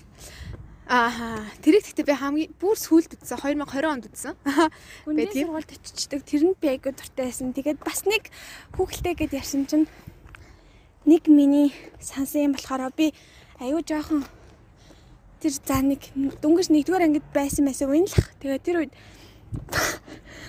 [0.89, 1.45] Ааха.
[1.61, 4.35] Тэрийг гэхдээ би хамгийн бүр сүүлд үзсэн 2020 онд үзсэн.
[5.05, 5.53] Гүнжин тийм.
[5.53, 6.24] сургуульд очичдаг.
[6.24, 7.53] Тэрэнд би айгүй дуртай байсан.
[7.53, 8.32] Тэгээд бас нэг
[8.80, 9.85] хүүхэлтэй гэд ярьсан чинь
[11.05, 13.12] нэг миний сансан юм болохоор би
[13.61, 14.24] айгүй жоохон
[15.45, 16.01] тэр за нэг
[16.40, 18.32] дөнгөж нэгдүгээр ангид байсан байсан үн л ах.
[18.40, 18.92] Тэгээд тэр үед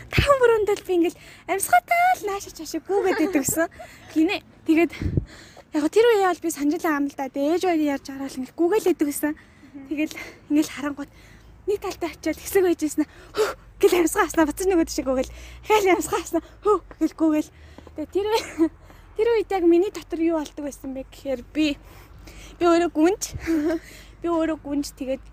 [0.07, 1.19] таван бүрөндөл би ингээл
[1.51, 3.67] амьсгатай л нааша чаашаа гүүгээд идэгсэн.
[4.15, 4.39] Гинэ.
[4.63, 4.91] Тэгээд
[5.75, 7.27] яг тэр үеэ бол би санджлаа ам л да.
[7.27, 9.33] Ээж баяр ярьж бол ингээл гүүгээл идэгсэн.
[9.91, 10.15] Тэгэл
[10.47, 11.11] ингээл харангууд
[11.67, 13.03] нэг талдаа очиод хэсэг байжсэн.
[13.35, 13.47] Хөө
[13.83, 15.35] гэл амьсгаа аснаа буцаж нөгөө тийш гүүгээл.
[15.67, 16.43] Хайл амьсгаа аснаа.
[16.63, 17.51] Хөө гэл гүүгээл.
[17.99, 18.27] Тэгээд тэр
[19.19, 21.75] тэр үед яг миний дотор юу болдог байсан бэ гэхээр би
[22.59, 23.23] би өөрөө гүнж
[24.25, 25.23] би өөрөө гүнж тэгээд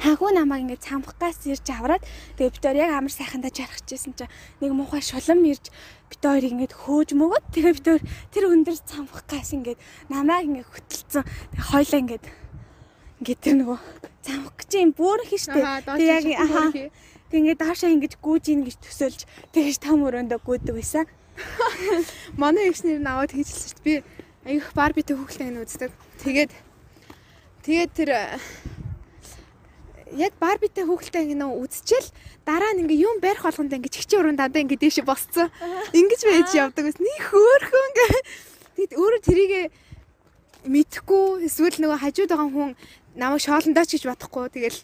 [0.00, 2.02] хагуу намайг ингээд цамхгаас ирж аваад
[2.40, 4.32] тэгээд бид хоёр яг амар сайхандаа жаргахчихсэн чинь
[4.64, 5.68] нэг муухай шулам ирж
[6.08, 8.02] бид хоёрыг ингээд хөөж мөгөөд тэгээд бид хоёр
[8.32, 11.24] тэр өндөр цамхгаас ингээд намайг ингээд хөтөлцөн
[11.68, 12.24] хойлоо ингээд
[13.20, 13.78] ингээд тэр нөгөө
[14.24, 15.60] цамх гэж юм бүөрх штэ.
[15.84, 16.72] Тэг яг аха.
[16.72, 19.20] тэг ингээд даашаа ингэж гүүж ийн гэж төсөөлж
[19.52, 21.06] тэгэж том өрөөндөө гүйдэг байсан.
[22.40, 23.84] Манай экс нэр нь аваад хийжэлсэн шүү дээ.
[23.84, 25.92] Би аюух барбитэй нь үздэг.
[26.24, 26.52] Тэгээд
[27.64, 28.24] тэгээд тэр э,
[30.16, 32.08] яг барбитэй хүүхэлтэй ингэ нөө үзчихэл
[32.42, 35.48] дараа нь ингээ юм барих болгонд ингээ чигчээ уран дандаа ингээ дээшээ босцсон.
[35.94, 37.04] Ингиж байж явдаг гэсэн.
[37.04, 38.10] Нэг хөөхөн ингээ
[38.76, 39.52] тэгэд өөрөө тэрийг
[40.66, 42.70] мэдхгүй эсвэл нөгөө хажууд байгаа хүн
[43.14, 44.78] намайг шоолондоо ч гэж бодохгүй тэгэл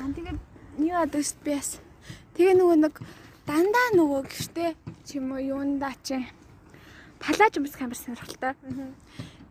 [0.00, 0.38] Аа тэгээд
[0.80, 1.76] юу дээ би бас.
[2.34, 2.94] Тэгээ нөгөө нэг
[3.44, 4.70] дандаа нөгөө гэртээ
[5.04, 6.24] ч юм уу юундаа чи
[7.20, 8.56] талааж юмс камер сонирхолтой.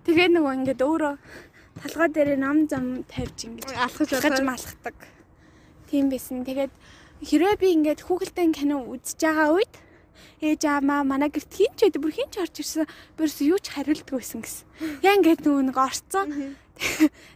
[0.10, 1.14] Тэгээ нөгөө ингээд өөрөө
[1.82, 4.96] талгаа дээр нам зам тавьж ингээд алхаж алхаж малхдаг.
[5.90, 6.46] Тийм байсан.
[6.46, 6.74] Тэгээд
[7.24, 9.74] хэрвээ би ингээд хүүхэлдэйн кино үзэж байгаа үед
[10.44, 12.86] ээж аамаа манай гэрт хин ч байдаг бүр хин ч орж ирсэн.
[13.18, 14.68] Бүрс юу ч хариулдаг байсан гэсэн.
[15.04, 16.56] Яа ингээд нөгөө нэг орцсон.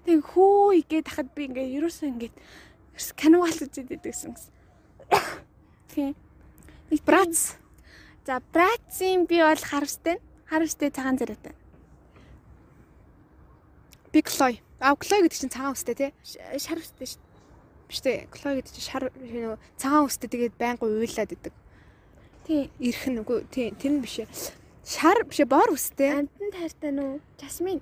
[0.05, 2.35] Тэг хүү игээд хахад би ингээд ерөөсөө ингээд
[3.15, 4.51] кино хаалт үзээд байдагсан гэсэн.
[5.91, 6.15] Тийм.
[6.91, 7.63] Нэг брац
[8.25, 10.19] За Братцийн би бол харавстай.
[10.47, 11.51] Харавстай цагаан зэрэгтэй.
[14.13, 14.61] Би Клой.
[14.79, 16.11] А Клой гэдэг чинь цагаан үстэй тий.
[16.23, 17.21] Шаравстай шүү.
[17.89, 18.29] Биш үү?
[18.29, 21.53] Клой гэдэг чинь шар нөгөө цагаан үстэй тэгээд байнга уйлаад идэг.
[22.45, 22.69] Тий.
[22.77, 24.29] Ирхэн үгүй тий тэр нь биш ээ.
[24.85, 26.23] Шар биш ээ, бор үстэй.
[26.23, 27.19] Амтан тайртай нүү?
[27.41, 27.81] Жасмин.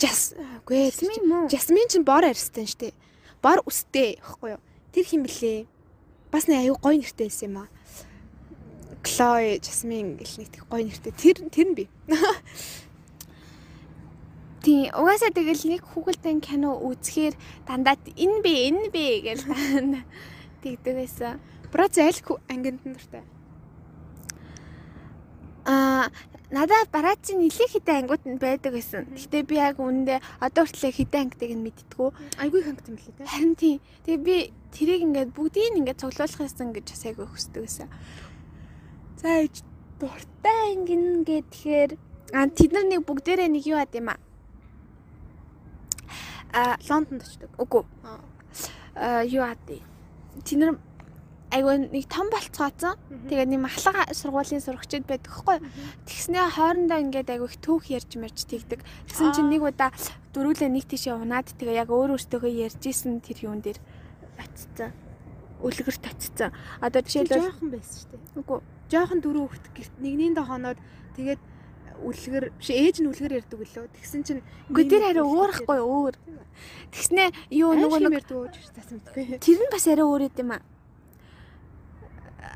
[0.00, 0.90] Жас үгүй ээ.
[0.94, 1.48] Жасмин мөн.
[1.52, 2.94] Жасмин чинь бор арьстай нь штэ.
[3.42, 4.62] Бор үстэй ихгүй юу?
[4.94, 5.66] Тэр хин блэ?
[6.30, 7.68] Бас нэг аюу гоё нэртэй байсан юм аа.
[9.02, 11.12] Клой, Жасмин гэх нэг гоё нэртэй.
[11.12, 11.84] Тэр тэр нь би.
[14.66, 14.90] Тий.
[14.90, 17.38] Угаасаа тэгэл нэг хүүхэлдэйн кино үзэхээр
[17.70, 19.46] дандаа энэ би энэ би гэж
[20.58, 21.38] тэгдэг байсан.
[21.70, 23.22] Аль хүү- ангинд нь дуртай.
[25.70, 26.10] Аа
[26.50, 29.06] надад бараацын нэлээд хитэн ангиуд нь байдаг байсан.
[29.14, 32.10] Гэтэ би яг үүндээ одоо хүртлээ хитэн ангитыг нь мэдтгүү.
[32.42, 33.22] Айгүй хангт юм лээ те.
[33.22, 33.78] Харин тий.
[34.02, 34.36] Тэгээ би
[34.74, 37.88] тэрийг ингээд бүгдийг ингээд цуглуулах гэсэн гэж бас айгүй хүсдэг байсан.
[39.22, 39.46] За
[40.02, 41.94] дуртай ангин гэхээр
[42.34, 44.18] а тэд нар нэг бүгдээрээ нэг юу ад юм аа.
[46.52, 47.50] А Лондонд очдог.
[47.58, 47.84] үгүй.
[48.94, 49.58] А юу ад.
[49.66, 50.78] Тэд нар
[51.50, 52.98] айгүй нэг том болцгооцсон.
[53.30, 55.58] Тэгээ нэг махлага сургуулийн сурагчид байдаг хгүй.
[56.06, 58.82] Тэгснээ хоорондоо ингээд айгүй их түүх ярьж марж тэгдэг.
[59.08, 59.90] Тэгсэн чинь нэг удаа
[60.34, 63.78] дөрүүлээ нэг тийшээ унаад тэгээ яг өөр өөртөөгөө ярьж исэн тэр юун дээр
[64.36, 64.90] очицсан.
[65.62, 66.50] Үлгэрт очицсан.
[66.82, 68.40] Одоо Жишээл жишээлбэл жоохон байсан шүү дээ.
[68.42, 70.78] үгүй Жоохон дөрөв хөлт гэрт нэгнийндээ хоноод
[71.18, 71.40] тэгээд
[72.02, 73.88] үлгэр биш ээж нь үлгэр ярьдаг үлээ.
[73.96, 76.14] Тэгсэн чинь үгүй тэр хараа өөр хгүй өөр.
[76.92, 79.40] Тэгснээ юу нөгөө нэг ярьдаг ууж тасан мэдгүй.
[79.40, 80.62] тэр нь бас арай өөр юм аа.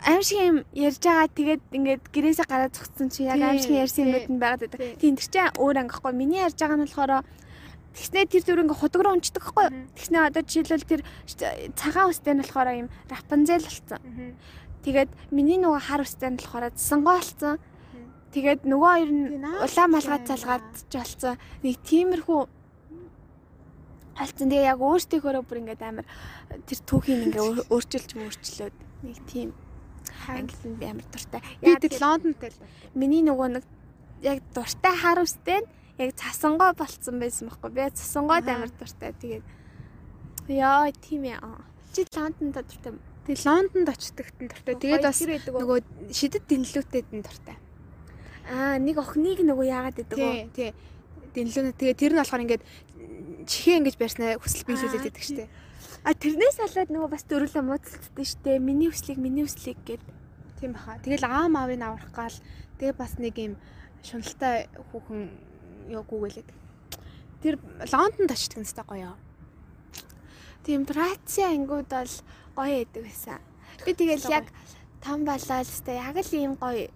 [0.07, 4.09] аим шиг юм ярьж байгаа тэгээд ингээд гэрээсээ гараад зогцсон чи яг аим шиг ярьсан
[4.09, 4.97] юмуд нь байгаад байдаг.
[4.97, 6.13] Тийм тэр чинь өөр ангихгүй.
[6.17, 7.25] Миний ярьж байгаа нь болохоор
[7.91, 9.67] Тэгснээ тэр зүр ингээ худаг руу унцдаг хгүй.
[9.99, 11.03] Тэгснээ одоо жишээлбэл тэр
[11.75, 13.99] цагаан үстэй нь болохоор юм Рапунзел болсон.
[14.87, 17.59] Тэгээд миний нөгөө хар үстэй нь болохоор Сангоо болсон.
[18.31, 21.35] Тэгээд нөгөө хоёр нь улаан малгай залгаад жолцсон.
[21.67, 22.41] Нэг тиймэрхүү
[24.23, 24.47] алцсан.
[24.47, 26.07] Тэгээ яг өөртөөхөө бүр ингээд амар
[26.69, 29.51] тэр түүхийн ингээ өөрчилж өөрчлөөд нэг тийм
[30.29, 31.41] англи би амар дуртай.
[31.59, 32.63] Би тэр Лондонтэй л.
[32.95, 33.65] Миний нөгөө нэг
[34.23, 35.69] яг дуртай хар үстэй нь
[35.99, 37.71] яг цасангой болцсон байсан байхгүй.
[37.75, 39.11] Би цасангойд амар дуртай.
[39.17, 39.45] Тэгээд
[40.55, 41.41] яа тийм ээ.
[41.91, 42.95] Чи Лондонд дуртай.
[43.27, 44.75] Тэг Лондонд очдогт нь дуртай.
[44.77, 45.79] Тэгээд бас нөгөө
[46.13, 47.57] шидэт дэнлүүтэд нь дуртай.
[48.51, 50.51] Аа нэг охиныг нөгөө яагаад гэдэг вэ?
[50.51, 50.71] Тий.
[51.39, 51.79] Дэнлүүнэ.
[51.79, 52.65] Тэгээ тэр нь болохоор ингээд
[53.47, 55.47] чихээ ингэж барьснаа хүсэл биелүүлээд байдаг штэ.
[56.03, 58.59] А тэрнээс болоод нөгөө бас дөрүлөө муудалцдаг штэ.
[58.59, 60.03] Миний хүслийг миний хүслийг гэд.
[60.59, 60.99] Тийм баха.
[60.99, 62.37] Тэгэл аам аавыг аврах гал
[62.83, 63.55] тэгээ бас нэг юм
[64.03, 65.31] шуналтай хүүхэн
[65.95, 66.49] ёо гүгэлээд.
[67.47, 67.55] Тэр
[67.87, 69.15] Лондонд очдөг нэстэ гоё.
[70.67, 72.15] Тийм Братси ангууд бол
[72.59, 73.39] гоё байдаг байсан.
[73.87, 74.51] Би тэгэл яг
[75.01, 76.91] том болоо л өстэй яг л ийм гоё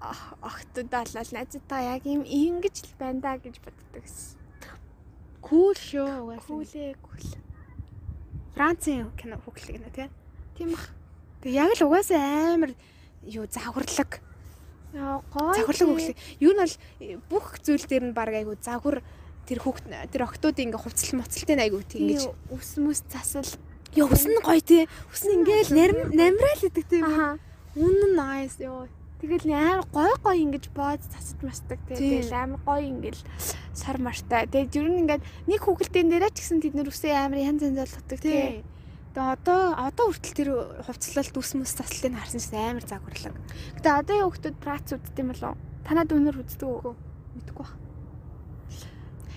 [0.00, 4.36] охтууд болол найзтайгаа яг юм ингэж л байна да гэж боддог гэсэн.
[5.40, 6.46] Кул шүү угаасаа.
[6.46, 7.26] Кулээ кул.
[8.54, 10.08] Францын кино хүүхлэг нэ тий.
[10.58, 10.92] Тийм бах.
[11.40, 12.72] Тэг яг л угаасаа амар
[13.24, 14.20] юу загварлаг.
[14.92, 15.54] Яа гоё.
[15.54, 16.18] Загварлаг хүүхлэг.
[16.40, 16.74] Юу нь бол
[17.30, 19.00] бүх зүйл дээр нь баг айгу загвар
[19.48, 23.48] тэр хүүхд тэр октоодын ингээ хувцал моцалтай айгу тийм ингэж ус мүс засал
[23.96, 24.84] Яа ус нь гоё тий.
[25.08, 25.72] Ус нь ингээл
[26.12, 27.06] намрал идэг тийм.
[27.80, 28.84] Үн нь nice ёо.
[29.26, 33.18] Тэгэл амар гой гой ингэж боод засаж мастдаг тэгэл амар гой ингээл
[33.74, 34.46] сар мартай.
[34.46, 37.74] Тэгээд ер нь ингээд нэг хүүхэлдэйн дээрээ ч гэсэн тэд нэр үсээ амар янз янз
[37.74, 38.62] болгодог тий.
[38.62, 40.50] Тэгээ одоо одоо хүртэл тэр
[40.86, 43.34] хувцлалт ус мөс заслыг харсан чинь амар загварлаг.
[43.82, 45.58] Гэтэ одоо юу хүмүүс прац үздэг юм болов?
[45.82, 46.94] Танад өнөр үздэг үү?
[47.34, 47.74] Мэдгүй бах.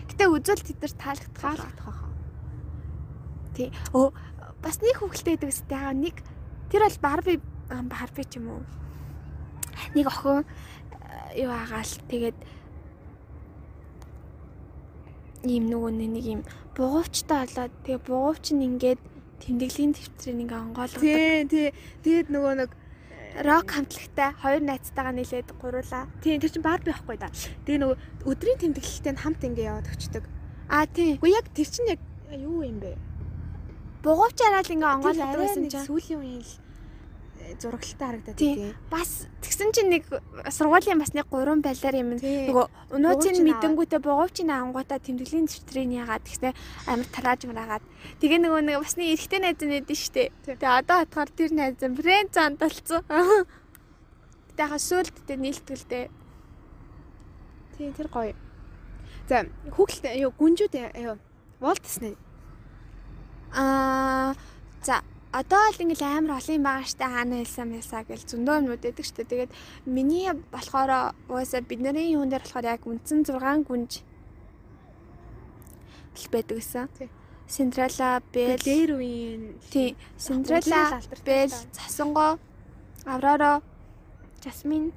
[0.06, 2.06] Гэтэ үзвэл тэд нар таалагдах баха.
[3.58, 3.74] Тий.
[3.98, 4.14] Өө
[4.62, 5.82] бас нэг хүүхэлтэй байдаг үстэй.
[5.98, 6.16] Нэг
[6.70, 7.34] тэр бол барби
[7.90, 8.62] барби ч юм уу?
[9.96, 12.38] Нэг охин э, юу агаал тэгээд
[15.44, 16.42] ийм нөгөө нэг юм
[16.76, 19.00] бугуувчтай болоод тэгээ бугуувч нь ингээд
[19.40, 21.00] тэмдэглэлийн төвтрийг ингээ онгойлгодог.
[21.00, 21.68] Тий, тий.
[22.04, 22.72] Тэгээд нөгөө нэг
[23.48, 26.12] рок хамтлагтай хоёр найзтайгаа нийлээд гуруулаа.
[26.20, 27.32] Тий, тэр чинь Барби байхгүй да.
[27.64, 27.98] Тэгээ нөгөө
[28.28, 30.24] өдрийн тэмдэглэлтэй нь хамт ингээ яваад өчтдөг.
[30.68, 31.16] Аа тий.
[31.24, 32.02] Уу яг тэр чинь яг
[32.36, 33.00] юу юм бэ?
[34.04, 36.54] Бугуувч араад ингээ онгойлгодог байсан чинь сүүлийн үеийн л
[37.58, 38.76] зурагталтай харагдаад тий.
[38.92, 40.06] Бас тэгсэн чинь нэг
[40.54, 46.54] сургуулийн бас нэг гурван байлаар юм нөгөө өнөөцийн мэдэнгүүтээ боговчийн ангуудаа тэмдэглэлийн дэвтрийг яагаад тэгснэ
[46.86, 47.84] амар тарааж мараагаад
[48.22, 50.30] тэгээ нөгөө нэг бас нэг эрэгтэй найз шүү дээ.
[50.46, 53.02] Тэгээ одоо хатгаар тэр найз брэнд зандалцсан.
[54.60, 56.06] Тэгээ хаа сүултдээ нийлтгэлтэй.
[57.80, 58.36] Тий тэр гоё.
[59.30, 61.16] За хүүхэлтэй юу гүнжүүд юу
[61.62, 62.16] Walt Disney.
[63.56, 64.34] Аа
[64.84, 68.82] за одоо л ингээл амар олон юм байгаа штэ хаана хэлсэн мэсаа гэл зөндөө юмуд
[68.82, 69.30] өгдөг штэ.
[69.30, 69.52] Тэгээд
[69.86, 73.92] миний болохоор угаасаа бидний юун дээр болохоор яг үндсэн 6 гүнж
[76.18, 76.90] л байдаг гэсэн.
[77.50, 82.38] Синдрала, Бэл, дээр үеийн тий, Синдрала, Бэл, Засанго,
[83.06, 83.62] Аврора,
[84.46, 84.94] Жасмин,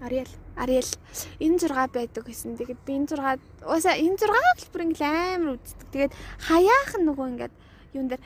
[0.00, 0.92] Ариэл, Ариэл
[1.40, 2.56] энэ 6 байдаг гэсэн.
[2.56, 5.88] Тэгээд би энэ 6 угаасаа энэ 6 хэлбэр ингээл амар үздэг.
[5.92, 6.12] Тэгээд
[6.44, 7.54] хаяах нөгөө ингээд
[7.96, 8.22] юун дээр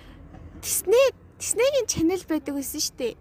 [0.66, 1.06] Disney
[1.38, 3.14] Disney-гийн channel байдаг гэсэн шүү дээ.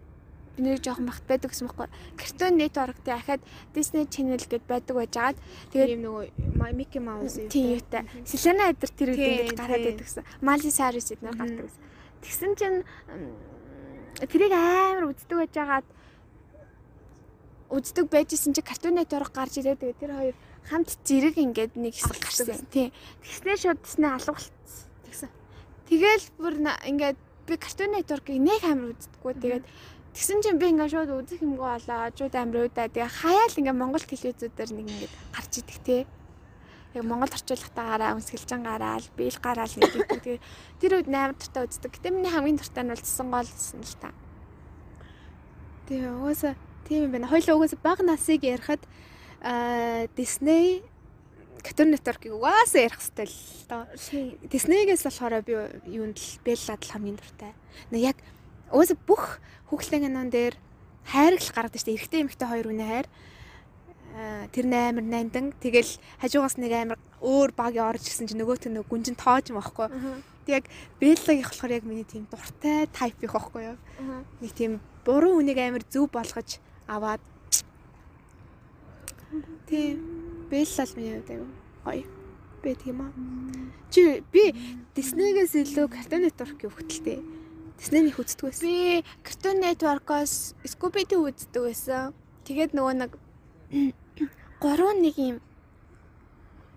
[0.56, 1.90] Би нэг жоохон бахт байдаг гэсэн байхгүй.
[2.18, 3.42] Cartoon Network дээр ахаад
[3.76, 5.38] Disney Channel гэдээ байдаг байжгаад
[5.70, 7.38] тэгээд юм нөгөө Mickey Mouse.
[7.54, 8.10] Тийм юутай.
[8.26, 10.26] Selena Edgar тэр үед ингэж гараад байдаг гэсэн.
[10.42, 11.84] Miley Cyrus эднэр гардаг гэсэн.
[12.26, 12.80] Тэгсэн чинь
[14.26, 15.88] тэрийг амар үздэг байжгаад
[17.70, 20.36] үздэг байжсэн чи Cartoon Network гарч ирээд тэгээд тэр хоёр
[20.66, 22.66] хамт зэрэг ингээд нэг хэсэг гарсан.
[22.74, 22.90] Тийм.
[23.22, 24.56] Тэгснээ шууд Disney алгуулсан.
[25.06, 25.30] Тэгсэн.
[25.86, 29.34] Тэгэл бүр ингээд би Cartoon Network-ыг нэг амар үздэггүй.
[29.38, 29.66] Тэгээд
[30.18, 32.10] тэгсэн чинь би ингээд шууд үзэх юмгүй болоо.
[32.12, 32.90] Шууд амар удаа.
[32.90, 35.98] Тэгээ хаяал ингээд Монгол телевизүүдээр нэг ингээд гарч идэх те.
[36.98, 40.08] Яг Монгол орчуулгатаагаараа үнсгэлжин гараал, биел гараал гэдэг.
[40.10, 40.40] Тэгээ
[40.82, 41.92] тэр үед амар дуртай үздэг.
[41.92, 44.10] Гэтэ миний хамгийн дуртай нь бол цэсэн гол гэсэн л та.
[45.92, 46.54] Тэгээ угаасаа
[46.88, 47.30] тийм юм байна.
[47.30, 48.82] Хоёлоо угаасаа баг насыг ярихад
[49.44, 50.82] аа Disney
[51.66, 53.84] Cartoon Network-ийг угаасаа ярих хэрэгтэй л доо.
[54.54, 55.58] Disney-гээс болохоор би
[55.90, 57.58] юунд л Bella л хамгийн дуртай.
[57.90, 58.18] Нэг яг
[58.70, 59.42] угаасаа бүх
[59.74, 60.54] хүүхэлдэйн кинон дээр
[61.10, 61.98] хайр л гаргадаг шүү дээ.
[61.98, 63.08] Эрэгтэй эмэгтэй хоёр үнэ хайр.
[64.14, 65.90] Аа тэр амар нандан тэгэл
[66.22, 69.90] хажуугаас нэг амар өөр баг орж ирсэн чинь нөгөөт нь гүнжин тоож юм аахгүй.
[70.46, 70.66] Тэг яг
[71.02, 73.78] Беллагийнх болохоор яг миний тийм дуртай тайп их аахгүй юу.
[74.40, 77.22] Нэг тийм буруу үнийг амар зөв болгож аваад
[79.66, 81.50] тийм бэллал миний хувьд аюу
[81.86, 82.06] гоё
[82.62, 83.12] бэ тийм аа
[83.94, 84.54] чи би
[84.96, 87.20] Disney-гээс илүү Cartoon Network-ийг хөвгтөлтэй
[87.80, 92.16] Disney-ийг үздэг байсан Би Cartoon Network-оос Scooby-Doo үздэг байсан.
[92.48, 93.12] Тэгээд нөгөө нэг
[94.64, 95.38] гурван нэг юм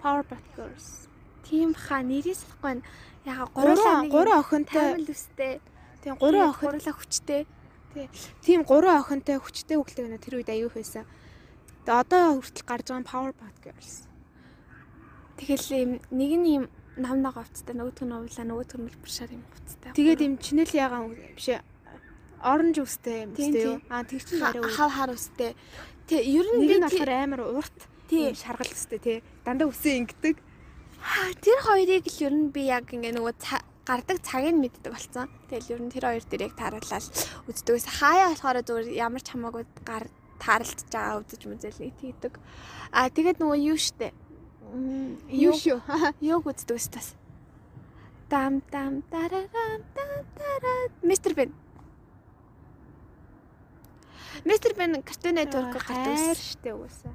[0.03, 1.09] Powerpuff Girls
[1.47, 2.83] тийм хаа нэрээс байна.
[3.25, 5.61] Яга гурван гурван охинтой таймал үстэй.
[6.03, 7.43] тийм гурван охин гурлаа хүчтэй.
[8.43, 11.07] тийм гурван охинтой хүчтэй хүүхдээ гэнэ тэр үед аюух байсан
[11.89, 14.09] тэгээ одоо хүртэл гарч байгаа нь Powerpuff Girls
[15.39, 16.65] Тэгэл юм нэг нь юм
[17.01, 19.95] нам нэг авцтай нөгөөх нь уулаа нөгөөх нь мэлбэр шар юм авцтай.
[19.95, 21.49] тэгээд им чинэл ягаан биш
[22.43, 25.55] оранж үстэй юм үстэй юу аа тэр чинь арай хав хар үстэй.
[26.11, 27.79] Тэг ер нь нэг нь болохоор амар урт
[28.11, 29.17] тий тийм шаргал үстэй тий
[29.47, 30.37] дандаа үсээ ингэдэг
[31.39, 33.35] тэр хоёрыг л ер нь би яг ингээ нөгөө
[33.87, 35.31] гардаг цагийг мэддэг болсон.
[35.49, 37.07] Тэгэл ер нь тэр хоёр дээр яг тааруулаад
[37.49, 37.79] үздэг.
[37.89, 42.35] Хаяа болохоор зүгээр ямар ч хамаагүй гар таарлаж байгаа үзэж мүзэл нэг тийдэг.
[42.95, 44.11] Аа тэгээд нөгөө юу штэ.
[45.29, 45.79] Юу Юу шүү
[46.23, 47.15] юуг үздэг тас.
[48.31, 50.83] Дам дам дарарам дам дараа.
[51.03, 51.53] Мистер Бен.
[54.45, 57.13] Мистер Бен Cartoon Network гардаг штэ уусаа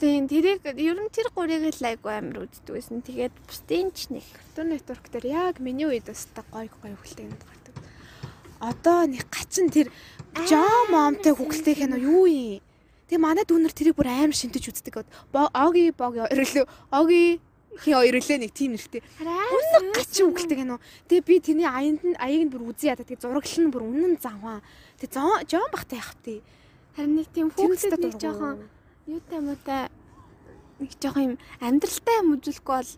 [0.00, 3.04] Тийм тэрийг ер нь тэр гурыг л айгу амир үздэг байсан.
[3.04, 7.36] Тэгээд бусдын ч нэг Cartoon Network дээр яг миний үед бас та гой гой хүлээнд
[7.36, 7.59] гардаг
[8.60, 9.88] одоо нэг гачин тэр
[10.46, 12.62] Жоо момтой хүүхэлтэй кино юу юм
[13.10, 15.02] Тэгээ манай дүүнер тэрийг бүр амар шинтэж үздэг.
[15.34, 16.70] Оги бог хоёрлоо.
[16.94, 17.42] Оги
[17.82, 19.02] хи хоёрлоо нэг тийм нэртэй.
[19.18, 20.78] Үнэн гачин үгэлдэг гэнэ.
[21.10, 23.02] Тэгээ би тэрний аянд нь аяыг нь бүр үзье ята.
[23.02, 24.62] Тэгээ зураглал нь бүр үнэн заваа.
[25.02, 26.38] Тэгээ жон бахтай явах тий.
[26.94, 28.62] Харин нэг тийм үстэй нэг жоохон
[29.10, 29.82] юутай муутай
[30.78, 32.92] нэг жоохон юм амьдралтай юм үзүүлэхгүй бол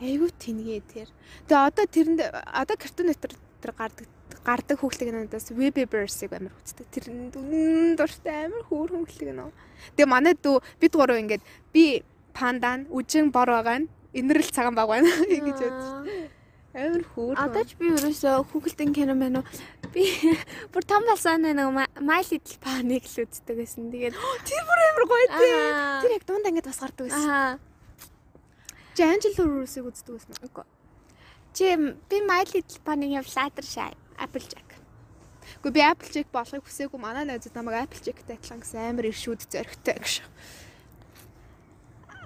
[0.00, 1.08] Айгуу тэнгээ тэр.
[1.52, 4.08] Тэгээ одоо тэрэнд одоо картун нэтер тэр гардаг
[4.42, 6.86] гардаг хүүхэлдэг надаас Weberverse-ийг амар үздэг.
[6.90, 9.50] Тэр үнэн дуртай амар хөөрхөн хүүхэлдэг нөө.
[9.94, 12.02] Тэгээ манай дүү бид гурав ингээд би
[12.34, 16.04] пандан үжин бор байгаа нь инэрл цагаан баг байна гэж бодсон.
[16.74, 17.38] Амар хөөрхөн.
[17.38, 19.46] одоо ч би ерөөсөө хүүхэлдэн кино мэн үү
[19.94, 20.02] би
[20.72, 21.58] бүр том болсон нэг
[22.00, 23.92] My Little Pony-г л үздэг байсан.
[23.92, 24.16] Тэгээд
[24.48, 25.54] тэр бүр амар гоё тий.
[26.02, 27.60] Тэр яг дунд ангид бас гардаг байсан.
[28.96, 30.66] Чи Angela Rose-ийг үздэг байсан уу?
[31.52, 31.76] чи
[32.08, 33.92] би My Little Pony-гийн Fluttershy
[34.22, 34.68] Applejack.
[35.62, 40.14] Гэхдээ би Applejack болохыг хүсээгүй манай найзууд намайг Applejack-тай адилхан гэсэн амар иршүүд зөрөгтэй гэж.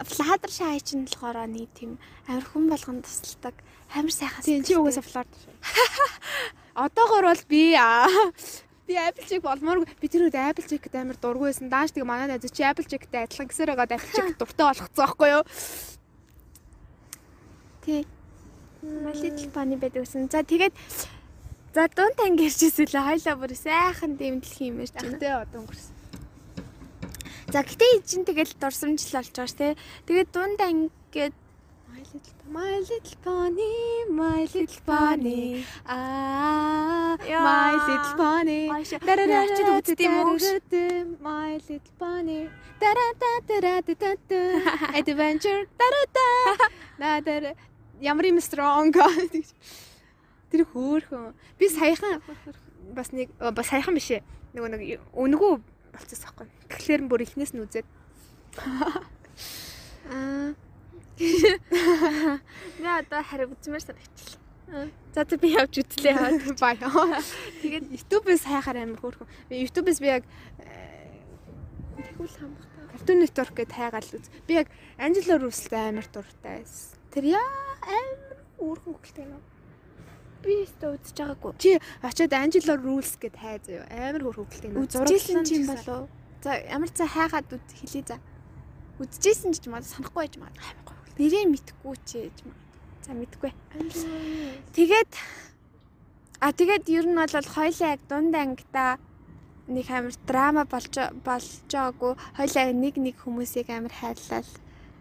[0.05, 1.97] Fluttershy чинь болохоор нэг тийм
[2.29, 3.57] амар хүн болгонд тусалдаг
[3.97, 5.33] амар сайхан Тийм чи угаасаа фларт.
[6.77, 7.73] Одоогор бол би
[8.87, 11.73] би Applejack болмоор би тэр үед Applejack-д амар дургүй байсан.
[11.73, 15.45] Дааш тэгээ манай найз чи Applejack-тай адилхан гэсээр байгаа Applejack дуртай болгоцсон байхгүй юу?
[17.83, 18.05] Тий.
[18.85, 20.29] Little Pony байдаг гэсэн.
[20.31, 20.75] За тэгээд
[21.77, 23.05] за дунд анги ирчихсэн лээ.
[23.05, 25.13] Хоёлаа бүр сайхан дэмдэлх юм ярьж байна.
[25.13, 25.95] Тэгтээ одоо өнгөрсөн.
[27.53, 29.73] За гэтээ чинь тэгэл дурсамжл болж байгаа ш тий.
[30.09, 31.37] Тэгээд дунд ангиэд
[31.93, 33.73] My little my little pony,
[34.09, 35.65] my little pony.
[35.85, 38.63] Аа, my little pony.
[38.73, 39.01] Аашаа.
[39.45, 40.41] Очид үзтiin юм уу?
[41.21, 42.49] My little pony.
[42.81, 44.41] Тара-та-тара-та-та.
[44.97, 45.69] Adventure.
[45.77, 46.29] Тара-та.
[46.97, 47.57] Надад
[48.01, 48.93] ямар юм strong.
[50.51, 51.35] Тэр хөөхөн.
[51.59, 52.23] Би саяхан
[52.95, 54.23] бас нэг бас саяхан биш ээ.
[54.55, 55.53] Нөгөө нэг өнгөө
[55.93, 56.47] болчихсон байхгүй.
[56.71, 57.87] Тэгэхээр бүр ихнээс нь үзээд
[60.13, 60.55] аа
[62.81, 64.93] Нэ одоо харин үзмээр санагчлаа.
[65.17, 66.61] За за би явж үзлээ яваад.
[66.61, 66.77] бай.
[67.65, 69.29] Тэгээд YouTube-ээс хайхаар амар хөөрхөн.
[69.49, 70.25] Би YouTube-ээс би яг
[71.97, 72.85] Тэгвэл хамгатай.
[72.93, 74.29] Cartoon Network гэдээ хайгаал үз.
[74.45, 74.69] Би яг
[75.01, 77.01] Angela Rose-тай амар дуртай байсан.
[77.09, 77.49] Тэр яа
[77.81, 79.41] амар хөөрхөн хөлтэй нөө.
[80.47, 81.53] Би өөртөө үзэж байгаагүй.
[81.59, 81.71] Чи
[82.07, 83.91] очиод Angela Rose гэдээ хай заяа.
[83.91, 84.87] Амар хөөрхөн хөлтэй нөө.
[84.87, 86.07] Үзчихсэн ч юм болов.
[86.39, 88.17] За ямар цаа хайгаад үз хэлээ за.
[89.03, 90.97] Үзчихсэн ч юм аа санахгүй байж магадгүй.
[91.19, 92.77] Нэрээ мэдхгүй ч гэж магадгүй.
[93.03, 93.51] За мэдгүй.
[94.71, 95.13] Тэгээд
[96.39, 99.03] а тэгээд ер нь бол хоёлаа яг дунд ангита
[99.67, 100.95] нэг амар драма болж
[101.27, 102.13] болж байгаагүй.
[102.39, 104.51] Хоёлаа нэг нэг хүмүүсийг амар хайрлал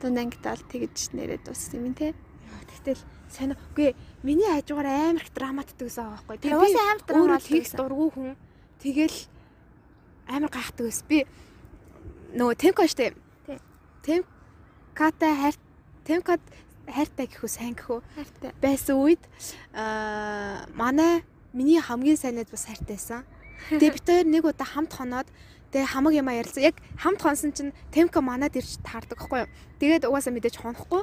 [0.02, 2.18] дунд ангита бол тэгж нэрээ дууссан юм те.
[2.64, 6.38] Тэгтэл сайн үгүй миний хажуугаар амар их драматдаг байсан байгаа байхгүй.
[6.40, 8.36] Тэгээ уусаа амар драма өөрөө болдог тэгс дургу хүн.
[8.80, 9.18] Тэгэл
[10.28, 11.06] амар гайхдаг байсан.
[11.10, 11.18] Би
[12.36, 13.14] нөгөө Темко штэ.
[14.06, 15.56] Темкатай хайр
[16.06, 16.42] Темкад
[16.86, 18.52] хайртай гэхүү сайн гэхүү Хайртай.
[18.62, 19.24] байсан үед
[19.74, 23.26] аа манай миний хамгийн сайн найз бас хайртайсан.
[23.74, 25.28] Тэгээ бид хоёр нэг удаа хамт хоноод
[25.74, 26.62] тэгээ хамаг юм ярилцсан.
[26.62, 29.50] Яг хамт хонсон чинь Темка манад ирж таардаг байхгүй юу.
[29.82, 31.02] Тэгээд угаасаа мэдээж хонохгүй.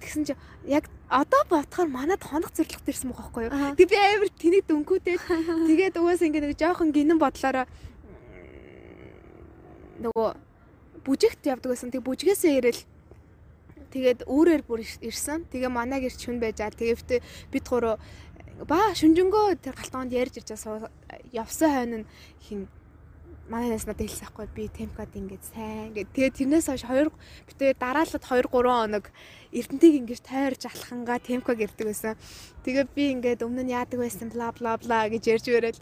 [0.00, 3.76] Тэгсэн чи яг одоо бодохоор манад хонох зэрлэгт ирсэн мөх байхгүй юу.
[3.76, 5.22] Тэг би амар тэнийг дөнгүүдээд
[5.68, 7.66] тэгээд угаасаа ингээ нэг жоохон гинэн бодлороо
[10.00, 10.28] нөгөө
[11.04, 11.92] бүжигт явдаг байсан.
[11.92, 12.80] Тэг бүжгээсээ ирэл
[13.92, 15.44] тэгээд өөрөөр бүр ир- ирсэн.
[15.52, 16.72] Тэгээ манайг ирч хүн байж аа.
[16.72, 17.20] Тэгээд
[17.52, 18.00] бид гурав
[18.64, 20.88] ба шүнжэнгөө тэр галтгоонд ярьж ирж байгаа
[21.32, 22.06] явсан хойно нь
[23.50, 27.10] хин манайнаас надад хэлсэн байхгүй би темкад ингээд сайн гэд тэгээд тэрнээс хойш 2
[27.50, 29.04] битээ дараалал 2 3 хоног
[29.50, 32.14] эрдэнтийг ингээд тойрж алхангаа темкаг ирдэг байсан.
[32.62, 35.80] Тэгээд би ингээд өмнө нь яадаг байсан бла бла бла гэж ярьж өрөөл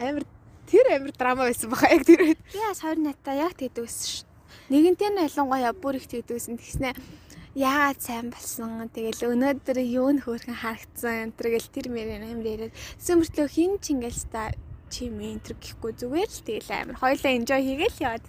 [0.00, 0.24] амар
[0.64, 2.40] тэр амар драма байсан баха яг тэр үед.
[2.48, 4.24] Би бас хоёр натаа яг тэгдэг байсан ш.
[4.72, 6.56] Нэгэнтээ нь ялангуяа бүр их тэгдэг байсан.
[6.56, 6.96] Тэгснэ
[7.52, 8.88] яагаад сайн болсон.
[8.88, 11.28] Тэгэл өнөөдөр юу н хөөрхөн харагдсан.
[11.28, 12.76] энэ гэл тэр мэрэн амар яриад.
[13.04, 14.24] Сөмөртлөө хин ч ингээл
[14.94, 18.24] ста чим энтер гэхгүй зүгээр л тэгэл амар хоёлаа enjoy хийгээл яваад.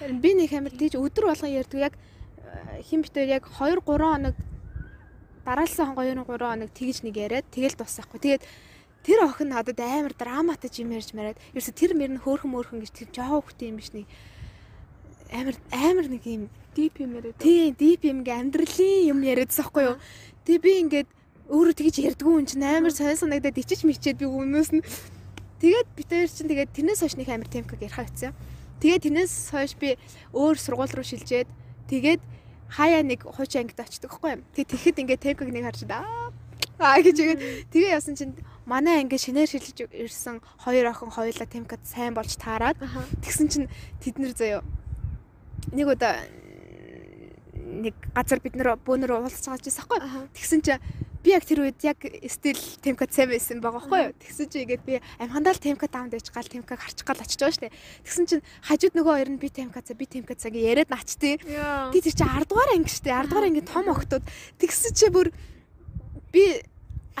[0.00, 3.80] Харин би нэг амар тийж өдөр болгон ярьдаг яг э, хин битээр яг 2 3
[3.80, 4.36] хоног
[5.44, 8.20] дараалсан 2 3 хоног тэгж нэг яриад тэгэл дуусахгүй.
[8.20, 8.44] Тэгээд
[9.04, 12.92] тэр охин надад амар драматай юм ярьж мараад ерөөсө тэр мөр нь хөөхөн мөөрхөн гэж
[12.92, 14.04] тэр жоо хөхтэй юм биш нэг
[15.32, 17.34] амар амар нэг юм Deep юм яриад.
[17.40, 19.96] тий дип юм гэ амьдралын юм яриадсан хгүй юу.
[20.46, 21.08] Тэгээ би ингээд
[21.50, 24.84] өөрөө тэгж ярьдгүй юм чинь амар сайн санагдаад ичиж мичээд би өмнөөс нь
[25.60, 28.32] тэгээд би тэр чинь тэгээд тэрнээс хойш нэг амар темкаг ярих авцсан.
[28.80, 30.00] Тэгээд тэрнээс хойш би
[30.32, 31.48] өөр сургууль руу шилжээд
[31.92, 32.20] тэгээд
[32.72, 34.44] хаяа нэг хуучин ангид очдөг хгүй юу.
[34.56, 36.30] Тэгээд тэгэхэд ингээд темкаг нэг харж аа
[36.80, 38.32] аа гэж игээд тэгээ яасан чинь
[38.64, 42.80] манай анги шинээр шилжиж ирсэн хоёр охин хоёулаа темкад сайн болж таарад.
[43.20, 43.68] Тэгсэн чинь
[44.00, 44.64] тэд нэр заяа
[45.76, 46.24] нэг удаа
[47.52, 49.98] нэг газар бид нэр бөөнөр уулзж байгаа ч байхгүй.
[50.00, 50.20] Аха.
[50.32, 50.80] Тэгсэн чинь
[51.20, 52.00] би яг тэр үед яг
[52.32, 54.16] стил темкад сайн байсан байгаа байхгүй юу.
[54.16, 57.56] Тэгсэн чинь ингээд би амхандаа л темкад даамд байж гал темкаг харчих гал очиж байгаа
[57.56, 57.74] штэ.
[58.08, 61.44] Тэгсэн чинь хажууд нөгөө хоёр нь би темкад за би темкад цаг яриад наачтیں۔
[61.92, 63.12] Би тэр чинь 10 дугаар анги штэ.
[63.12, 64.24] 10 дугаар анги том охтууд.
[64.56, 65.28] Тэгсэн чинь бүр
[66.32, 66.64] би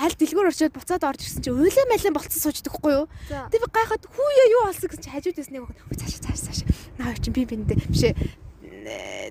[0.00, 3.06] аль дэлгүүр орчоод буцаад орж ирсэн чинь уйлаа малин болцсон сууждаг хгүй юу.
[3.28, 6.60] Тэг би гайхаад хүүе юу болсон гэсэн чи хажууд ясныг хөө цааш цааш цааш.
[6.96, 8.14] Наа чи би биндэ бишээ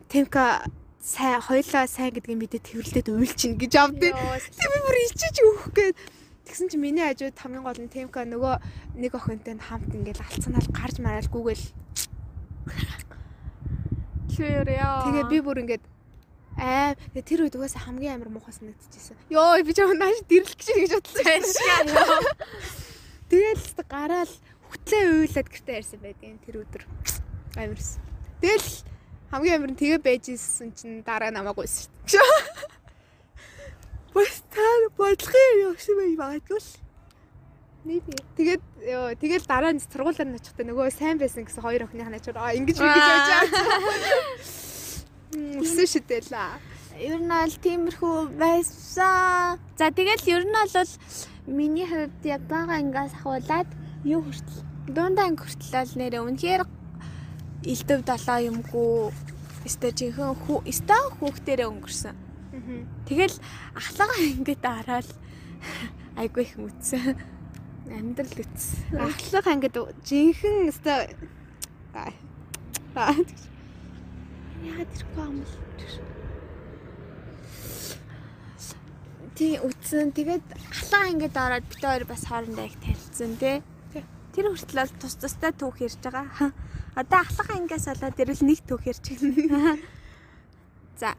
[0.10, 0.62] темка
[1.00, 4.12] сайн хоёлаа сайн гэдгийг мэдээ тэрвэрлдээд уйлчин гэж авдээ.
[4.14, 5.96] Тэг би бүр ичиж өөх гээд
[6.44, 8.56] тэгсэн чи миний хажууд хамгийн гол нь темка нөгөө
[9.00, 11.66] нэг охинтой нь хамт ингээл алцсанаар гарч мараалгүйгээл
[14.40, 15.04] Тэр яа.
[15.04, 15.84] тэгээ би бүр ингээд
[16.60, 19.16] аа тэр үед угаасаа хамгийн амар муухай санагдчихсэн.
[19.32, 22.24] Йоо би чам нааш дэрлэх гэж бодлоо.
[23.28, 24.34] Тэгэл л гараал
[24.72, 26.84] хөтлөө уйлаад гэртээ ярьсан байдгийн тэр өдөр.
[27.60, 28.00] Амарс.
[28.40, 28.70] Тэгэл
[29.32, 32.70] хамгийн амар нь тэгээ байж исэн чинь дараа намайг гойсон шүү дээ.
[34.14, 36.72] Бас таа бодлогын явсан бай магадгүй л.
[37.86, 38.12] Maybe.
[38.36, 42.18] Тэгээд ёо тэгэл дараа нь сургуулаар нь очихдаа нөгөө сайн байсан гэсэн хоёр охиных нь
[42.18, 43.46] ачаар аа ингэж ингэж байж байгаа.
[45.62, 46.52] Өсөн шидэлээ.
[47.00, 49.62] Ер нь бол тиймэрхүү байсан.
[49.78, 50.92] За тэгэл ер нь бол
[51.46, 53.70] миний хувьд яг бага ангиас ахуулаад
[54.04, 56.62] юу хүртэл дундаа анги хүртэл бол нэрээ үнэхээр
[57.64, 59.12] элдв долоо юмгүй
[59.68, 62.16] өстө жинхэнэ хүү өстө хүүхдэрээ өнгөрсөн.
[63.08, 63.36] Тэгэл
[63.76, 65.10] ахлага ангид ороод
[66.16, 67.20] айгүй их мүтсэн.
[67.90, 68.96] Амьдрал үтсэн.
[68.96, 69.76] Ахлах ангид
[70.08, 70.72] жинхэнэ.
[71.94, 72.14] Аа.
[74.60, 75.56] Яагаад ирэхгүй юм бол
[79.36, 80.12] Тий үтсэн.
[80.12, 83.64] Тэгээд ахлаа ангид ороод бид хоёр бас хоорондоо их танилцсан тий.
[84.40, 86.56] Тэр хүртэл бол тус тустай түүх ярьж байгаа.
[86.96, 89.76] Одоо ахлах ангиас болоод ирвэл нэг түүх ярьж байна.
[90.96, 91.12] За.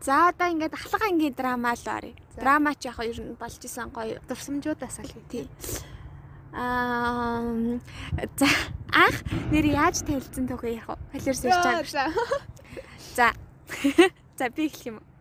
[0.00, 2.16] За одоо ингээд ахлах ангийн драма л оръё.
[2.32, 4.24] Драма ч яг ер нь болж исэн гоё.
[4.24, 5.44] Дурсамжуудаас аль Тий.
[6.56, 7.44] Аа
[8.40, 8.48] за
[8.88, 9.20] анх
[9.52, 10.96] нэр яаж танилцсан түүх ярих вэ?
[11.12, 12.40] Холиорс ярьж байгаа.
[13.12, 13.36] За.
[14.40, 14.96] За би эхлэх юм.
[14.96, 15.11] уу?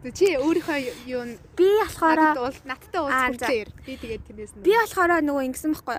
[0.00, 0.78] Тэг чи өөрийнхөө
[1.12, 1.24] юу
[1.60, 3.46] Би болохоор уул надтай Аа, уулз за.
[3.52, 3.68] хүлээр.
[3.84, 5.98] Би тэгээд тэрнээс нь би болохоор нөгөө ингэсэн байхгүй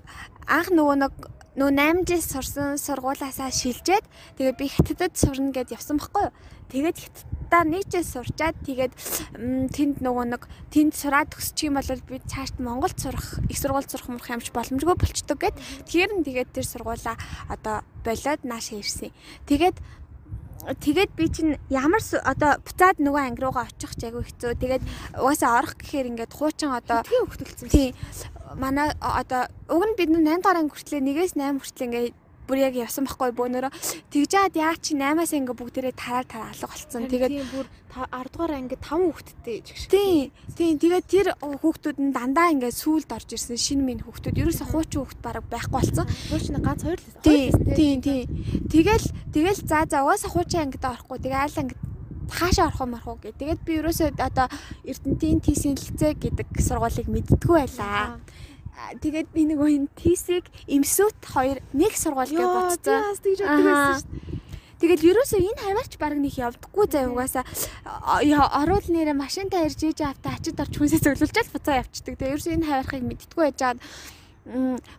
[0.49, 1.14] анх нөгөө нэг
[1.52, 4.06] нөгөө 8 жил сурсан сургуулаасаа шилжээд
[4.41, 6.34] тэгээ би хятадд сурна гэд явсан байхгүй?
[6.72, 8.94] Тэгээд хятаддаа нэг жил сурчаад тэгээд
[9.76, 14.07] тэнд нөгөө нэг тэнд сураад төгсчих юм бол би цаашд Монголд сурах их сургууль сурах
[14.07, 15.56] мурах юмч боломжгүй болчдөг гэд
[15.91, 17.19] тэгэхээр нь тэгээд тэр сургуулаа
[17.52, 19.11] одоо болоод наашаа ирсэн.
[19.45, 19.76] Тэгээд
[20.62, 24.52] Тэгээд би чинь ямар одоо буцаад нөгөө анги руугаа очих ч айгүй хэцүү.
[24.62, 24.84] Тэгээд
[25.18, 27.70] угаасаа орох гэхээр ингээд хуучин одоо хөвтөлцсөн.
[27.74, 27.90] тий
[28.56, 32.14] манай одоо уг нь бид 8 дахь анги хүртлээ 1-ээс 8 хүртэл ингээд
[32.52, 33.72] бүр яг явсан байхгүй бөөнөрөө
[34.11, 37.07] тэгж яад яа чи 8-аас ингээ бүгдээрээ тараа тараа алга болцсон.
[37.07, 39.88] Тэгээд бүр 10 дугаар анги 5 хүүхэдтэй жигш.
[39.88, 44.68] тий тий тэгээд тэр хүүхдүүд нь дандаа ингээ сүулд орж ирсэн шинэ минь хүүхдүүд ерөөсө
[44.68, 46.07] хуучин хүүхд бараг байхгүй болцсон.
[46.28, 48.22] Чинь ганц хоёр л Тий тий тий
[48.68, 51.80] тэгэл тэгэл за за угаасаа хуучин ангид орохгүй тэгээ айл ангид
[52.32, 53.36] хаашаа орох юм марах уу гэ.
[53.40, 54.48] Тэгээд би ерөөсөө одоо
[54.88, 58.19] Эрдэнтийн тийсийн хэлцээ гэдэг сургуулийг мэддггүй байлаа.
[59.02, 63.15] Тэгээд би нөгөө энэ тийсийг эмсүүт хоёр нэг сургууль гэж бодсон.
[63.22, 64.31] Тэгж боддог байсан шүү дээ.
[64.81, 67.45] Тэгэл ерөөсөө энэ хаваарч баг нэг явдаггүй заа угаасаа
[68.65, 72.18] оруул нэрэ машинтаа ирж ээж автаа ачид орч хүнсээ зөвлөлж буцаа явчихдаг.
[72.18, 73.80] Тэгээ ерөөсөө энэ хаваархыг мэддэггүй байжгаад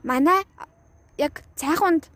[0.07, 0.47] манай
[1.19, 2.07] яг цайхунд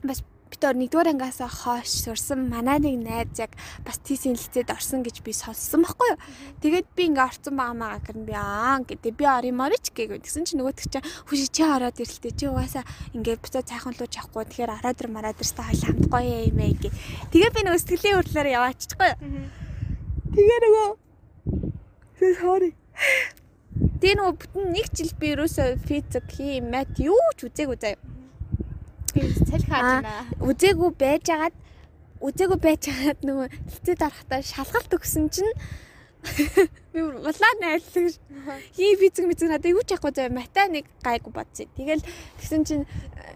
[0.00, 0.24] бас
[0.62, 5.34] өөр нэгдүгээр ангиасаа хойш сурсан манай нэг найз яг бас тийсийн лицэд орсон гэж би
[5.34, 6.18] сонссон байхгүй юу.
[6.62, 9.16] Тэгээд би ингээ орсон байгаа маа гэр би аа гэдэг.
[9.18, 12.32] Би ор юм орич гээгөө тэгсэн чинь нөгөөтг чинь хүши чи ороод ирэлтэй.
[12.38, 12.84] Чи угаасаа
[13.16, 14.44] ингээ битээ цайхан луу чахгүй.
[14.46, 16.90] Тэгэхээр ороод ир мараад ир та хойл хамт гоё юм ээ гэ.
[17.34, 19.18] Тэгээ би нөгөө сэтгэлийн хөдлөөр явааччихгүй юу.
[20.34, 20.88] Тэгээ нөгөө
[22.38, 22.70] sorry.
[24.00, 28.13] Тэгээ нөгөө бүтэн нэг жил би ерөөсөө физик, хим, мат юу ч үзээгүй заяа
[29.20, 30.26] салхи хааж байна.
[30.42, 31.54] Үзээгүй байжгаад
[32.24, 35.52] үзээгүй байжгаад нөгөө хилцээд орохтаа шалгалт өгсөн чинь
[36.92, 38.16] би улаан айллаг
[38.72, 41.68] хий физик мэдэн надад юу ч яахгүй зав мата нэг гайгүй бодсон.
[41.76, 42.02] Тэгэл
[42.40, 42.84] тэгсэн чинь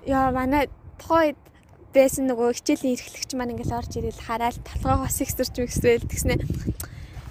[0.08, 1.36] яа манай тохойд
[1.92, 6.40] байсан нөгөө хичээлийн эрхлэгч маань ингээл орж ирэл хараад толгоо хос ихсэрч мэгсвэл тэгснэ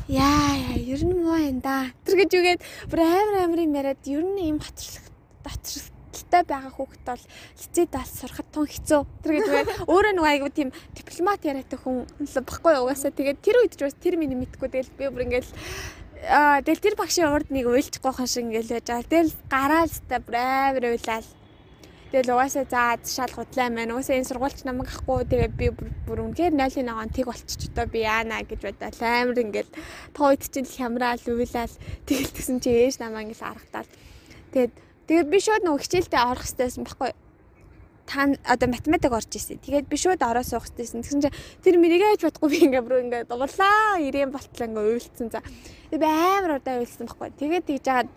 [0.08, 1.92] яа яа ер нь муу энэ да.
[2.06, 5.10] Тэр гэж үгээд бүр амар амар юм яриад ер нь ийм хатрлах
[5.44, 7.24] дотрох худалтай байгаа хүүхэд бол
[7.62, 9.02] лицейд бас сурахад тун хэцүү.
[9.22, 12.76] Тэр гэдэг өөрөө нэг айгуу тийм дипломат яриатай хүн баггүй.
[12.82, 14.70] Угаасаа тэгээд тэр үед ч бас тэр миний мэдхгүй.
[14.74, 15.52] Тэгэл би бүр ингээл
[16.26, 19.06] аа тэгэл тэр багшийн урд нэг уйлчихгүй хан шиг ингээл яж байгаа.
[19.06, 21.30] Тэгэл гараал та бүр амар уйлал.
[22.08, 25.68] Тэгэл угаасаа за шал худлаа маань угаасаа энэ сургуульч намайг ахгүй тэгээ би
[26.08, 29.76] бүр үнэхээр 0.1 тэг болчих одоо би яана гэж бодоод амар ингээл
[30.16, 31.76] тоо үед чинь хямраал уйлал
[32.08, 33.92] тэгэл тэгсэн чи ээж намаа ингээл аргатаад
[34.56, 37.12] тэгээд Тэгээд би шууд нөгөө хичээлдээ орох хэрэгтэйсэн байхгүй
[38.08, 39.60] та одоо математик орж ирсэн.
[39.60, 41.04] Тэгээд би шууд ороо суух хэрэгтэйсэн.
[41.04, 45.28] Тэгсэн чинь тэр мэрийгээ хийж бодохгүй би ингээ бүр ингээ дуулаа ирээн болтлоо ингээ уйлцсан
[45.32, 45.44] за.
[45.92, 47.32] Би амар удаа уйлсан байхгүй.
[47.36, 48.10] Тэгээд тэгж жагаад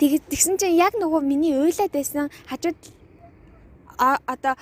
[0.00, 2.76] тэгсэн чинь яг нөгөө миний уйлаад байсан хажууд
[3.98, 4.54] одоо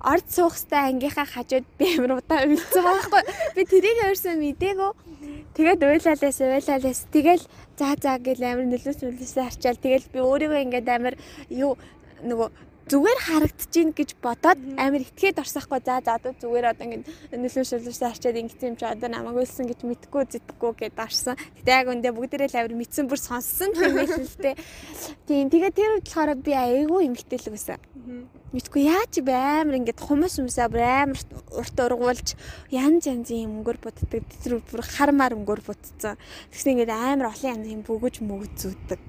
[0.00, 3.22] орд суух стай ангийнхаа хажууд би амар удаа уйлцсан байхгүй.
[3.56, 4.92] Би тэрийг өөрсөө мдээгүй.
[5.56, 7.44] Тэгээд уйлалаас уйлалаас тэгэл
[7.76, 11.14] за за гэл амар нөлөөс нөлөөсөө харчаал тэгэл би өөрийгөө ингээд амар
[11.52, 11.76] юу
[12.24, 12.48] нөгөө
[12.90, 18.10] зүгээр харагдчихээн гэж бодоод амар итгээд орсахгүй за за одоо зүгээр одоо ингэ нөлөө шилжүүлсэн
[18.10, 21.38] арчаад ингэсэн юм чи одоо намайг өлсөн гэж мэдхгүй зэтгэхгүй гэд орсон.
[21.62, 24.58] Гэтэ яг үндэ бүгдээрээ л амар мэдсэн бүр сонссон юм байл л тээ.
[25.30, 27.78] Тийм тэгээ тэр болохоор би айгүй эмгтээлэг байсан.
[28.50, 31.20] Мэдгүй яаж би амар ингээд хумс юмсаа бүр амар
[31.54, 32.34] урт ургуулж
[32.74, 34.26] янз янзын өнгөр буддаг.
[34.42, 36.18] Тэр бүр хармаар өнгөр будцсан.
[36.50, 39.02] Тэгсэн ингээд амар олон янзын бөгөж мөгөж зүүдэг.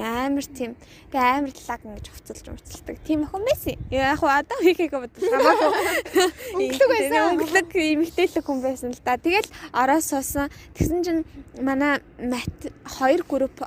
[0.00, 0.72] Амар тийм
[1.12, 2.96] тэгээ амар лаг ингэж хувцалж муцалдаг.
[3.04, 3.76] Тийм охин байсан.
[3.90, 5.30] Яг хуу одоо хийхээгээ бодлоо.
[5.34, 5.70] Хамаагүй.
[6.56, 7.20] Өнгөлөг байсан.
[7.34, 9.18] Өнгөлөг эмгтээлэг хүн байсан л да.
[9.18, 10.48] Тэгэл ороо суусан.
[10.78, 11.22] Тэгсэн чинь
[11.60, 12.54] манай мат
[12.86, 13.58] хоёр групп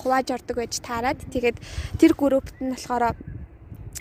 [0.00, 1.18] хувааж ордог байж таарад.
[1.28, 1.58] Тэгээд
[1.98, 3.18] тэр группт нь болохоор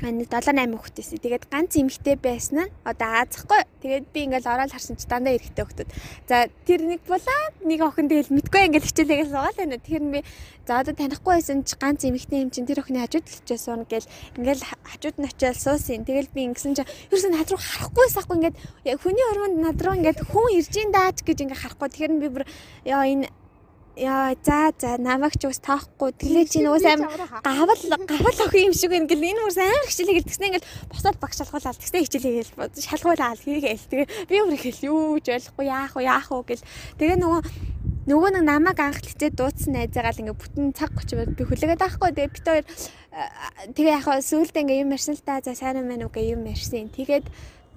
[0.08, 1.20] нэг 7 8 хүүхдээсээ.
[1.20, 3.62] Тэгээд ганц эмэгтэй байсан нь одоо аазахгүй.
[3.84, 5.90] Тэгээд би ингээл ороод харсан чи дандаа эрэгтэй хүүхдүүд.
[6.32, 9.78] За тэр нэг булаад нэг охин тэгэл мэдгүй ингээл хичээлээс суугаал байна.
[9.84, 10.20] Тэр нь би
[10.64, 13.84] за одоо танихгүй байсан чи ганц эмэгтэй юм чин тэр охины хажууд л очиж суuna
[13.84, 14.08] гэл
[14.40, 16.08] ингээл хажууд нь очиад суусан.
[16.08, 18.58] Тэгэл би ингэсэн чи ерөөсөө над руу харахгүйс ахгүй ингээд
[19.04, 21.88] хүний хормонд над руу ингээд хүн ирж ин даач гэж ингээ харахгүй.
[21.92, 22.44] Тэгэхээр би бүр
[22.88, 23.28] яа энэ
[24.00, 26.16] яа за за намайг ч ус таахгүй.
[26.16, 27.04] Тэглээ чи нөгөө сайн
[27.44, 31.32] гавал гавал охин юм шиг ингээл энэ мөрс амар хичээлээ гэл тэгснэ ингээл босоод баг
[31.36, 35.66] шалгуулаад тэгснэ хичээлээ гэл шалгуулаад хийгээл тэгээ би өөр ихэл юу ч ойлгохгүй.
[35.68, 36.08] Яах вэ?
[36.08, 36.68] Яах вэ гэл.
[36.96, 37.42] Тэгээ нөгөө
[38.10, 42.10] нөгөө нэг намайг анх хичээд дуудсан найзаагаал ингээ бүтэн цаг очивол би хүлээгээд байхгүй.
[42.16, 42.66] Тэгээ бит хоёр
[43.76, 45.44] тэгээ яг сүүлдээ ингээ юм ярьсан л та.
[45.44, 46.90] За сайн юм байна уу гэ юм ярьсан.
[46.90, 47.28] Тэгээд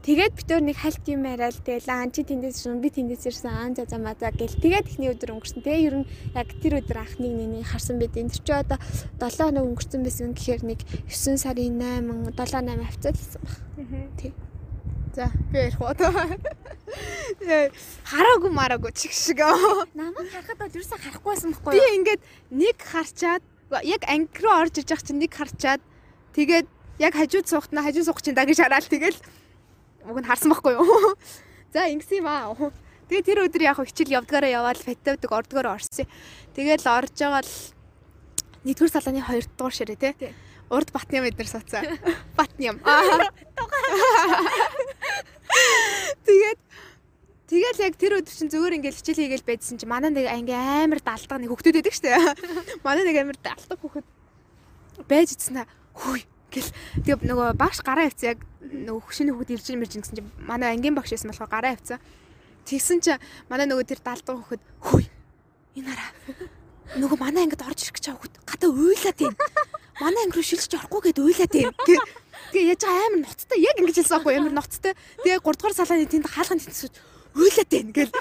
[0.02, 3.54] Тэгээд бид өөр нэг хальт юм яриад тэгэл аа чи тэндээс ирсэн би тэндээс ирсэн
[3.54, 5.62] аа за за маа за гэл тэгээд ихний өдөр өнгөрсөн.
[5.62, 8.18] Тэгээ ер нь яг тэр өдөр анхныг нэг харсан байд.
[8.18, 8.82] Энэ ч одоо
[9.22, 13.54] 7 хоног өнгөрсөн байсан гэхээр нэг 9 сарын 8 7 8 хавцаалсан баг.
[14.18, 14.34] Тий.
[15.14, 15.94] За би ярих уу.
[18.10, 19.38] Хараагүй мараагүй чиг шиг.
[19.94, 21.86] Намайг харахад бол ерөөсө харахгүйсэн байхгүй юу?
[21.86, 23.42] Би ингээд нэг харчаад
[23.86, 25.80] яг анги руу орж иж байгаа чинь нэг харчаад
[26.34, 26.66] тэгээд
[26.98, 29.16] яг хажууд суухтна хажууд суух чинь да гэж хараад тэгэл
[30.06, 31.16] уг нь харсан байхгүй юу.
[31.74, 32.54] За ингэсэн юм аа.
[33.08, 36.06] Тэгээ тэр өдөр яг хичээл явдгаараа яваад фатавдаг ордгоор орсон.
[36.56, 37.54] Тэгээл орж байгаа л
[38.66, 40.14] нэгдүгээр салааны 2 дугаар ширээ тий.
[40.72, 41.84] Урд Батням эднэр сууцаа.
[42.38, 42.80] Батням.
[46.24, 46.60] Тэгээд
[47.52, 51.04] Тэгэл яг тэр өдөр чинь зүгээр ингээл хичээл хийгээл байдсан чинь манай нэг анги амар
[51.04, 52.16] далдаг нэг хөхтөд байдаг штэ.
[52.80, 54.08] Манай нэг амар далдаг хөхөд
[55.04, 55.68] байж идсэн та.
[55.92, 56.70] Хүй гэл
[57.02, 60.94] тэгээ нөгөө багш гараа авцсан яг нөгөө хөшөөний хүүхд ирж ирмэрж гэсэн чинь манай ангийн
[60.94, 61.98] багш байсан болохоор гараа авцсан.
[62.68, 63.12] Тэгсэн чи
[63.48, 65.04] манай нөгөө тэр даалдаа хөхөд хүй.
[65.80, 66.10] Энэ хараа.
[67.00, 69.36] Нөгөө манай ангид орж ирэх гэж байгаа хөхөд гадаа уйлаад байна.
[70.00, 71.72] Манай анги руу шилжиж орохгүй гэд уйлаад байна.
[72.52, 74.92] Тэгээ яаж амар ноцтой яг ингэж хэлсэн аахгүй амар ноцтой.
[75.24, 76.94] Тэгээ 3 дугаар салааны тэнд хаалгын тэнцвч
[77.32, 78.12] уйлаад байна гэл.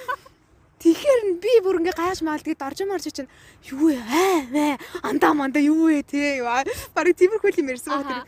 [0.82, 3.30] Тэгэхээр би бүр ингээ гайж маал тэгээд орж марж чинь
[3.70, 4.02] юу вэ?
[4.02, 6.42] Аа андаа мандаа юу вэ те.
[6.42, 8.26] Бараг тиймэрхүү юм ярьсан баг.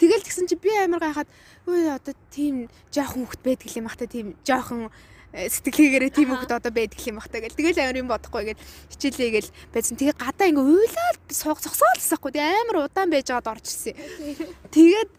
[0.00, 1.28] Тэгэл тэгсэн чи би амар гайхаад
[1.68, 4.88] өө одоо тийм жоохон хөвгт байдаг юм бахта тийм жоохон
[5.34, 7.58] сэтгэлгээгээрээ тийм хөвгт одоо байдаг юм бахта гэл.
[7.58, 8.62] Тэгэл амар юм бодохгүй гэл
[8.96, 10.00] хичээлээ гэл байцсан.
[10.00, 12.32] Тэгээ гадаа ингээ уйлаад сууг зогсоолсахгүй.
[12.32, 13.94] Тэгээ амар удаан байж байгаад орж ирсэн.
[14.72, 15.10] Тэгээд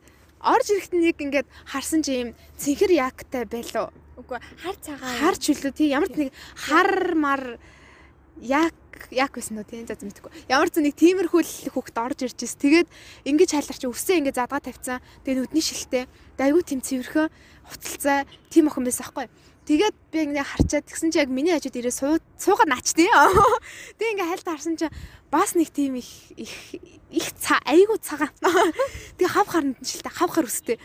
[0.42, 3.94] орж ирэхэд нэг ингээд харсан чи юм цэнхэр яктай байлоо.
[4.20, 5.16] Үгүй хар цагаан.
[5.24, 6.30] Хар чөлөө тий ямар ч нэг
[6.68, 7.44] хар мар
[8.44, 8.76] яг
[9.12, 10.32] яг байсан уу тийм за мэдгүй.
[10.52, 12.60] Ямар ч нэг тиймэрхүү хүүхд орж ирж ирс.
[12.60, 12.88] Тэгээд
[13.24, 15.00] ингэж хайларч өсөө ингэ задгаа тавьцсан.
[15.24, 16.04] Тэгээд нүдний шилтэй.
[16.36, 17.26] Айгу тийм цэвэрхөө
[17.72, 19.28] хуцалцаа тийм охин байсан аахгүй.
[19.70, 23.08] Тэгээд би ингэ харчаад тэгсэн чи яг миний хажууд ирээ суугаад наач тий.
[24.02, 24.88] Тэгээд ингэ хайлт харсан чи
[25.32, 26.54] бас нэг тийм их их
[27.14, 28.34] их цаа айгу цагаан.
[29.16, 30.82] Тэгээд хав харанд шилтэй хав хар өстэй.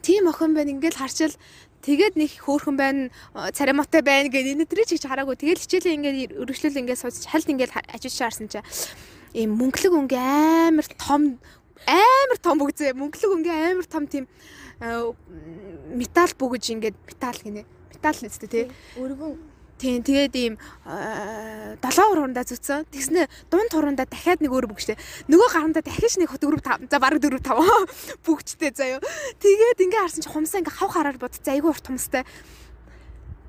[0.00, 1.36] Тийм охин байна ингээл харчаал
[1.82, 3.10] Тэгээд нэг хөөхөн байна,
[3.50, 5.34] цариматай байна гэдэг энэ төрөй чигч хараагүй.
[5.34, 8.62] Тэгэл хичээлээ ингээд өргөжлөл ингээд сууж хальт ингээд ажиж шаарсан чи
[9.34, 11.42] ийм мөнгөлөг өнгийн амар том
[11.82, 12.94] амар том бүгзээ.
[12.94, 14.30] Мөнгөлөг өнгийн амар том тийм
[15.90, 17.66] металл бүгэж ингээд металл гинэ.
[17.90, 18.64] Металл нэстэй тий.
[18.94, 19.51] Өргөн
[19.82, 20.54] Тийм тэгээд ийм
[21.82, 22.86] долоо уруундаа зүтсэн.
[22.86, 24.94] Тэгснэ дунд турундаа дахиад нэг өөр бүгчтэй.
[25.26, 26.78] Нөгөө гарандаа дахиж нэг дөрөв тав.
[26.86, 27.58] За бараг дөрөв тав.
[28.22, 29.02] Бүгчтэй заяо.
[29.42, 31.34] Тэгээд ингээ харсан чи хумсаа ингээ хав хараар бод.
[31.34, 32.22] За айгүй урт хумстай.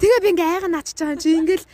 [0.02, 1.66] Тэгээ би ингээ айга наачиж байгаа юм чи ингээл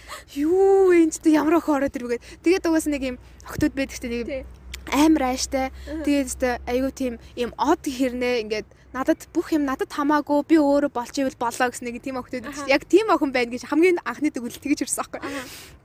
[0.44, 3.18] юу энэ ч ямар өх ороод ирвэгээд тэгээд угаас нэг юм
[3.48, 4.44] октод байдаг ч нэг
[4.92, 5.72] амар ааштай.
[5.86, 11.14] Тэгээд айгүй тийм ийм од хэрнээ ингээд надад бүх юм надад хамаагүй би өөрөө болж
[11.14, 14.90] ивэл болоо гэсэн нэг тийм охтод яг тийм охин байна гэж хамгийн анхны төгөл тэгэж
[14.90, 15.22] ирсэн аахгүй.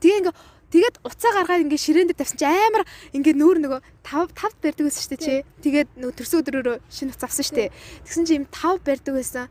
[0.01, 0.37] Тэгээ ингээ
[0.73, 4.85] тэгээд уцаа гаргаад ингээ ширээн дээр тавьсан чи амар ингээ нүүр нөгөө 5 5 барьдаг
[4.89, 5.37] байсан шүү дээ чи.
[5.69, 7.71] Тэгээд нөгөө төрсөн өдрөөрөө шинэ уц авсан шүү дээ.
[8.09, 9.47] Тэгсэн чи юм 5 барьдаг байсан.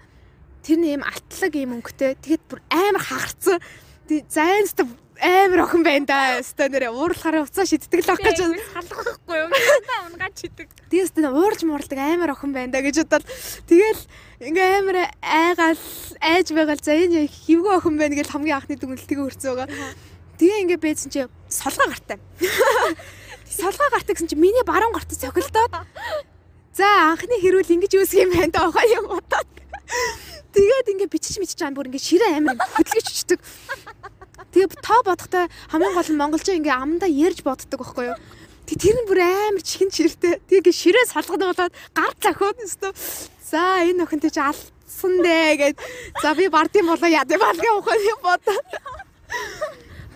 [0.66, 2.18] Тэр нь юм алтлаг юм өнгөтэй.
[2.26, 3.62] Тэгээд бүр амар хагарцсан.
[4.10, 4.82] Тэгээд зайнст
[5.22, 6.20] амар охин байна да.
[6.40, 9.52] Өстой нэрээ уурлахаараа уцаа шиддэг л ах гэж салгахгүй юм.
[9.54, 10.68] Та унгаад шидэг.
[10.90, 13.26] Тэгээ өстой уурж муурдаг амар охин байна да гэж бодоод
[13.70, 14.02] тэгэл
[14.42, 15.82] ингээ амар айгаал
[16.22, 19.70] айж байгаал за энэ хөвгөө охин байна гэж хамгийн анхны дүгнэлт тэгээ өрцөө байгаа.
[20.40, 21.22] Тэгээ ингээ бэзэн чи
[21.52, 22.18] солгоо гартай.
[23.60, 25.74] Солгоо гартай гэсэн чи миний баруун гартаа цохилдоод
[26.74, 29.50] за анхны хэрүүл ингэж үүсгэх юм байна да охоо юм бодоод
[30.54, 33.40] Тэгээд ингээ бичиж мэдчих чам бүр ингээ ширээ амар хөдөлгөж чичдэг.
[34.54, 38.18] Тэгээ тоо бодохтой хамгийн гол нь монголчууд ингээ амдаа ярьж боддог байхгүй юу?
[38.70, 40.38] Тэг тэр нь бүр амар чихэн чиртэй.
[40.46, 42.94] Тэгээ ширээ салгана болоод гар цахиод өстө.
[43.42, 45.78] За энэ охинтой чи алдсан дээ гэд.
[46.22, 48.60] За би бардын болоо яа гэв балгийн ухаан юм бодоо.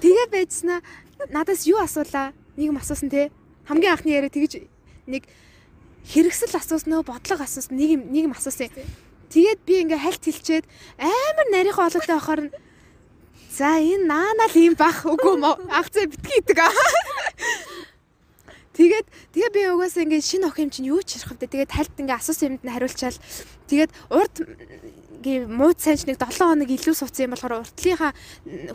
[0.05, 0.85] Тэгээ байцснаа
[1.33, 2.29] надаас юу асуулаа?
[2.55, 3.33] Нэг юм асуусан те.
[3.65, 4.69] Хамгийн анхны яриа тэгэж
[5.09, 5.25] нэг
[6.13, 8.69] хэрэгсэл асууснаа бодлого асуусан нэг юм нэг юм асуусан.
[9.33, 10.65] Тэгээд би ингээ хальт хэлчээд
[11.01, 12.53] амар нарийнхаа олоотой байхаар нь
[13.57, 16.69] За энэ наанаа л юм бах үгүй мó акцаа битгий идэг аа.
[18.77, 21.49] Тэгээд тэгээ би угаасаа ингээд шинэ охин чинь юу ч ярих вэ?
[21.49, 23.17] Тэгээд тальт ингээд асуусан юмд нь хариулчаал.
[23.65, 24.35] Тэгээд урд
[25.25, 28.13] гээ мууд сайн ч нэг 7 хоног илүү сууцсан юм болохоор уртлынхаа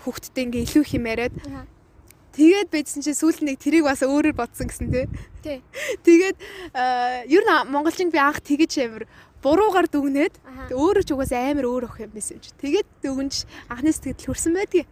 [0.02, 1.34] хүүхдтэй ингээд илүү их юм яриад.
[2.34, 5.06] Тэгээд байдсан чинь сүүл нэг тэрийг бас өөрөөр бодсон гэсэн тий.
[6.06, 6.36] Тэгээд
[7.30, 9.06] ер нь монголчин би анх тэгэж амир
[9.42, 10.34] буруугаар дүгнээд
[10.70, 12.50] өөрөө ч угаас амар өөр өх юм байсан юм чи.
[12.62, 13.34] Тэгээд дүгнж
[13.68, 14.88] анхны сэтгэл хүрсэн байдгийг.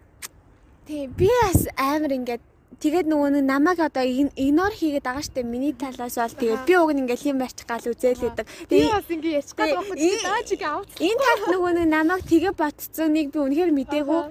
[0.86, 2.42] Тий, би бас амар ингээд
[2.82, 6.90] тэгээд нөгөө нэг намайг одоо игнор хийгээд байгаа штэ миний талаас бол тэгээд би уг
[6.90, 8.46] ингээл юм барьчих гал үзээлээдэг.
[8.66, 10.90] Тэгээд бас ингээ ячих гал байхгүй даа чиг авц.
[10.98, 14.22] Энэ талд нөгөө нэг намайг тэгээ ботцсон нэг би үнэхээр мдээгүй.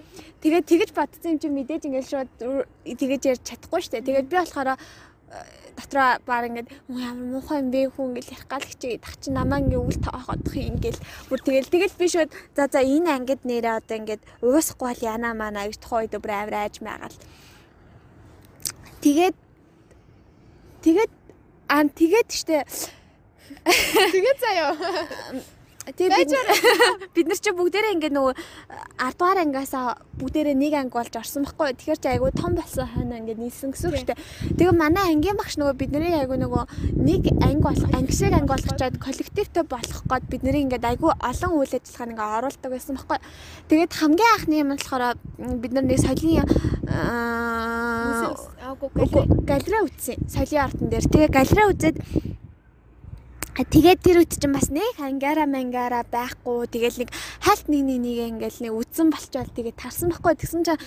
[0.44, 2.30] Тэгээд тэгэж ботцсон юм чи мэдээж ингээл шууд
[2.84, 4.04] тэгэж ярьж чадахгүй штэ.
[4.04, 4.76] Тэгээд би болохоор
[5.80, 9.64] дотроо баар ингээд ямар муухай юм бэ хүн ингээд ярих гал хичээ тах чи намаа
[9.64, 10.98] ингээд тооходох юм ингээд
[11.32, 15.32] бүр тэгэл тэгэл би шууд за за энэ ангид нэрээ одоо ингээд уусахгүй бол яна
[15.32, 17.16] мана гэж тухай үед бүр амар айж маягаал
[19.00, 19.36] тэгээд
[20.84, 21.12] тэгээд
[21.70, 22.66] аа тэгээд штэ.
[24.12, 24.74] Тэгээд заяа
[25.88, 26.28] Тэгээ
[27.16, 28.34] бид нар чи бүгдээрээ ингээ нөгөө
[29.00, 31.74] 10 дугаар ангиасаа бүгдээрээ нэг анги болж орсон байхгүй.
[31.80, 34.20] Тэгэхээр чи айгүй том болсон хойно ингээ нийлсэн гэсэн үг шүү дээ.
[34.60, 36.64] Тэгээ манай ангийн багш нөгөө бидний айгүй нөгөө
[37.00, 41.74] нэг анги болох анги шиг анги болгочоод коллективтэй болох гээд бидний ингээ айгүй олон үйл
[41.74, 43.20] ажиллагааг ингээ оруулдаг байсан байхгүй.
[43.72, 45.18] Тэгээд хамгийн анхны юм болохоор
[45.64, 46.46] бид нар нэг соёлын
[49.48, 50.18] галерей үзсэн.
[50.30, 51.06] Соёлын артн дээр.
[51.10, 51.98] Тэгээ галерей үзээд
[53.60, 56.64] Тэгээд тэр үед чинь бас нэг ангара мангара байхгүй.
[56.72, 57.12] Тэгэл нэг
[57.44, 60.40] хальт нэг нэг нэг ингээл нэг үдсэн болчоод тэгээд тарсан байхгүй.
[60.40, 60.80] Тэгсэн чинь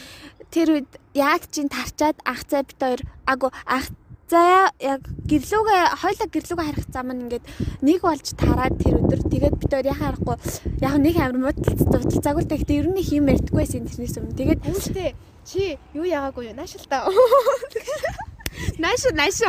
[0.48, 3.92] тэр үед яг чинь тарчаад ах цай бит хоёр агу ах
[4.32, 7.44] заяа яг гэрлүүгээ хоёлаа гэрлүүгээ харих зам нь ингээд
[7.84, 10.36] нэг болж тараад тэр өдөр тэгээд бид хоёр яхаа харахгүй
[10.80, 15.12] яг нэг амар муудалцаагүй л гэхдээ ер нь хийм ярьдаггүйсэн тэрнээс өмнө тэгээд Үүштэй
[15.44, 16.56] чи юу яагаагүй юу?
[16.56, 17.04] Наашил та.
[18.82, 19.44] Нааш нааш.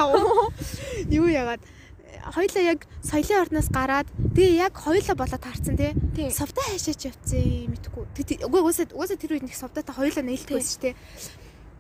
[1.08, 1.64] Юу яагаад
[2.34, 5.94] хоёлаа яг соёлын орноос гараад тэгээ яг хоёлаа болоо таарсан тий.
[6.30, 8.04] Совдоо хайшаач явцсан мэдгүй.
[8.48, 10.96] Үгүй уусаа уусаа тэр үед нэг совдоотой хоёлаа нээлттэй байсан шүү тий.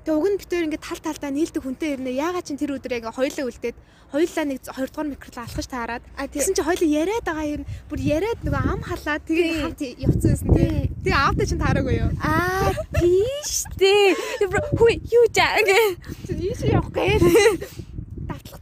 [0.04, 2.12] Тэгээ уг нь хоёр ингээд тал талдаа нийлдэг хүнтэй ирнэ.
[2.12, 3.78] Яагаад чи тэр өдөр яг хоёлаа үлдээд
[4.12, 6.04] хоёлаа нэг 2 дугаар микрол алхаж таарад.
[6.20, 7.64] Тэгсэн чи хоёлаа яриад байгаа юм.
[7.88, 10.92] Бүр яриад нөгөө ам халаад тэгээ хамт явцсан тий.
[11.08, 12.12] Тэгээ аавтай чинь таараагүй юу?
[12.20, 14.12] Аа тийш дээ.
[14.76, 15.56] Хүү юу жаа.
[15.64, 16.92] Ийш явах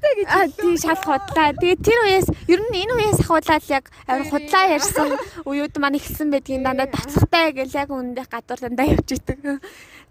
[0.01, 0.27] Давтлагтай гэж.
[0.33, 1.53] Аа тий шал худлаа.
[1.53, 5.07] Тэгээ тэр үеэс ер нь энэ үеэс ахуулаад яг амар худлаа ярьсан
[5.45, 9.39] үеуд маань ихсэн байдгийн дандаа давтлагтай гэл яг үүндээ гадуур дандаа явж идэг.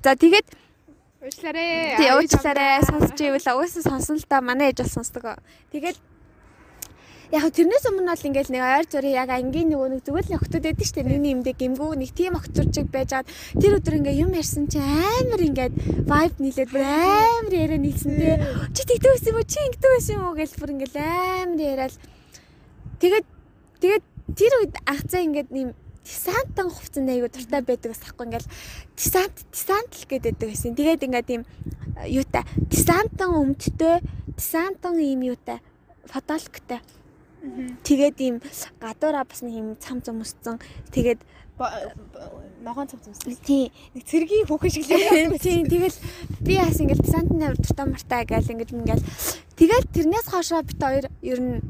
[0.02, 0.46] За тэгээд
[1.20, 2.00] Уучлаарай.
[2.00, 2.80] Тий уучлаарай.
[2.80, 5.36] Сонсч ивэл угаасаа сонсон л та манай ээж бол сонсдог.
[5.68, 6.00] Тэгээд
[7.30, 10.64] яг тэрнээс өмнө бол ингээл нэг ойр зүрийн яг ангийн нөгөө нэг зүгээр л охтууд
[10.66, 11.10] байдаг шүү дээ.
[11.14, 15.74] Миний юмдээ гимгүү нэг тийм охтурчиг байжгаад тэр өдөр ингээ юм ярьсан чи амар ингээд
[16.10, 18.34] vibe нийлээд бүр амар яриа нийлсэн тий.
[18.74, 19.46] Чи тэгдэг байсан юм уу?
[19.46, 21.94] Чи ингэдэг байсан юм уу гэж бүр ингээл амар яриад
[22.98, 23.26] тэгээд
[23.78, 24.04] тэгээд
[24.34, 25.70] тэр үед агцаа ингээд нэм
[26.02, 28.50] десантан хувцсан айгу дуртай байдаг бас ахгүй ингээл
[28.98, 30.74] десант десант л гэдэг байсан.
[30.74, 31.42] Тэгээд ингээд ийм
[32.10, 34.02] юутай десантан өмдтэй
[34.34, 35.62] десантан ийм юутай
[36.10, 36.82] фотолоктой.
[37.84, 38.36] Тэгээд ийм
[38.80, 40.60] гадуураа бас нэг ийм цам цам өссөн.
[40.92, 41.20] Тэгээд
[42.64, 43.16] ногоон цав цав.
[43.44, 45.40] тий Нэг цэргийн хүүхэн шиг л яваад.
[45.40, 45.96] тий тэгэл
[46.40, 49.04] би бас ингээл десантны авир дуртай мартай гээл ингээд ингээл
[49.56, 51.60] тэгэл тэрнээс хоошоо бит хоёр ер нь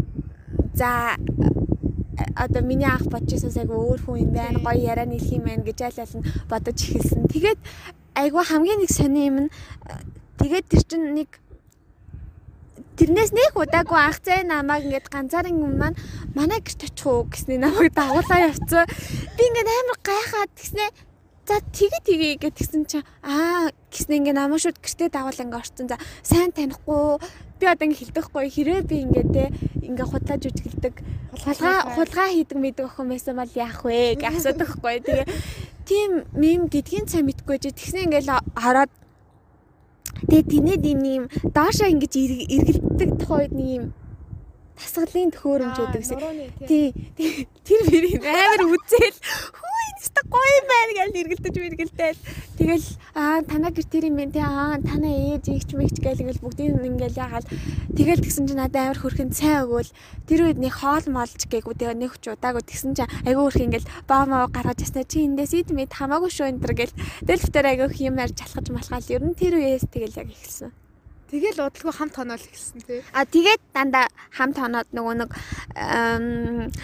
[0.74, 1.14] за
[2.36, 5.62] одоо миний ах бодож байсан айгу өөр хүн юм байна гоё яриа нийлэх юм байна
[5.62, 7.26] гэж айл айл нь бодож эхэлсэн.
[7.30, 7.60] Тэгээд
[8.14, 9.50] айгу хамгийн нэг сони юм нь
[10.38, 11.30] тэгээд тэр чин нэг
[13.00, 15.96] тэрнээс нэг удаагүй ах зай намайг ингээд ганцаараа юм маань
[16.36, 18.84] манай гэрт очих уу гэсний намайг дагуулаа явцсан.
[19.36, 20.90] Би ингээд амар гайхаад тэгснээ
[21.50, 25.90] За тэгээ тэгээ гэж тэгсэн чинь аа гэснэ ингээ намаа шууд гэртээ дагуул ингээ орцсон.
[25.90, 27.18] За сайн танихгүй
[27.58, 29.44] би одоо ингээ хэлдэхгүй хэрэг би ингээ те
[29.82, 30.94] ингээ худлааж үжгэлдэг
[31.34, 35.02] хулгай хулгай хийдэг мэдэг охин байсан бол яах вэ гэж асуудаг хгүй.
[35.02, 35.26] Тэгээ
[35.90, 38.94] тийм мем гэдгийг цаа мэдгүй чи тэгснэ ингээл хараад
[40.28, 41.22] тэгээ тэнэд ийм
[41.54, 42.14] доошоо ингэж
[42.54, 43.84] эргэлддэг тухайд нэг юм
[44.80, 46.18] тасгалын төхөөрөмж өгдөг гэсэн.
[46.64, 46.86] Тий.
[47.66, 49.16] Тэр бэрийн амар үзэл
[49.56, 49.69] хүү
[50.00, 52.20] энэ гоё юм байна гэж эргэлдэж эргэлдээл.
[52.56, 56.44] Тэгэл аа танаа гэр тэр юм байна тий аа танаа ээж ихч мэгч гээл ингээл
[56.44, 57.46] бүгдийг ингээл ягаал
[57.92, 59.90] тэгэл тэгсэн чинь надад амар хөрхэн цай өгөөл
[60.24, 63.90] тэр үед нэг хоол молж гээгүй тэгээ нэг ч удаагүй тэгсэн чинь айгүй хөрх ингээл
[64.08, 66.94] баа маа гаргаж яснаа чи эндээс ид мэд хамаагүй шүү энэ төр гэл
[67.26, 70.72] тэгэл битэр айгүй юм ярьж чалхаж малхаал ер нь тэр үеэс тэгэл яг ихсэн.
[71.30, 73.06] Тэгэл удалгүй хамт тоноол эхэлсэн тий.
[73.14, 75.30] А тэгээд дандаа хамт хоноод нөгөө нэг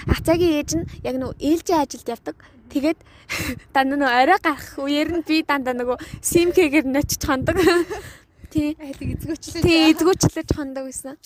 [0.06, 2.36] ацаагийн ээж нь яг нөгөө ээлжийн ажилд явдаг.
[2.72, 2.98] Тэгээд
[3.74, 7.58] дандаа нөгөө орой гарах үеэр нь би дандаа нөгөө симхэгээр ночиж хондог.
[8.52, 8.74] Тий.
[8.78, 9.62] Айлыг эзгүүчлээ.
[9.62, 11.18] Тий, эзгүүчлэж хондог гэсэн.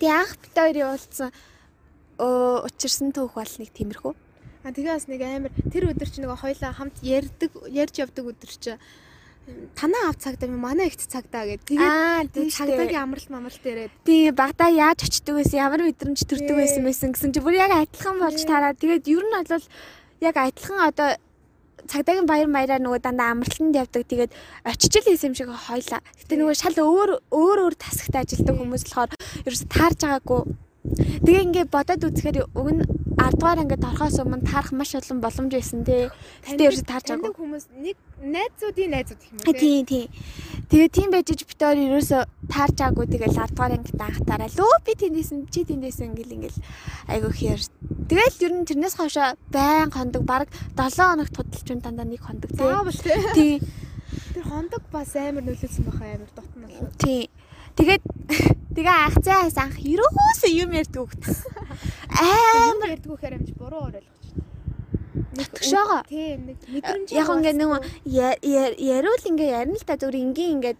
[0.00, 1.30] Тий анх бит хоёрын уулзсан
[2.20, 4.12] өө учирсан түүх бол нэг тиймэрхүү.
[4.66, 8.50] А тэгээ бас нэг амар тэр өдөр чи нөгөө хоёлаа хамт ярьдаг ярьж явдаг өдөр
[8.50, 8.74] чи
[9.78, 11.62] танаа ав цагдаа манай ихт цагдаа гэд.
[11.70, 13.92] Тэгээд цагдаагийн амралт мамралт яриад.
[14.02, 18.18] Тий багада яаж очдөг байсан ямар мэдрэмж төрдөг байсан байсан гэсэн чи бүр яг адилхан
[18.18, 19.66] болж тараад тэгээд ер нь бол
[20.20, 21.08] яг адилхан одоо
[21.86, 24.02] цагдаагийн баяр маяраа нөгөө дандаа амралтанд явдаг.
[24.10, 24.32] Тэгээд
[24.66, 26.00] очиж л хийсэн юм шиг хойлоо.
[26.02, 29.10] Гэтэ нөгөө шал өөр өөр өөр тасагт ажилладаг хүмүүс болохоор
[29.46, 30.42] ерөөс таарж байгаагүй.
[31.22, 32.82] Тэгээ ингээ бодоод үзэхээр уг нь
[33.16, 36.08] 10 дугаар ангид орохоос өмнө таарах маш олон боломж байсан тий.
[36.44, 37.32] Гэтэ ерөөс таарж байгаагүй.
[37.40, 39.56] хүмүүс нэг найзуудын найзууд гэх юм уу тий.
[39.56, 40.04] Тий, тий.
[40.68, 42.18] Тэгээ тийм байж иж бит өөр ерөөсө
[42.52, 46.60] таарж байгаагүй тэгэл 10 дугаар ангид анхтаараа лөө би тэндээсэн чи тэндээсэн ингээл ингээл
[47.08, 47.60] айгу хэр.
[48.06, 52.52] Тэгэл ер нь тэрнээс хойшоо байн хондог баг 7 хоногт худалч юм дандаа нэг хондог
[52.52, 52.60] тий.
[52.60, 53.20] Заавал Тий.
[53.32, 53.54] тий.
[54.36, 56.92] Тэр хондог бас амар нөлөөсөн баха амар дотно бол.
[57.00, 57.30] Тий.
[57.76, 58.02] Тэгээд
[58.76, 61.22] тэгээ анх цаас анх ерөөсөө юм ярьдаг хөхт.
[62.08, 64.24] Амар ярьдаг гэхээр амж буруу ойлгож.
[65.36, 66.00] Нэг тгшоогоо.
[66.08, 67.70] Тийм нэг мэдрэмж Яг ингээ нэг
[68.80, 70.74] яриул ингээ ярина л та зүгээр ингийн ингээ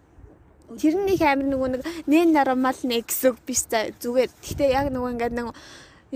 [0.81, 4.33] тэр нь их амир нөгөө нэг нэн нормал нэ гэсэн биш та зүгээр.
[4.41, 5.53] Гэхдээ яг нөгөө ингээ нэг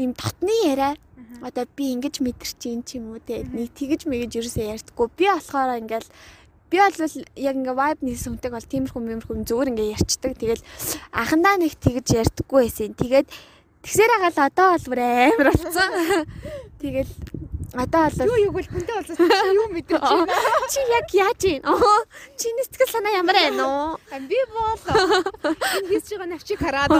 [0.01, 0.97] ийм дотны яриа
[1.44, 5.09] одоо би ингэж мэдэрч юм ч юм уу те нэг тэгэж мэгэж ерөөсөө ярьдаггүй.
[5.16, 6.09] Би болохоор ингээл
[6.70, 6.94] би бол
[7.34, 10.32] яг ингээ vibe нийс хүнтэйг бол тиймэрхүү мэмэрхүү зүгээр ингээ ярьцдаг.
[10.38, 10.62] Тэгэл
[11.10, 12.94] анхандаа нэг тэгэж ярьдаггүй байсан.
[12.94, 13.28] Тэгээд
[13.82, 15.90] тэгсээр агаал одоо бол бүр амар болсон.
[16.82, 17.12] Тэгэл
[17.74, 20.34] одоо бол юу юу бол хүнтэй болсон чи юу мэдэрч байна?
[20.72, 21.62] чи яг яаж ийн?
[21.66, 22.06] Оо
[22.38, 23.98] чиний сэтгэл санаа ямар байна уу?
[24.30, 24.80] Би бол
[25.74, 26.90] энэ хийж байгаа навчиг хараад.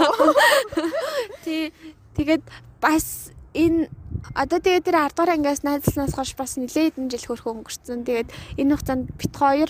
[1.47, 1.71] Тий
[2.15, 2.43] тэгээд
[2.79, 3.89] бас энэ
[4.35, 8.05] одоо тэгээд тэр 10 дугаар ангиас найзлснаас хойш бас нэлээд хэдэн жил хөрхөө өнгөрцөн.
[8.07, 8.29] Тэгээд
[8.59, 9.69] энэ хугацаанд бит хоёр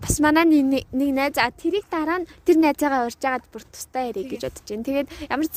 [0.00, 4.30] бас манай нэг найз а тэрийг дараа нь тэр найзаагаа урьж агаад бүр тустай ярих
[4.30, 4.86] гэж бодож байна.
[4.86, 5.56] Тэгээд ямар ч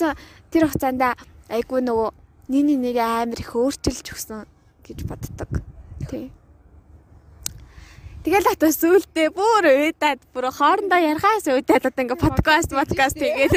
[0.49, 1.01] тэр хугацаанд
[1.49, 2.09] айгүй нөгөө
[2.49, 4.47] нэг нэг амар их өөрчилж өгсөн
[4.81, 5.61] гэж боддог.
[6.09, 6.33] Тий.
[8.25, 13.53] Тэгэл ата сүултээ бүр уйдаад бүр хоорондоо ярахаас уйдаад одоо ингээ подкаст подкаст хийгээд.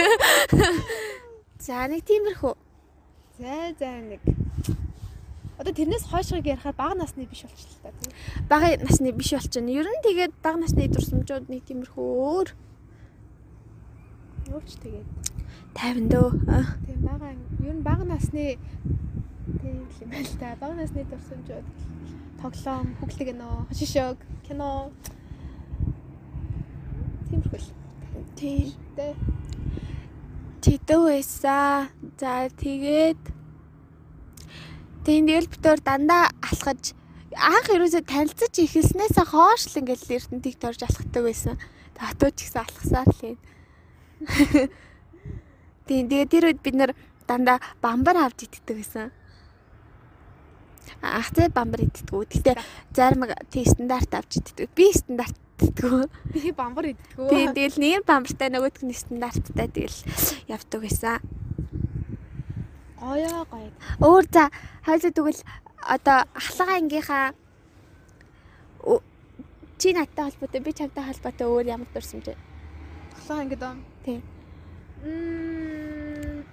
[1.67, 2.72] За нэг тиймэрхүү.
[3.43, 4.21] За за нэг
[5.59, 8.11] Одоо тэрнээс хойшгийг ярихаар бага насны биш болчихлоо та.
[8.47, 9.71] Бага насны биш болчихно.
[9.71, 12.49] Ер нь тэгээд бага насны дурсамжууд нэг тиймэрхүү өөр.
[14.55, 15.09] Өөрч тэгээд
[15.75, 16.31] 50 дөө.
[16.87, 17.35] Тийм бага
[17.67, 18.59] ер нь бага насны
[19.59, 20.55] тийм юм байна л та.
[20.63, 21.67] Бага насны дурсамжууд
[22.43, 24.91] тоглоом, хөглөг кино, хошишог, кино
[27.31, 27.69] тиймэрхүү л.
[28.39, 28.75] Тийм.
[30.63, 31.91] Тэдөө байсаа.
[32.23, 33.19] За тэгээд
[35.03, 36.95] тэгэл битээр дандаа алхаж
[37.35, 41.59] анх ерөөсөө танилцаж ихэлснээс хойш л ингээл эрдэнтийг торж алхдаг байсан.
[41.99, 43.39] Татуу ч гэсэн алхасаар л юм.
[45.91, 46.93] Тийм тэгээ тэр үед бид нэр
[47.27, 49.11] дандаа бамбар авч иддэг байсан.
[51.03, 52.07] Ах зэ бамбар иддэг.
[52.07, 52.55] Гэтэ
[52.95, 54.71] зарим тий стандарт авч иддэг.
[54.79, 56.11] Би стандарт иддэг.
[56.35, 57.31] Би бамбар иддэг.
[57.31, 59.99] Тийм тэгэл нэг бамбартай нөгөөдг нь стандарттай тэгэл
[60.51, 61.23] явдаг байсан.
[62.99, 63.71] Гоёо гоё.
[64.03, 64.51] Өөр за
[64.87, 65.43] хоёул тэгвэл
[65.83, 67.35] одоо ахлага ангийнхаа
[69.79, 72.37] чи надтай холбоотой би чамтай холбоотой өөр ямар дурсамж вэ?
[73.19, 73.75] Ахлага анги доо.
[74.05, 74.23] Тийм.
[75.03, 76.45] Мм.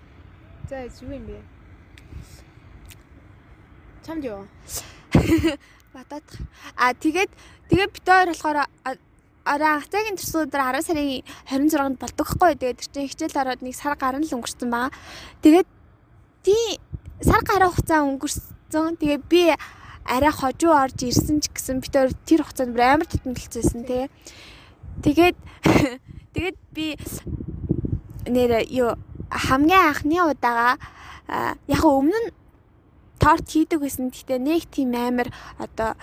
[0.69, 1.37] За юу юм бэ?
[4.05, 4.47] Чамд юу?
[5.93, 6.23] Батат.
[6.77, 7.31] А тэгээд
[7.69, 8.57] тэгээд бит хоёр болохоор
[9.49, 12.53] орой хацаагийн төрсөн өдөр 10 сарын 26-нд болдог хгүй.
[12.53, 14.93] Тэгээд тэр чинь хичээл ороод нэг сар гарна л өнгөрсөн байгаа.
[15.41, 15.69] Тэгээд
[16.45, 16.77] тий
[17.25, 19.01] сар гараа хугацаа өнгөрсөн.
[19.01, 19.43] Тэгээ би
[20.05, 24.05] арай хожуу орж ирсэн ч гэсэн би тэр тэр хугацаанд бүр амар тутамдалцсан тий.
[25.01, 25.37] Тэгээд
[26.37, 26.85] тэгээд би
[28.29, 28.93] нэр юу
[29.33, 30.77] хамгийн анхны удаага
[31.65, 32.29] яг өмнө нь
[33.19, 34.09] торт хийдэг байсан.
[34.09, 35.29] Гэхдээ нэг тийм амар
[35.59, 35.99] одоо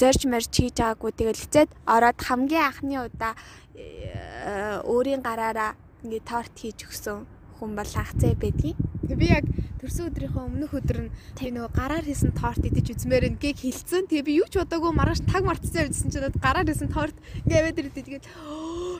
[0.00, 1.12] зорж марж хийж байгаагүй.
[1.12, 3.36] Тэгээд лицээд ороод хамгийн анхны удаа
[3.76, 7.28] э, өөрийн гараараа ингээ торт хийж өгсөн
[7.60, 8.78] хүн бол хагцаа байдгийг.
[9.08, 9.44] Тэгээ би яг
[9.80, 14.04] төрсөн өдрийнхөө өмнөх өдөр нь би нөгөө гараар хийсэн торт идэж үзмээр нэг хилцэн.
[14.04, 17.16] Тэгээ би юу ч бодоогүй маргааш таг мартсан байсан чинь гараар хийсэн торт
[17.48, 18.24] ингээд өдөр идээд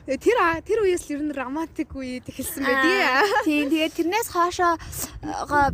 [0.09, 3.05] тэр тэр үеэс л ер нь романтик үед эхэлсэн байдгийг.
[3.45, 4.81] Тийм тэгээ тэрнээс хоошоо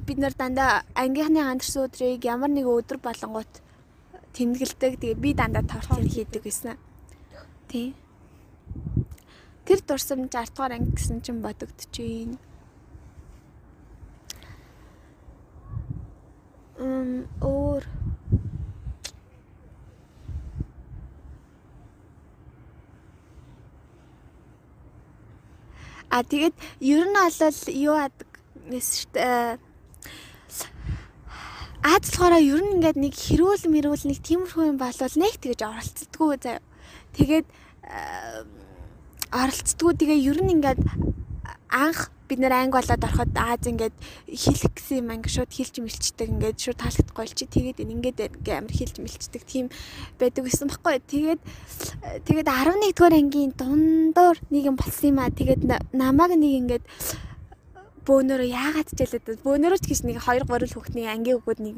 [0.02, 3.52] бид нар дандаа ангийнхны гандарсан өдрийг ямар нэг өдөр болонгууд
[4.34, 4.98] тэмдэглэдэг.
[4.98, 6.74] Тэгээ би дандаа торт хийдэг гэсэн.
[7.70, 7.94] Тийм.
[9.62, 12.53] Тэр дурсамж 10 дугаар анги гэсэн чинь бодогдчихээн.
[16.78, 17.84] Мм өөр
[26.14, 28.30] А тэгээд ер нь бол юу адаг
[28.70, 29.10] нэс
[31.82, 36.38] Аз болохоор ер нь ингээд нэг хэрүүл мэрүүл нэг тиймэрхүү юм болвол нэг тэгэж оролцдоггүй
[36.38, 36.62] заяа.
[37.18, 37.46] Тэгээд
[39.34, 40.80] оролцдоггүй тэгээ ер нь ингээд
[41.68, 43.96] анх бид нэр анги болоод ороход Аз ингээд
[44.28, 48.18] хэлэх гэсэн юм анги шууд хэлж мэлчдэг ингээд шууд таалагдахгүй л чи тэгээд ингээд
[48.48, 49.66] амар хэлж мэлчдэг тийм
[50.16, 50.96] байдаг гэсэн баггүй.
[51.04, 51.40] Тэгээд
[52.24, 55.28] тэгээд 11 дугаар ангийн дундуур нэг юм болсон юм аа.
[55.28, 56.84] Тэгээд намайг нэг ингээд
[58.04, 61.76] бөөнөрөө яагаад ч ялаад бөөнөрөө ч гэж нэг 2 3 л хүүхдний ангийн өгөөд нэг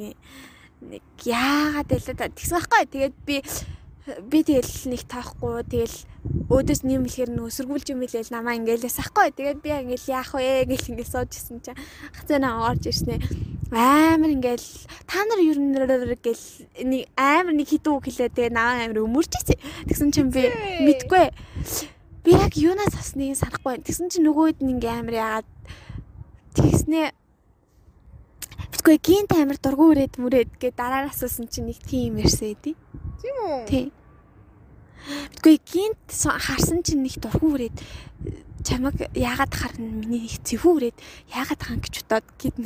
[0.83, 2.83] нэг яагаад ялаад тэгсэн баггүй.
[2.91, 3.37] Тэгээд би
[4.07, 5.97] би тэгэл нэг таахгүй тэгэл
[6.47, 10.95] өөдөөс нэмэлхээр нөө сэргүүлж юм хэлээл намаа ингээл сахгүй тэгээд би ингээл яах вэ гэл
[10.95, 11.79] ингээл сууж исэн чинь
[12.15, 13.19] хацаанаа орж ирснэ.
[13.75, 14.69] Амар ингээл
[15.11, 16.45] та нар ер нь гэл
[16.87, 19.59] нэг амар нэг хитүү хэлээ тэгээд намаа амар өмөрч ирсэн.
[19.91, 20.55] Тэгсэн чинь би
[20.87, 21.27] мэдгүй.
[22.23, 23.83] Би яг юунаас асныг санахгүй.
[23.83, 25.49] Тэгсэн чинь нөгөөд ингээл амар яагаад
[26.55, 27.11] тэгснэ
[28.77, 32.77] Битгүй гинт амир дургу үрээд мүрээд гэ дараараас асуусан чинь нэг тийм ярьсан эдий.
[33.25, 33.65] Тийм үү?
[33.65, 33.89] Тийм.
[35.33, 37.73] Битгүй гинт харсан чинь нэг дургу үрээд
[38.69, 40.99] чамаг яагаад харна миний их зэвүү үрээд
[41.33, 42.57] яагаад хаан гэж бодоод гид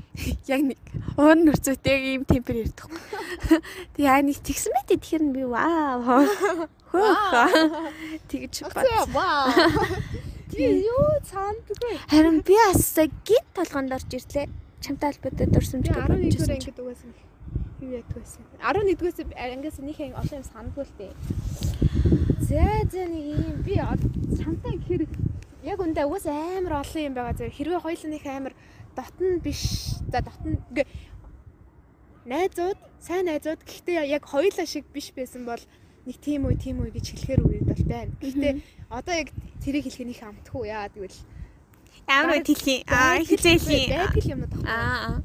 [0.56, 0.80] яг нэг
[1.20, 2.88] уун нөрцөтэй ийм темпер ярьдаг.
[3.92, 6.24] Тэг яа нэг тэгсэн мэт тэгэхээр би вау.
[6.96, 7.44] Хөөх.
[8.32, 8.88] Тэгж бат.
[9.12, 9.52] Вау.
[10.56, 12.00] юу цаандгүй.
[12.08, 12.96] Харин би бас
[13.28, 14.48] гид толгоонд орж ирлээ.
[14.80, 16.46] Чамтай холбоотой дурсамж гэж 11 бодчихсон.
[16.46, 17.10] дугаар ангид угаасан
[17.80, 18.42] юу ядгүйсэн.
[18.58, 21.12] 11-ээс ангиас нэг анги олон юм санадгүй л дээ.
[22.48, 23.74] За за нэг юм би
[24.38, 25.02] чамтай гэхээр
[25.62, 28.54] яг үндэ угаас амар олон юм байгаа зэрэг хэрвээ хоёулаа нэг амар
[28.96, 29.62] дотн биш
[30.10, 30.58] за дотн
[32.26, 35.62] найзууд сайн найзууд гэхдээ яг хоёулаа шиг биш байсан бол
[36.06, 38.12] нэг тийм үе тийм үе гэж хэлэхэр үед бол байна.
[38.20, 38.54] Гэхдээ
[38.90, 39.28] одоо яг
[39.62, 41.18] тэрийг хэлэх нэг амтгүй яа тэгвэл
[42.08, 42.82] Ямар үед хэлхий?
[42.88, 43.92] Аа хэлээхий.
[43.92, 44.64] байдаг юм тахгүй.
[44.64, 45.20] Аа.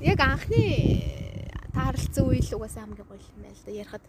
[0.00, 0.64] Яг анхны
[1.76, 4.04] тааралцсан үйл угаасаа хамгийн гоё юм байл да ярихад.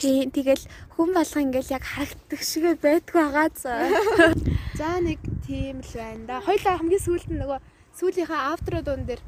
[0.00, 0.64] Тий, тэгэл
[0.96, 3.84] хүн болго ингээл яг харагддаг шиг байдгүй байгаа заа.
[4.80, 6.40] За нэг тийм л байна да.
[6.40, 7.60] Хоёлаа хамгийн сүүлд нь нөгөө
[8.00, 9.22] сүүлийнхаа автро дуун дээр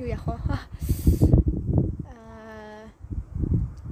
[0.00, 0.34] юу яах вэ?
[2.08, 2.88] Аа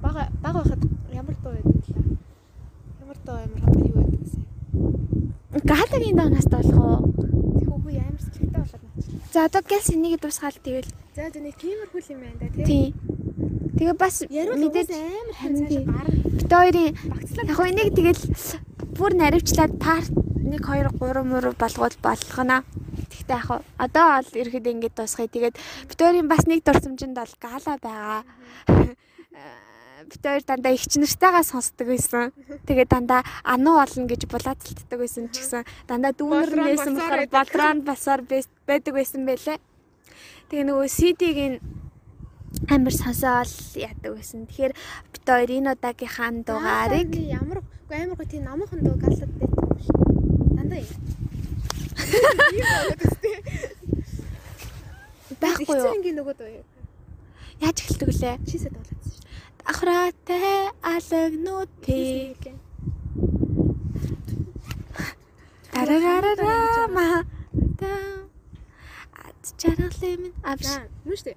[0.03, 0.83] бага бага байхад
[1.13, 2.17] ямар дуу байдаг лээ?
[2.99, 4.06] Ямар дуу ямар хамт юу.
[5.63, 6.99] Галагийн доноос болох уу?
[7.57, 9.31] Тэг хөө амар сэтгэлтэй болоод байна.
[9.33, 10.89] За одоо гялс энийг дуусгаал тэгэл.
[11.15, 12.93] За за нэг тиймэрхүү юм байна да тий.
[13.77, 16.13] Тэгээ бас мэдээж амар цааш гарна.
[16.37, 16.93] бит хоёрын
[17.41, 18.21] яг энийг тэгэл
[18.97, 22.63] бүр наривчлаад парт 1 2 3 мөр болгоод болгоно.
[23.09, 23.47] Тэгтээ яг
[23.77, 25.27] одоо бол ирэхэд ингэж дуусгая.
[25.27, 25.55] Тэгээд
[25.89, 28.21] бит хоёрын бас нэг дурсамжинд бол гала байгаа.
[30.07, 32.31] Бит хоёр дандаа их чинэртэйгээ сонсдог байсан.
[32.63, 38.21] Тэгээд дандаа ануу болно гэж булаацалтдаг байсан ч гэсэн дандаа Болроо нээсэн болохоор болроо басаар
[38.23, 39.59] байдаг байсан байлээ.
[40.47, 41.59] Тэгээ нөгөө CD-г нь
[42.71, 44.47] амар сонсоол яадаг байсан.
[44.47, 44.73] Тэгэхээр
[45.11, 49.79] бит хоёр энэ удаагийнхаа дугаарыг Аа, ямар үгүй амар гоё тийм намхан дуу галлад байдаг
[49.83, 49.97] шиг.
[50.55, 50.95] Дандаа юм.
[52.55, 53.35] Юу болоод өстэй.
[55.41, 55.85] байхгүй юу?
[55.85, 56.65] Ихцэнгийн нөгөө дуу юу?
[57.61, 58.35] Яаж эхэлдэг лээ?
[58.47, 58.96] Чисэд болоод
[60.93, 62.35] алагнууд би
[65.71, 67.25] тарарарама
[67.79, 67.93] та
[69.25, 70.71] ад чаргалын авш.
[71.05, 71.35] Мөн шүү.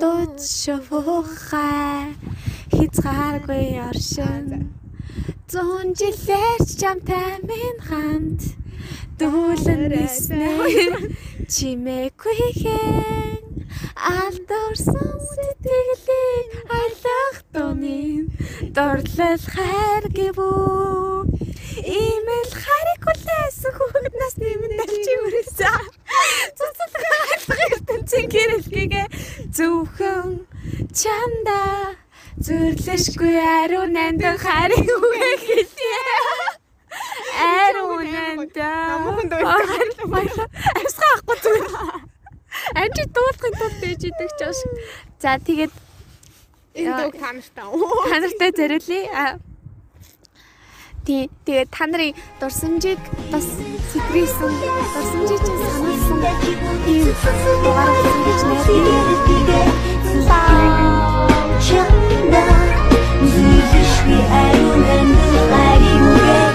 [0.00, 2.14] дууд шофохай
[2.70, 4.70] хязгааргүй оршин.
[5.50, 8.42] Зүүн жилээр ч чамтай минь хамт.
[9.18, 10.50] Дүүлэн нэснэ
[11.52, 13.39] чимээгүй хэн
[14.12, 16.46] алдорсон сэтгэлийг
[16.78, 18.26] айлах тонын
[18.76, 21.24] дурлал хайр гэвүү
[22.00, 24.72] имэл харик хүлээсэн хүүхэд нас нэмэн
[25.04, 25.78] чи үрээсээ
[26.58, 29.06] цуцлах айлах ертөнцийн гэрэлгээгээ
[29.56, 30.28] зөвхөн
[31.00, 31.60] чамда
[32.44, 36.50] зүрлэшгүй ариу нандин харин үгээ хэлээ
[37.48, 39.40] ариу нандин Намхан дуу.
[40.78, 42.09] Амсгаа ахгүй зүгээр.
[42.74, 44.58] Амжи дуулахын тулд ээж идэг ч ааш.
[45.22, 45.72] За тэгээд
[46.74, 47.66] энэ дуу та нартай.
[48.10, 49.38] Та нартай зориулъя.
[51.06, 53.00] Тий, тэгээ та нарын дурсамжийг
[53.32, 53.46] бас
[53.90, 54.52] сэтгэлсэн,
[54.94, 56.18] дурсамжийг чинь сануулсан
[56.84, 57.08] тийм
[57.64, 59.60] дугаар өгсөн гэж найдаж байна.
[61.64, 61.78] Чи
[63.92, 65.16] шинэ ариун энэ
[65.50, 66.49] гаримгээ